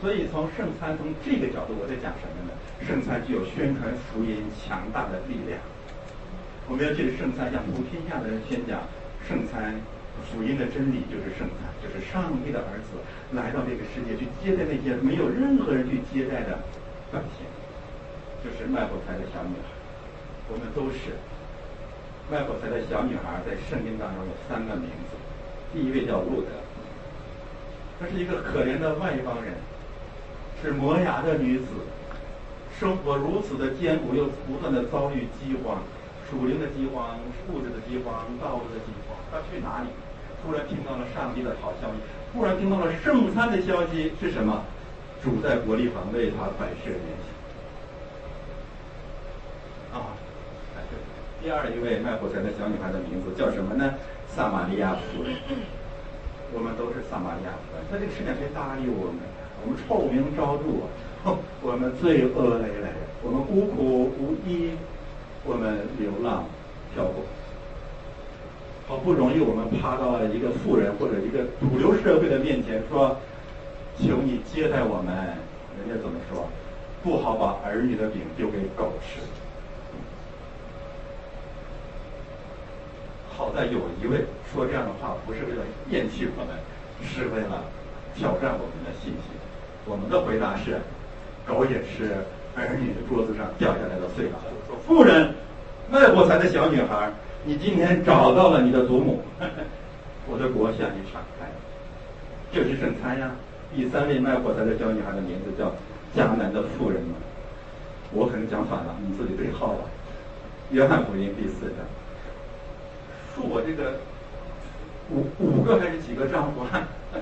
[0.00, 2.56] 所以从圣餐从这个角度，我在讲什么呢？
[2.80, 5.60] 圣餐具有宣传福音强大的力量。
[6.64, 8.80] 我们要借着圣餐向普天下的人宣讲
[9.28, 9.76] 圣餐
[10.32, 12.96] 福音的真理，就是圣餐，就是上帝的儿子
[13.36, 16.56] 来到这个世界去接待那些没有任何人去接待的
[17.12, 17.44] 百姓，
[18.44, 19.72] 就是卖火柴的小女孩，
[20.52, 21.16] 我们都是。
[22.30, 25.16] 卖火柴的小女孩在圣经当中有三个名字，
[25.72, 26.48] 第一位叫路德，
[28.00, 29.52] 她是一个可怜的外邦人，
[30.62, 31.66] 是磨牙的女子，
[32.80, 35.82] 生活如此的艰苦，又不断的遭遇饥荒，
[36.30, 37.18] 属灵的饥荒、
[37.52, 39.16] 物质的饥荒、道德的饥荒。
[39.30, 39.88] 她去哪里？
[40.40, 41.96] 突然听到了上帝的好消息，
[42.32, 44.64] 突然听到了圣餐的消息是什么？
[45.22, 47.28] 主在伯利恒为她摆设筵席。
[49.92, 50.16] 啊。
[51.44, 53.92] 第二一位卖火柴的小女孩的名字叫什么呢？
[54.26, 55.36] 撒玛利亚夫人。
[56.54, 59.20] 我们都是撒玛利亚夫人，在这个世界上谁搭理我们？
[59.60, 60.88] 我们臭名昭著
[61.28, 62.88] 啊， 我们罪恶累累，
[63.20, 64.72] 我们孤苦无依，
[65.44, 66.48] 我们流浪
[66.94, 67.20] 漂泊。
[68.88, 73.20] 好不容易我们爬到了一个富人或者一个主流社会的面前，说
[74.00, 75.12] ：“求你接待我们。”
[75.76, 76.48] 人家怎么说？
[77.04, 79.20] 不好把儿女的饼丢给狗吃。
[83.36, 86.54] 好在有一位说这样的话，不是为了厌弃我们，
[87.02, 87.64] 是为了
[88.14, 89.34] 挑战我们的信心。
[89.86, 90.78] 我们的回答是：
[91.44, 92.14] 狗也是
[92.54, 94.38] 儿女的桌子上掉下来的碎渣。
[94.68, 95.34] 说妇人，
[95.90, 97.10] 卖火柴的小女孩，
[97.44, 99.20] 你今天找到了你的祖母，
[100.30, 101.50] 我的国向你敞开。
[102.52, 103.32] 这是圣餐呀。
[103.74, 105.74] 第三位卖火柴的小女孩的名字叫
[106.14, 107.16] 迦南的妇人嘛。
[108.12, 109.90] 我可能讲反了，你自己对号吧。
[110.70, 111.84] 约翰福音第四章。
[113.34, 114.00] 说我这个
[115.10, 116.88] 五五个还是几个丈夫啊？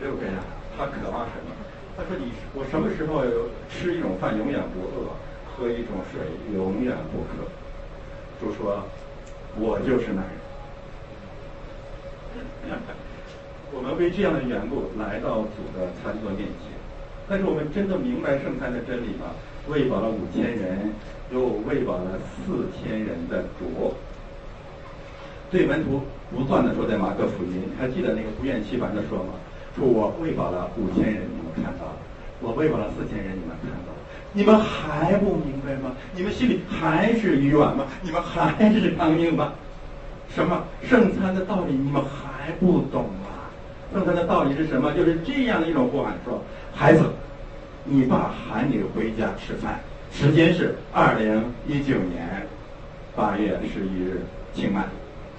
[0.00, 0.32] 六个呀。
[0.76, 1.54] 他渴望什么？
[1.96, 3.22] 他说：“你我什么时候
[3.70, 5.14] 吃一种饭永远不饿，
[5.46, 6.20] 喝一种水
[6.52, 7.46] 永远不渴？”
[8.42, 8.82] 就说
[9.54, 10.30] ：“我就是那人。”
[13.70, 16.74] 我们为这样的缘故来到主的餐桌面前，
[17.28, 19.30] 但是我们真的明白圣餐的真理吗？
[19.68, 20.90] 喂饱了五千人，
[21.30, 23.94] 又喂饱了四千人的主。
[25.54, 26.02] 对门徒
[26.34, 29.34] 不断的说，在马可福音，还记得那个不厌其烦的说吗？
[29.76, 31.96] 说我喂饱了五千人，你们看到了，
[32.40, 33.98] 我喂饱了四千人，你们看到了，
[34.32, 35.94] 你们还不明白吗？
[36.12, 37.86] 你们心里还是愚顽吗？
[38.02, 39.52] 你们还是刚硬吗？
[40.28, 43.46] 什么圣餐的道理你们还不懂吗？
[43.92, 44.92] 圣餐的道理是什么？
[44.92, 46.42] 就是这样的一种呼喊说
[46.74, 47.04] ：“孩子，
[47.84, 49.78] 你爸喊你回家吃饭，
[50.10, 52.44] 时间是二零一九年
[53.14, 54.20] 八月十一日，
[54.52, 54.88] 请慢。”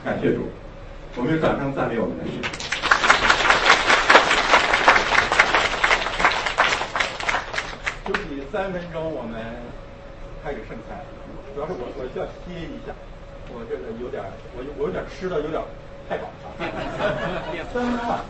[0.05, 0.47] 感谢主，
[1.15, 2.31] 我们用掌声赞美我们的神。
[8.05, 9.41] 休息三分钟，我们
[10.43, 11.01] 开始圣餐。
[11.55, 12.93] 主要是我我需要歇一下，
[13.49, 14.21] 我这个有点
[14.55, 15.59] 我我有点吃的有点
[16.07, 16.53] 太饱了。
[17.73, 18.21] 三分钟啊。